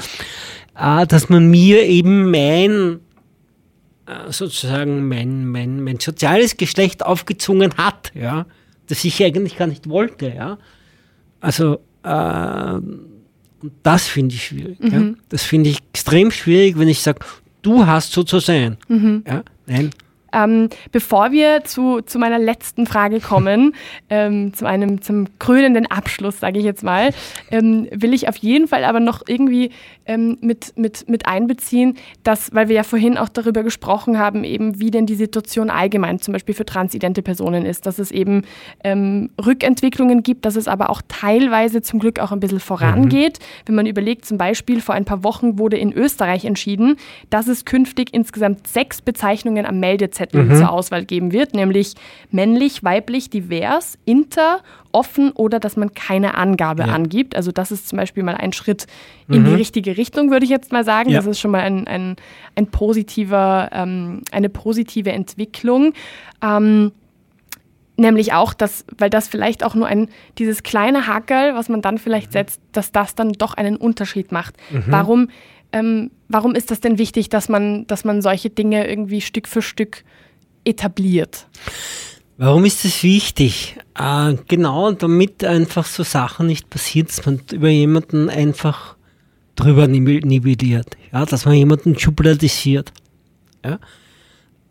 dass 0.78 1.28
man 1.28 1.50
mir 1.50 1.82
eben 1.82 2.30
mein 2.30 3.00
äh, 4.06 4.30
sozusagen 4.32 5.08
mein, 5.08 5.46
mein, 5.46 5.82
mein 5.82 5.98
soziales 5.98 6.56
Geschlecht 6.56 7.04
aufgezwungen 7.04 7.74
hat, 7.76 8.12
ja, 8.14 8.46
das 8.86 9.04
ich 9.04 9.22
eigentlich 9.22 9.56
gar 9.56 9.66
nicht 9.66 9.88
wollte, 9.88 10.28
ja. 10.28 10.58
Also 11.40 11.80
äh, 12.04 12.80
das 13.82 14.06
finde 14.06 14.34
ich 14.34 14.46
schwierig. 14.46 14.80
Mhm. 14.80 14.92
Ja? 14.92 15.14
Das 15.28 15.42
finde 15.42 15.70
ich 15.70 15.78
extrem 15.92 16.30
schwierig, 16.30 16.78
wenn 16.78 16.88
ich 16.88 17.00
sage, 17.00 17.20
du 17.62 17.86
hast 17.86 18.12
so 18.12 18.22
zu 18.22 18.38
sein. 18.38 18.76
Mhm. 18.88 19.24
Ja? 19.26 19.42
Nein, 19.66 19.90
ähm, 20.32 20.68
bevor 20.92 21.32
wir 21.32 21.64
zu, 21.64 22.00
zu 22.02 22.18
meiner 22.18 22.38
letzten 22.38 22.86
Frage 22.86 23.20
kommen, 23.20 23.74
ähm, 24.10 24.52
zu 24.54 24.66
einem 24.66 25.00
zum 25.02 25.26
krönenden 25.38 25.86
Abschluss, 25.86 26.40
sage 26.40 26.58
ich 26.58 26.64
jetzt 26.64 26.82
mal, 26.82 27.10
ähm, 27.50 27.88
will 27.92 28.12
ich 28.12 28.28
auf 28.28 28.36
jeden 28.36 28.68
Fall 28.68 28.84
aber 28.84 29.00
noch 29.00 29.22
irgendwie 29.26 29.70
ähm, 30.06 30.38
mit, 30.40 30.76
mit, 30.76 31.08
mit 31.08 31.26
einbeziehen, 31.26 31.96
dass, 32.22 32.54
weil 32.54 32.68
wir 32.68 32.76
ja 32.76 32.82
vorhin 32.82 33.16
auch 33.18 33.28
darüber 33.28 33.62
gesprochen 33.62 34.18
haben, 34.18 34.44
eben 34.44 34.80
wie 34.80 34.90
denn 34.90 35.06
die 35.06 35.14
Situation 35.14 35.70
allgemein 35.70 36.20
zum 36.20 36.32
Beispiel 36.32 36.54
für 36.54 36.64
transidente 36.64 37.22
Personen 37.22 37.64
ist, 37.64 37.86
dass 37.86 37.98
es 37.98 38.10
eben 38.10 38.42
ähm, 38.84 39.30
Rückentwicklungen 39.44 40.22
gibt, 40.22 40.44
dass 40.44 40.56
es 40.56 40.68
aber 40.68 40.90
auch 40.90 41.02
teilweise 41.08 41.82
zum 41.82 41.98
Glück 41.98 42.18
auch 42.18 42.32
ein 42.32 42.40
bisschen 42.40 42.60
vorangeht. 42.60 43.38
Mhm. 43.38 43.44
Wenn 43.66 43.74
man 43.74 43.86
überlegt, 43.86 44.24
zum 44.24 44.38
Beispiel 44.38 44.80
vor 44.80 44.94
ein 44.94 45.04
paar 45.04 45.24
Wochen 45.24 45.58
wurde 45.58 45.76
in 45.76 45.92
Österreich 45.92 46.44
entschieden, 46.44 46.96
dass 47.30 47.48
es 47.48 47.64
künftig 47.64 48.12
insgesamt 48.12 48.66
sechs 48.66 49.02
Bezeichnungen 49.02 49.66
am 49.66 49.80
Meldezentrum 49.80 50.17
Zettel 50.18 50.44
mhm. 50.44 50.56
zur 50.56 50.70
Auswahl 50.70 51.04
geben 51.04 51.32
wird, 51.32 51.54
nämlich 51.54 51.94
männlich, 52.30 52.82
weiblich, 52.82 53.30
divers, 53.30 53.96
inter, 54.04 54.60
offen 54.92 55.30
oder 55.32 55.60
dass 55.60 55.76
man 55.76 55.94
keine 55.94 56.34
Angabe 56.34 56.84
ja. 56.84 56.88
angibt. 56.88 57.36
Also 57.36 57.52
das 57.52 57.70
ist 57.70 57.88
zum 57.88 57.98
Beispiel 57.98 58.22
mal 58.22 58.34
ein 58.34 58.52
Schritt 58.52 58.86
in 59.28 59.42
mhm. 59.42 59.46
die 59.46 59.54
richtige 59.54 59.96
Richtung, 59.96 60.30
würde 60.30 60.44
ich 60.44 60.50
jetzt 60.50 60.72
mal 60.72 60.84
sagen. 60.84 61.10
Ja. 61.10 61.18
Das 61.18 61.26
ist 61.26 61.40
schon 61.40 61.52
mal 61.52 61.60
ein, 61.60 61.86
ein, 61.86 62.16
ein 62.56 62.66
positiver, 62.66 63.70
ähm, 63.72 64.22
eine 64.32 64.48
positive 64.48 65.12
Entwicklung. 65.12 65.92
Ähm, 66.42 66.92
nämlich 67.96 68.32
auch, 68.32 68.54
dass, 68.54 68.84
weil 68.96 69.10
das 69.10 69.28
vielleicht 69.28 69.64
auch 69.64 69.74
nur 69.74 69.86
ein, 69.86 70.08
dieses 70.38 70.62
kleine 70.62 71.06
Hackerl, 71.06 71.54
was 71.54 71.68
man 71.68 71.82
dann 71.82 71.98
vielleicht 71.98 72.28
mhm. 72.28 72.32
setzt, 72.32 72.60
dass 72.72 72.92
das 72.92 73.14
dann 73.14 73.32
doch 73.32 73.54
einen 73.54 73.76
Unterschied 73.76 74.32
macht. 74.32 74.56
Mhm. 74.70 74.84
Warum 74.86 75.28
ähm, 75.72 76.10
warum 76.28 76.54
ist 76.54 76.70
das 76.70 76.80
denn 76.80 76.98
wichtig, 76.98 77.28
dass 77.28 77.48
man, 77.48 77.86
dass 77.86 78.04
man 78.04 78.22
solche 78.22 78.50
Dinge 78.50 78.88
irgendwie 78.88 79.20
Stück 79.20 79.48
für 79.48 79.62
Stück 79.62 80.04
etabliert? 80.64 81.46
Warum 82.36 82.64
ist 82.64 82.84
es 82.84 83.02
wichtig? 83.02 83.76
Äh, 83.98 84.34
genau, 84.46 84.92
damit 84.92 85.44
einfach 85.44 85.84
so 85.86 86.04
Sachen 86.04 86.46
nicht 86.46 86.70
passieren, 86.70 87.08
dass 87.08 87.26
man 87.26 87.40
über 87.52 87.68
jemanden 87.68 88.30
einfach 88.30 88.96
drüber 89.56 89.88
nivelliert, 89.88 90.96
ja, 91.12 91.26
dass 91.26 91.44
man 91.44 91.54
jemanden 91.54 91.98
schubladisiert. 91.98 92.92
Ja. 93.64 93.80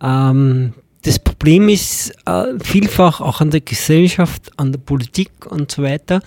Ähm, 0.02 0.74
das 1.04 1.20
Problem 1.20 1.70
ist 1.70 2.14
äh, 2.26 2.58
vielfach 2.62 3.22
auch 3.22 3.42
an 3.42 3.52
der 3.52 3.62
Gesellschaft, 3.62 4.52
an 4.58 4.72
der 4.72 4.80
Politik 4.80 5.46
und 5.46 5.72
so 5.72 5.84
weiter, 5.84 6.22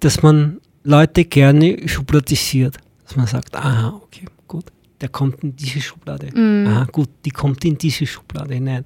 dass 0.00 0.22
man 0.22 0.60
Leute 0.82 1.24
gerne 1.24 1.88
schubladisiert. 1.88 2.76
Dass 3.06 3.16
man 3.16 3.26
sagt, 3.26 3.54
aha, 3.54 4.00
okay, 4.02 4.26
gut, 4.48 4.64
der 5.00 5.08
kommt 5.08 5.42
in 5.44 5.54
diese 5.54 5.80
Schublade. 5.80 6.28
Mhm. 6.34 6.66
Aha, 6.66 6.84
gut, 6.90 7.08
die 7.24 7.30
kommt 7.30 7.64
in 7.64 7.78
diese 7.78 8.06
Schublade 8.06 8.54
hinein. 8.54 8.84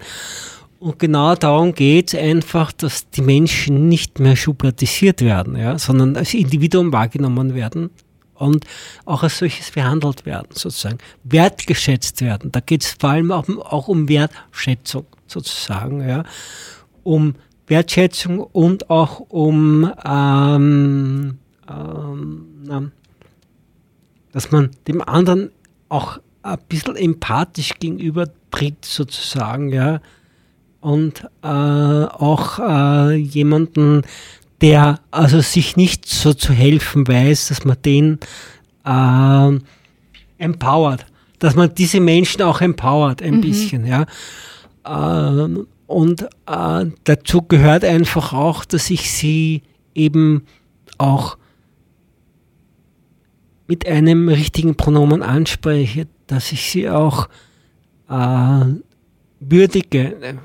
Und 0.79 0.99
genau 0.99 1.35
darum 1.35 1.75
geht 1.75 2.15
es 2.15 2.19
einfach, 2.19 2.73
dass 2.73 3.11
die 3.11 3.23
Menschen 3.23 3.89
nicht 3.89 4.19
mehr 4.19 4.37
schubladisiert 4.37 5.21
werden, 5.21 5.57
ja, 5.57 5.79
sondern 5.79 6.17
als 6.17 6.33
Individuum 6.33 6.93
wahrgenommen 6.93 7.55
werden 7.55 7.91
und 8.35 8.65
auch 9.05 9.23
als 9.23 9.39
solches 9.39 9.71
behandelt 9.71 10.25
werden, 10.25 10.49
sozusagen. 10.53 10.99
Wertgeschätzt 11.25 12.23
werden. 12.23 12.51
Da 12.51 12.61
geht 12.61 12.83
es 12.85 12.97
vor 12.99 13.11
allem 13.11 13.31
auch, 13.31 13.47
auch, 13.49 13.89
um 13.89 14.09
Wertschätzung, 14.09 15.05
sozusagen, 15.27 16.07
ja. 16.09 16.25
Um 17.03 17.35
Wertschätzung 17.67 18.41
und 18.41 18.89
auch 18.89 19.21
um 19.21 19.93
ähm, 20.05 21.39
ähm, 21.69 22.93
dass 24.33 24.51
man 24.51 24.71
dem 24.87 25.03
anderen 25.03 25.51
auch 25.89 26.21
ein 26.43 26.59
bisschen 26.69 26.97
empathisch 26.97 27.73
gegenüber 27.79 28.29
tritt, 28.51 28.85
sozusagen, 28.85 29.73
ja. 29.73 30.01
Und 30.81 31.29
äh, 31.43 31.47
auch 31.47 32.59
äh, 32.59 33.15
jemanden, 33.15 34.03
der 34.63 35.01
also 35.11 35.41
sich 35.41 35.77
nicht 35.77 36.07
so 36.07 36.33
zu 36.33 36.53
helfen 36.53 37.07
weiß, 37.07 37.49
dass 37.49 37.65
man 37.65 37.77
den 37.85 38.19
äh, 38.85 39.59
empowert, 40.39 41.07
dass 41.39 41.55
man 41.55 41.75
diese 41.75 42.01
Menschen 42.01 42.43
auch 42.43 42.61
empowert 42.61 43.23
ein 43.23 43.37
mhm. 43.37 43.41
bisschen, 43.43 43.87
ja. 43.87 44.07
Äh, 44.85 45.65
und 45.87 46.23
äh, 46.47 46.87
dazu 47.05 47.43
gehört 47.43 47.85
einfach 47.85 48.33
auch, 48.33 48.65
dass 48.65 48.91
ich 48.91 49.11
sie 49.11 49.63
eben 49.95 50.47
auch 50.99 51.37
mit 53.71 53.87
einem 53.87 54.29
richtigen 54.29 54.75
Pronomen 54.75 55.23
anspreche, 55.23 56.09
dass 56.27 56.51
ich 56.51 56.73
sie 56.73 56.91
auch 56.91 57.29
äh, 58.09 58.65
würdige, 59.39 60.41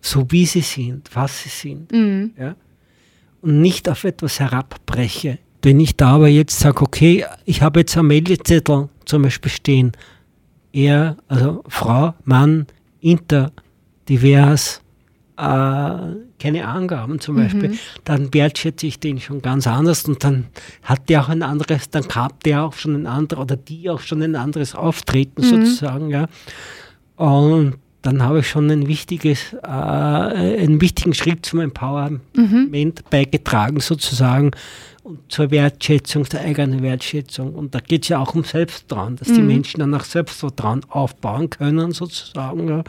so 0.00 0.24
wie 0.30 0.46
sie 0.46 0.62
sind, 0.62 1.10
was 1.12 1.42
sie 1.42 1.50
sind. 1.50 1.92
Mhm. 1.92 2.32
Ja? 2.38 2.56
Und 3.42 3.60
nicht 3.60 3.86
auf 3.86 4.04
etwas 4.04 4.40
herabbreche. 4.40 5.38
Wenn 5.60 5.78
ich 5.78 5.98
da 5.98 6.14
aber 6.14 6.28
jetzt 6.28 6.58
sage, 6.58 6.80
okay, 6.80 7.26
ich 7.44 7.60
habe 7.60 7.80
jetzt 7.80 7.94
am 7.98 8.06
Meldezettel 8.06 8.88
zum 9.04 9.22
Beispiel 9.22 9.50
stehen, 9.50 9.92
er, 10.72 11.18
also 11.28 11.62
Frau, 11.68 12.14
Mann, 12.24 12.66
inter, 13.00 13.52
divers, 14.08 14.80
keine 15.38 16.66
Angaben 16.66 17.20
zum 17.20 17.36
Beispiel, 17.36 17.68
mhm. 17.68 17.78
dann 18.02 18.34
wertschätze 18.34 18.88
ich 18.88 18.98
den 18.98 19.20
schon 19.20 19.40
ganz 19.40 19.68
anders 19.68 20.04
und 20.04 20.24
dann 20.24 20.46
hat 20.82 21.08
der 21.08 21.22
auch 21.22 21.28
ein 21.28 21.44
anderes, 21.44 21.90
dann 21.90 22.08
hat 22.08 22.44
der 22.44 22.64
auch 22.64 22.72
schon 22.72 22.96
ein 22.96 23.06
anderes 23.06 23.42
oder 23.42 23.56
die 23.56 23.88
auch 23.88 24.00
schon 24.00 24.20
ein 24.20 24.34
anderes 24.34 24.74
Auftreten 24.74 25.42
mhm. 25.42 25.46
sozusagen, 25.46 26.10
ja. 26.10 26.26
Und 27.14 27.74
dann 28.02 28.22
habe 28.22 28.40
ich 28.40 28.48
schon 28.48 28.68
ein 28.68 28.88
wichtiges, 28.88 29.52
äh, 29.62 29.68
einen 29.68 30.80
wichtigen 30.80 31.14
Schritt 31.14 31.46
zum 31.46 31.60
Empowerment 31.60 32.36
mhm. 32.36 32.94
beigetragen 33.08 33.78
sozusagen 33.78 34.50
und 35.04 35.20
zur 35.30 35.52
Wertschätzung, 35.52 36.24
der 36.24 36.40
eigenen 36.40 36.82
Wertschätzung. 36.82 37.54
Und 37.54 37.76
da 37.76 37.80
geht 37.80 38.02
es 38.02 38.08
ja 38.08 38.18
auch 38.18 38.34
um 38.34 38.42
Selbstvertrauen, 38.42 39.16
dass 39.16 39.28
die 39.28 39.40
mhm. 39.40 39.46
Menschen 39.46 39.80
dann 39.80 39.94
auch 39.94 40.04
Selbstvertrauen 40.04 40.80
aufbauen 40.88 41.48
können 41.48 41.92
sozusagen. 41.92 42.68
Ja 42.68 42.82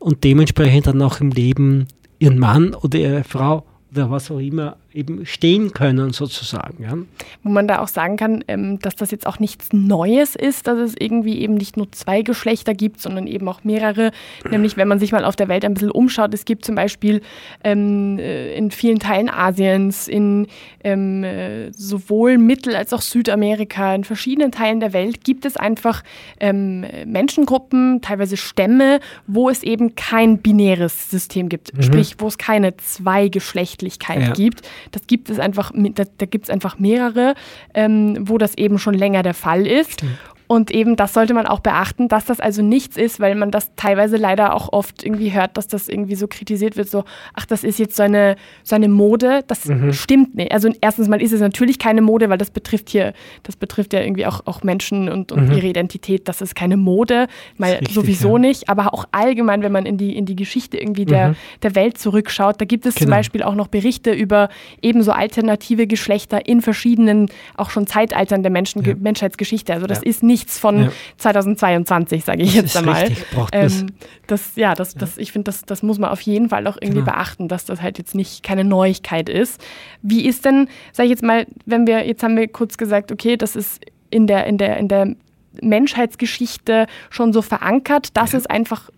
und 0.00 0.24
dementsprechend 0.24 0.88
dann 0.88 1.02
auch 1.02 1.20
im 1.20 1.30
Leben 1.30 1.86
ihren 2.18 2.38
Mann 2.38 2.74
oder 2.74 2.98
ihre 2.98 3.22
Frau 3.22 3.64
oder 3.92 4.10
was 4.10 4.30
auch 4.30 4.38
immer 4.38 4.76
eben 4.92 5.24
stehen 5.24 5.72
können, 5.72 6.12
sozusagen. 6.12 6.82
Ja. 6.82 6.96
Wo 7.42 7.50
man 7.50 7.68
da 7.68 7.80
auch 7.80 7.88
sagen 7.88 8.16
kann, 8.16 8.44
ähm, 8.48 8.78
dass 8.80 8.96
das 8.96 9.10
jetzt 9.10 9.26
auch 9.26 9.38
nichts 9.38 9.72
Neues 9.72 10.34
ist, 10.34 10.66
dass 10.66 10.78
es 10.78 10.94
irgendwie 10.98 11.38
eben 11.40 11.54
nicht 11.54 11.76
nur 11.76 11.90
zwei 11.92 12.22
Geschlechter 12.22 12.74
gibt, 12.74 13.00
sondern 13.00 13.26
eben 13.26 13.48
auch 13.48 13.64
mehrere. 13.64 14.10
Nämlich, 14.50 14.76
wenn 14.76 14.88
man 14.88 14.98
sich 14.98 15.12
mal 15.12 15.24
auf 15.24 15.36
der 15.36 15.48
Welt 15.48 15.64
ein 15.64 15.74
bisschen 15.74 15.90
umschaut, 15.90 16.34
es 16.34 16.44
gibt 16.44 16.64
zum 16.64 16.74
Beispiel 16.74 17.20
ähm, 17.62 18.18
äh, 18.18 18.54
in 18.54 18.70
vielen 18.70 18.98
Teilen 18.98 19.28
Asiens, 19.28 20.08
in 20.08 20.48
ähm, 20.82 21.22
äh, 21.24 21.70
sowohl 21.72 22.38
Mittel- 22.38 22.74
als 22.74 22.92
auch 22.92 23.02
Südamerika, 23.02 23.94
in 23.94 24.04
verschiedenen 24.04 24.50
Teilen 24.50 24.80
der 24.80 24.92
Welt 24.92 25.24
gibt 25.24 25.44
es 25.44 25.56
einfach 25.56 26.02
Menschengruppen, 26.40 28.00
teilweise 28.00 28.36
Stämme, 28.36 29.00
wo 29.26 29.50
es 29.50 29.62
eben 29.62 29.94
kein 29.94 30.38
binäres 30.38 31.10
System 31.10 31.48
gibt. 31.48 31.76
Mhm. 31.76 31.82
Sprich, 31.82 32.16
wo 32.18 32.26
es 32.28 32.38
keine 32.38 32.76
Zweigeschlechtlichkeit 32.76 34.20
ja. 34.20 34.32
gibt. 34.32 34.62
Das 34.90 35.06
gibt 35.06 35.30
es 35.30 35.38
einfach, 35.38 35.72
da, 35.74 36.04
da 36.18 36.26
gibt 36.26 36.44
es 36.44 36.50
einfach 36.50 36.78
mehrere, 36.78 37.34
ähm, 37.74 38.16
wo 38.20 38.38
das 38.38 38.56
eben 38.56 38.78
schon 38.78 38.94
länger 38.94 39.22
der 39.22 39.34
Fall 39.34 39.66
ist. 39.66 39.92
Stimmt. 39.92 40.18
Und 40.50 40.72
eben 40.72 40.96
das 40.96 41.14
sollte 41.14 41.32
man 41.32 41.46
auch 41.46 41.60
beachten, 41.60 42.08
dass 42.08 42.24
das 42.24 42.40
also 42.40 42.60
nichts 42.60 42.96
ist, 42.96 43.20
weil 43.20 43.36
man 43.36 43.52
das 43.52 43.70
teilweise 43.76 44.16
leider 44.16 44.52
auch 44.52 44.72
oft 44.72 45.04
irgendwie 45.04 45.32
hört, 45.32 45.56
dass 45.56 45.68
das 45.68 45.88
irgendwie 45.88 46.16
so 46.16 46.26
kritisiert 46.26 46.76
wird, 46.76 46.90
so, 46.90 47.04
ach, 47.34 47.46
das 47.46 47.62
ist 47.62 47.78
jetzt 47.78 47.94
so 47.94 48.02
eine, 48.02 48.34
so 48.64 48.74
eine 48.74 48.88
Mode. 48.88 49.44
Das 49.46 49.66
mhm. 49.66 49.92
stimmt 49.92 50.34
nicht. 50.34 50.50
Also 50.50 50.68
erstens 50.80 51.06
mal 51.06 51.22
ist 51.22 51.30
es 51.30 51.40
natürlich 51.40 51.78
keine 51.78 52.02
Mode, 52.02 52.30
weil 52.30 52.38
das 52.38 52.50
betrifft 52.50 52.90
hier, 52.90 53.12
das 53.44 53.54
betrifft 53.54 53.92
ja 53.92 54.00
irgendwie 54.00 54.26
auch, 54.26 54.44
auch 54.46 54.64
Menschen 54.64 55.08
und, 55.08 55.30
und 55.30 55.50
mhm. 55.50 55.56
ihre 55.56 55.68
Identität. 55.68 56.26
Das 56.26 56.40
ist 56.40 56.56
keine 56.56 56.76
Mode, 56.76 57.28
mal 57.56 57.74
richtig, 57.74 57.94
sowieso 57.94 58.32
ja. 58.32 58.40
nicht. 58.40 58.68
Aber 58.68 58.92
auch 58.92 59.04
allgemein, 59.12 59.62
wenn 59.62 59.70
man 59.70 59.86
in 59.86 59.98
die, 59.98 60.16
in 60.16 60.26
die 60.26 60.34
Geschichte 60.34 60.78
irgendwie 60.78 61.04
der, 61.04 61.28
mhm. 61.28 61.36
der 61.62 61.76
Welt 61.76 61.96
zurückschaut, 61.96 62.60
da 62.60 62.64
gibt 62.64 62.86
es 62.86 62.96
genau. 62.96 63.04
zum 63.04 63.10
Beispiel 63.10 63.44
auch 63.44 63.54
noch 63.54 63.68
Berichte 63.68 64.10
über 64.10 64.48
ebenso 64.82 65.12
alternative 65.12 65.86
Geschlechter 65.86 66.44
in 66.48 66.60
verschiedenen, 66.60 67.28
auch 67.56 67.70
schon 67.70 67.86
Zeitaltern 67.86 68.42
der 68.42 68.50
Menschen, 68.50 68.84
ja. 68.84 68.94
Menschheitsgeschichte. 68.98 69.72
Also 69.72 69.86
das 69.86 69.98
ja. 69.98 70.06
ist 70.06 70.24
nicht 70.24 70.39
nichts 70.40 70.58
von 70.58 70.84
ja. 70.84 70.92
2022, 71.18 72.24
sage 72.24 72.42
ich 72.42 72.54
jetzt 72.54 72.76
einmal. 72.76 73.10
Ähm, 73.52 73.86
das, 74.26 74.56
ja, 74.56 74.74
das, 74.74 74.94
das, 74.94 75.18
ich 75.18 75.32
finde, 75.32 75.44
das, 75.44 75.62
das 75.62 75.82
muss 75.82 75.98
man 75.98 76.10
auf 76.10 76.20
jeden 76.20 76.48
Fall 76.48 76.66
auch 76.66 76.76
irgendwie 76.80 77.00
genau. 77.00 77.12
beachten, 77.12 77.48
dass 77.48 77.64
das 77.64 77.82
halt 77.82 77.98
jetzt 77.98 78.14
nicht 78.14 78.42
keine 78.42 78.64
Neuigkeit 78.64 79.28
ist. 79.28 79.60
Wie 80.02 80.26
ist 80.26 80.44
denn, 80.44 80.68
sage 80.92 81.06
ich 81.06 81.10
jetzt 81.10 81.22
mal, 81.22 81.46
wenn 81.66 81.86
wir, 81.86 82.06
jetzt 82.06 82.22
haben 82.22 82.36
wir 82.36 82.48
kurz 82.48 82.78
gesagt, 82.78 83.12
okay, 83.12 83.36
das 83.36 83.56
ist 83.56 83.84
in 84.10 84.26
der, 84.26 84.46
in 84.46 84.58
der, 84.58 84.76
in 84.78 84.88
der 84.88 85.14
Menschheitsgeschichte 85.60 86.86
schon 87.10 87.32
so 87.32 87.42
verankert, 87.42 88.16
dass 88.16 88.32
ja. 88.32 88.38
es 88.38 88.46
einfach 88.46 88.90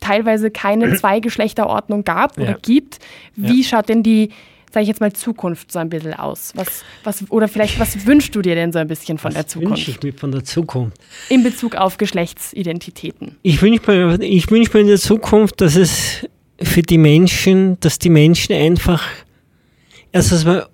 teilweise 0.00 0.50
keine 0.50 0.94
Zweigeschlechterordnung 0.96 2.04
gab 2.04 2.38
oder 2.38 2.50
ja. 2.50 2.58
gibt. 2.60 2.98
Wie 3.34 3.64
schaut 3.64 3.88
denn 3.88 4.02
die 4.02 4.30
sage 4.76 4.82
ich 4.82 4.88
jetzt 4.88 5.00
mal, 5.00 5.10
Zukunft 5.10 5.72
so 5.72 5.78
ein 5.78 5.88
bisschen 5.88 6.12
aus? 6.12 6.52
Was, 6.54 6.84
was, 7.02 7.30
oder 7.30 7.48
vielleicht, 7.48 7.80
was 7.80 8.04
wünschst 8.04 8.34
du 8.34 8.42
dir 8.42 8.54
denn 8.54 8.72
so 8.72 8.78
ein 8.78 8.86
bisschen 8.86 9.16
von 9.16 9.30
was 9.30 9.34
der 9.34 9.46
Zukunft? 9.46 9.70
wünsche 9.70 9.90
ich 9.90 10.02
mir 10.02 10.12
von 10.12 10.32
der 10.32 10.44
Zukunft? 10.44 10.98
In 11.30 11.42
Bezug 11.42 11.76
auf 11.76 11.96
Geschlechtsidentitäten. 11.96 13.36
Ich 13.42 13.62
wünsche 13.62 13.90
mir, 13.90 14.20
ich 14.20 14.50
wünsch 14.50 14.74
mir 14.74 14.80
in 14.80 14.88
der 14.88 14.98
Zukunft, 14.98 15.62
dass 15.62 15.76
es 15.76 16.28
für 16.60 16.82
die 16.82 16.98
Menschen, 16.98 17.80
dass 17.80 17.98
die 17.98 18.10
Menschen 18.10 18.54
einfach, 18.54 19.02
erstens 20.12 20.44
mal 20.44 20.68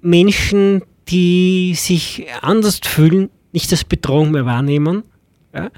Menschen, 0.00 0.82
die 1.08 1.74
sich 1.74 2.26
anders 2.40 2.78
fühlen, 2.84 3.30
nicht 3.50 3.72
als 3.72 3.82
Bedrohung 3.82 4.30
mehr 4.30 4.46
wahrnehmen, 4.46 5.02
ja, 5.52 5.72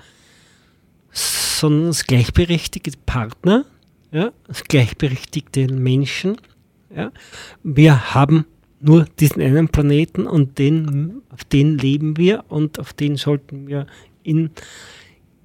sondern 1.11 1.86
als 1.86 2.07
gleichberechtigte 2.07 2.98
Partner, 3.07 3.64
ja, 4.12 4.30
als 4.46 4.62
gleichberechtigte 4.64 5.68
Menschen 5.68 6.36
ja? 6.97 7.12
Wir 7.62 8.14
haben 8.14 8.47
nur 8.80 9.07
diesen 9.18 9.42
einen 9.42 9.68
Planeten 9.68 10.26
und 10.26 10.59
den, 10.59 11.22
auf 11.32 11.44
den 11.44 11.78
leben 11.78 12.16
wir 12.16 12.44
und 12.49 12.78
auf 12.78 12.92
den 12.92 13.16
sollten 13.16 13.66
wir 13.66 13.86
in, 14.22 14.51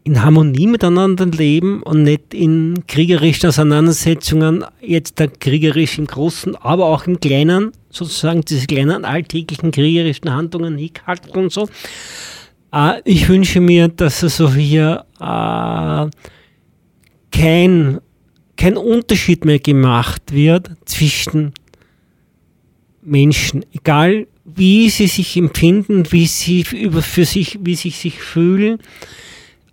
in 0.04 0.24
Harmonie 0.24 0.68
miteinander 0.68 1.26
leben 1.26 1.84
und 1.84 2.04
nicht 2.04 2.34
in 2.34 2.84
kriegerischen 2.88 3.49
Auseinandersetzungen, 3.49 4.66
jetzt 4.82 5.20
da 5.20 5.28
kriegerisch 5.28 5.97
im 5.97 6.08
Großen, 6.08 6.56
aber 6.56 6.86
auch 6.88 7.06
im 7.08 7.20
Kleinen, 7.20 7.72
sozusagen 7.89 8.41
diese 8.41 8.68
kleinen 8.68 9.06
alltäglichen 9.06 9.72
kriegerischen 9.72 10.34
Handlungen, 10.34 10.78
Hickhack 10.78 11.36
und 11.36 11.52
so. 11.52 11.68
Äh, 12.74 13.02
ich 13.06 13.30
wünsche 13.30 13.62
mir, 13.62 13.88
dass 13.88 14.24
also 14.24 14.54
hier 14.54 15.06
äh, 15.20 16.10
kein 17.32 17.99
kein 18.62 18.78
Unterschied 18.78 19.43
mehr 19.43 19.57
gemacht 19.57 20.22
wird 20.32 20.70
zwischen 20.86 21.53
Menschen, 23.01 23.66
egal 23.74 24.28
wie 24.45 24.88
sie 24.91 25.07
sich 25.07 25.36
empfinden, 25.36 26.12
wie 26.12 26.28
sie 26.28 26.64
über 26.72 27.01
für 27.01 27.26
sich, 27.26 27.57
wie 27.64 27.74
sie 27.74 27.89
sich 27.89 28.20
fühlen, 28.20 28.78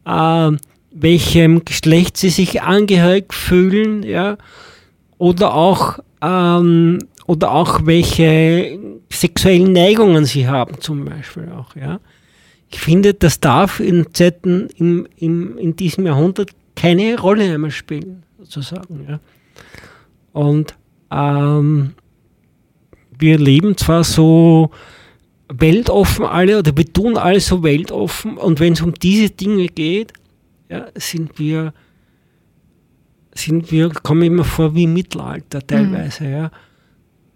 äh, 0.07 0.53
welchem 0.91 1.67
Geschlecht 1.67 2.17
sie 2.17 2.31
sich 2.31 2.63
angehörig 2.63 3.35
fühlen, 3.35 4.05
ja, 4.05 4.39
oder 5.19 5.53
auch 5.53 5.99
ähm, 6.23 7.01
oder 7.27 7.53
auch 7.53 7.85
welche 7.85 8.79
sexuellen 9.13 9.75
Neigungen 9.75 10.25
sie 10.25 10.49
haben, 10.49 10.81
zum 10.81 11.05
Beispiel 11.05 11.51
auch, 11.55 11.77
ja. 11.77 12.01
Ich 12.71 12.81
finde, 12.81 13.13
das 13.13 13.39
darf 13.41 13.81
in 13.81 14.07
Zeiten 14.15 14.69
im, 14.79 15.07
im, 15.19 15.59
in 15.59 15.77
diesem 15.77 16.07
Jahrhundert 16.07 16.53
keine 16.75 17.21
Rolle 17.21 17.59
mehr 17.59 17.71
spielen 17.71 18.23
sozusagen. 18.49 19.07
Ja. 19.09 19.21
Und 20.33 20.75
ähm, 21.11 21.95
wir 23.19 23.39
leben 23.39 23.77
zwar 23.77 24.05
so 24.05 24.71
weltoffen 25.49 26.25
alle 26.27 26.59
oder 26.59 26.77
wir 26.77 26.93
tun 26.93 27.17
alles 27.17 27.47
so 27.47 27.63
weltoffen 27.63 28.37
und 28.37 28.61
wenn 28.61 28.75
es 28.75 28.83
um 28.83 28.95
diese 28.95 29.31
Dinge 29.31 29.67
geht, 29.69 30.13
ja, 30.69 30.89
sind 30.95 31.39
wir 31.39 31.73
sind 33.35 33.71
wir, 33.71 33.91
kommen 33.91 34.23
immer 34.23 34.45
vor 34.45 34.75
wie 34.75 34.83
im 34.83 34.95
Mittelalter 34.95 35.65
teilweise, 35.65 36.25
mhm. 36.25 36.51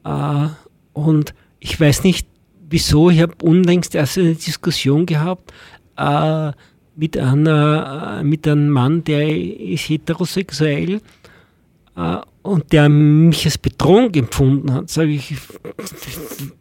ja. 0.05 0.45
Äh, 0.45 0.49
und 0.93 1.33
ich 1.61 1.81
weiß 1.81 2.03
nicht, 2.03 2.27
wieso, 2.69 3.09
ich 3.09 3.21
habe 3.21 3.35
unlängst 3.43 3.95
erst 3.95 4.19
eine 4.19 4.35
Diskussion 4.35 5.07
gehabt, 5.07 5.53
äh, 5.97 6.53
mit, 7.03 7.19
einer, 7.19 8.21
äh, 8.21 8.23
mit 8.23 8.47
einem 8.47 8.71
Mann, 8.71 9.03
der 9.03 9.29
ist 9.29 9.89
heterosexuell 9.89 11.01
äh, 11.97 12.17
und 12.43 12.73
der 12.73 12.89
mich 12.89 13.45
als 13.45 13.59
Bedrohung 13.59 14.15
empfunden 14.15 14.73
hat, 14.73 14.89
sage 14.89 15.11
ich, 15.11 15.35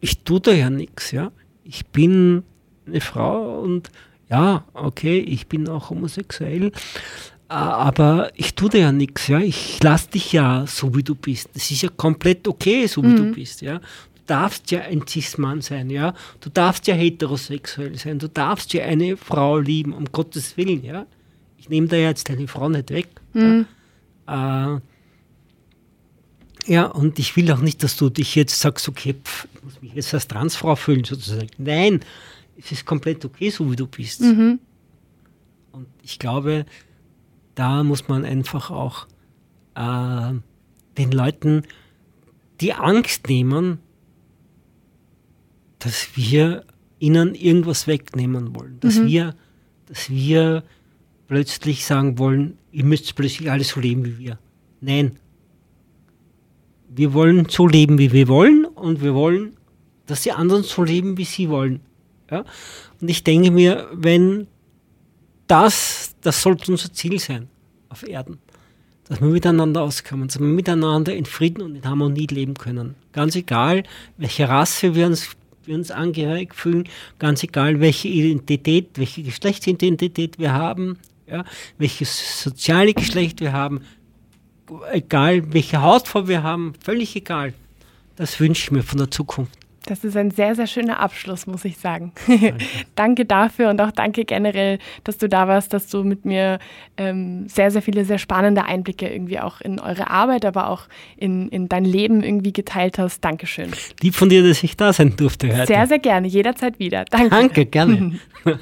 ich 0.00 0.18
tue 0.24 0.40
da 0.40 0.50
ja 0.50 0.68
nichts, 0.68 1.12
ja. 1.12 1.30
Ich 1.62 1.86
bin 1.86 2.42
eine 2.88 3.00
Frau 3.00 3.60
und 3.60 3.88
ja, 4.28 4.64
okay, 4.74 5.20
ich 5.20 5.46
bin 5.46 5.68
auch 5.68 5.90
homosexuell, 5.90 6.66
äh, 6.66 6.72
aber 7.48 8.32
ich 8.34 8.56
tue 8.56 8.68
da 8.68 8.78
ja 8.78 8.90
nichts, 8.90 9.28
ja. 9.28 9.38
Ich 9.38 9.80
lasse 9.80 10.10
dich 10.10 10.32
ja 10.32 10.64
so, 10.66 10.92
wie 10.96 11.04
du 11.04 11.14
bist. 11.14 11.50
Das 11.54 11.70
ist 11.70 11.82
ja 11.82 11.88
komplett 11.96 12.48
okay, 12.48 12.88
so 12.88 13.00
wie 13.04 13.14
mhm. 13.14 13.16
du 13.16 13.32
bist, 13.32 13.62
ja 13.62 13.80
darfst 14.32 14.70
ja 14.70 14.80
ein 14.80 15.06
Cis-Mann 15.06 15.60
sein, 15.60 15.90
ja. 15.90 16.14
Du 16.40 16.48
darfst 16.48 16.86
ja 16.86 16.94
heterosexuell 16.94 17.98
sein, 17.98 18.18
du 18.18 18.30
darfst 18.30 18.72
ja 18.72 18.84
eine 18.84 19.18
Frau 19.18 19.58
lieben, 19.58 19.92
um 19.92 20.06
Gottes 20.06 20.56
Willen, 20.56 20.82
ja. 20.82 21.06
Ich 21.58 21.68
nehme 21.68 21.86
da 21.86 21.96
jetzt 21.96 22.30
deine 22.30 22.48
Frau 22.48 22.70
nicht 22.70 22.88
weg. 22.88 23.08
Mhm. 23.34 23.66
Ja. 24.26 24.76
Äh, 24.76 24.80
ja, 26.64 26.86
und 26.86 27.18
ich 27.18 27.36
will 27.36 27.52
auch 27.52 27.60
nicht, 27.60 27.82
dass 27.82 27.96
du 27.96 28.08
dich 28.08 28.34
jetzt 28.34 28.58
sagst, 28.58 28.88
okay, 28.88 29.14
pff, 29.22 29.48
ich 29.54 29.62
muss 29.64 29.82
mich 29.82 29.92
jetzt 29.92 30.14
als 30.14 30.26
Transfrau 30.28 30.76
fühlen, 30.76 31.04
sozusagen. 31.04 31.50
Nein, 31.58 32.00
es 32.56 32.72
ist 32.72 32.86
komplett 32.86 33.22
okay, 33.26 33.50
so 33.50 33.70
wie 33.70 33.76
du 33.76 33.86
bist. 33.86 34.22
Mhm. 34.22 34.60
Und 35.72 35.88
ich 36.02 36.18
glaube, 36.18 36.64
da 37.54 37.84
muss 37.84 38.08
man 38.08 38.24
einfach 38.24 38.70
auch 38.70 39.06
äh, 39.74 40.32
den 40.96 41.12
Leuten 41.12 41.64
die 42.62 42.72
Angst 42.72 43.28
nehmen, 43.28 43.80
dass 45.84 46.16
wir 46.16 46.64
ihnen 46.98 47.34
irgendwas 47.34 47.86
wegnehmen 47.86 48.54
wollen, 48.54 48.78
dass 48.80 48.96
mhm. 48.96 49.06
wir, 49.06 49.34
dass 49.86 50.08
wir 50.08 50.62
plötzlich 51.26 51.84
sagen 51.84 52.18
wollen, 52.18 52.58
ihr 52.70 52.84
müsst 52.84 53.14
plötzlich 53.16 53.50
alles 53.50 53.70
so 53.70 53.80
leben 53.80 54.04
wie 54.04 54.18
wir. 54.18 54.38
Nein. 54.80 55.18
Wir 56.88 57.12
wollen 57.14 57.48
so 57.48 57.66
leben, 57.66 57.98
wie 57.98 58.12
wir 58.12 58.28
wollen 58.28 58.64
und 58.66 59.02
wir 59.02 59.14
wollen, 59.14 59.56
dass 60.06 60.22
die 60.22 60.32
anderen 60.32 60.62
so 60.62 60.84
leben, 60.84 61.16
wie 61.16 61.24
sie 61.24 61.48
wollen. 61.48 61.80
Ja? 62.30 62.44
Und 63.00 63.08
ich 63.08 63.24
denke 63.24 63.50
mir, 63.50 63.88
wenn 63.92 64.46
das, 65.46 66.14
das 66.20 66.42
sollte 66.42 66.70
unser 66.70 66.92
Ziel 66.92 67.18
sein 67.18 67.48
auf 67.88 68.06
Erden, 68.06 68.38
dass 69.08 69.20
wir 69.20 69.28
miteinander 69.28 69.82
auskommen, 69.82 70.28
dass 70.28 70.38
wir 70.38 70.46
miteinander 70.46 71.14
in 71.14 71.24
Frieden 71.24 71.62
und 71.62 71.74
in 71.76 71.84
Harmonie 71.84 72.26
leben 72.26 72.54
können. 72.54 72.94
Ganz 73.12 73.34
egal, 73.36 73.82
welche 74.16 74.48
Rasse 74.48 74.94
wir 74.94 75.06
uns 75.06 75.36
wir 75.66 75.74
uns 75.74 75.90
angehörig 75.90 76.54
fühlen, 76.54 76.88
ganz 77.18 77.42
egal, 77.42 77.80
welche 77.80 78.08
Identität, 78.08 78.90
welche 78.94 79.22
Geschlechtsidentität 79.22 80.38
wir 80.38 80.52
haben, 80.52 80.98
ja, 81.26 81.44
welches 81.78 82.42
soziale 82.42 82.94
Geschlecht 82.94 83.40
wir 83.40 83.52
haben, 83.52 83.82
egal 84.92 85.52
welche 85.52 85.82
Hautfarbe 85.82 86.28
wir 86.28 86.42
haben, 86.42 86.74
völlig 86.82 87.16
egal. 87.16 87.54
Das 88.16 88.38
wünsche 88.40 88.64
ich 88.64 88.70
mir 88.70 88.82
von 88.82 88.98
der 88.98 89.10
Zukunft. 89.10 89.61
Das 89.86 90.04
ist 90.04 90.16
ein 90.16 90.30
sehr, 90.30 90.54
sehr 90.54 90.66
schöner 90.68 91.00
Abschluss, 91.00 91.46
muss 91.46 91.64
ich 91.64 91.76
sagen. 91.76 92.12
Danke, 92.26 92.54
danke 92.94 93.24
dafür 93.24 93.70
und 93.70 93.80
auch 93.80 93.90
danke 93.90 94.24
generell, 94.24 94.78
dass 95.04 95.18
du 95.18 95.28
da 95.28 95.48
warst, 95.48 95.72
dass 95.72 95.88
du 95.88 96.04
mit 96.04 96.24
mir 96.24 96.60
ähm, 96.96 97.48
sehr, 97.48 97.70
sehr 97.70 97.82
viele, 97.82 98.04
sehr 98.04 98.18
spannende 98.18 98.64
Einblicke 98.64 99.08
irgendwie 99.08 99.40
auch 99.40 99.60
in 99.60 99.80
eure 99.80 100.08
Arbeit, 100.10 100.44
aber 100.44 100.68
auch 100.68 100.82
in, 101.16 101.48
in 101.48 101.68
dein 101.68 101.84
Leben 101.84 102.22
irgendwie 102.22 102.52
geteilt 102.52 102.98
hast. 102.98 103.24
Dankeschön. 103.24 103.70
Lieb 104.00 104.14
von 104.14 104.28
dir, 104.28 104.46
dass 104.46 104.62
ich 104.62 104.76
da 104.76 104.92
sein 104.92 105.16
durfte 105.16 105.48
heute. 105.52 105.66
Sehr, 105.66 105.86
sehr 105.86 105.98
gerne, 105.98 106.28
jederzeit 106.28 106.78
wieder. 106.78 107.04
Danke. 107.06 107.30
Danke, 107.30 107.66
gerne. 107.66 108.20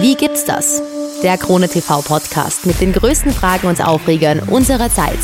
Wie 0.00 0.14
gibt's 0.14 0.44
das? 0.44 0.82
Der 1.22 1.38
Krone 1.38 1.68
TV 1.68 2.02
Podcast 2.02 2.66
mit 2.66 2.80
den 2.80 2.92
größten 2.92 3.30
Fragen 3.32 3.68
und 3.68 3.80
Aufregern 3.84 4.40
unserer 4.40 4.90
Zeit. 4.90 5.18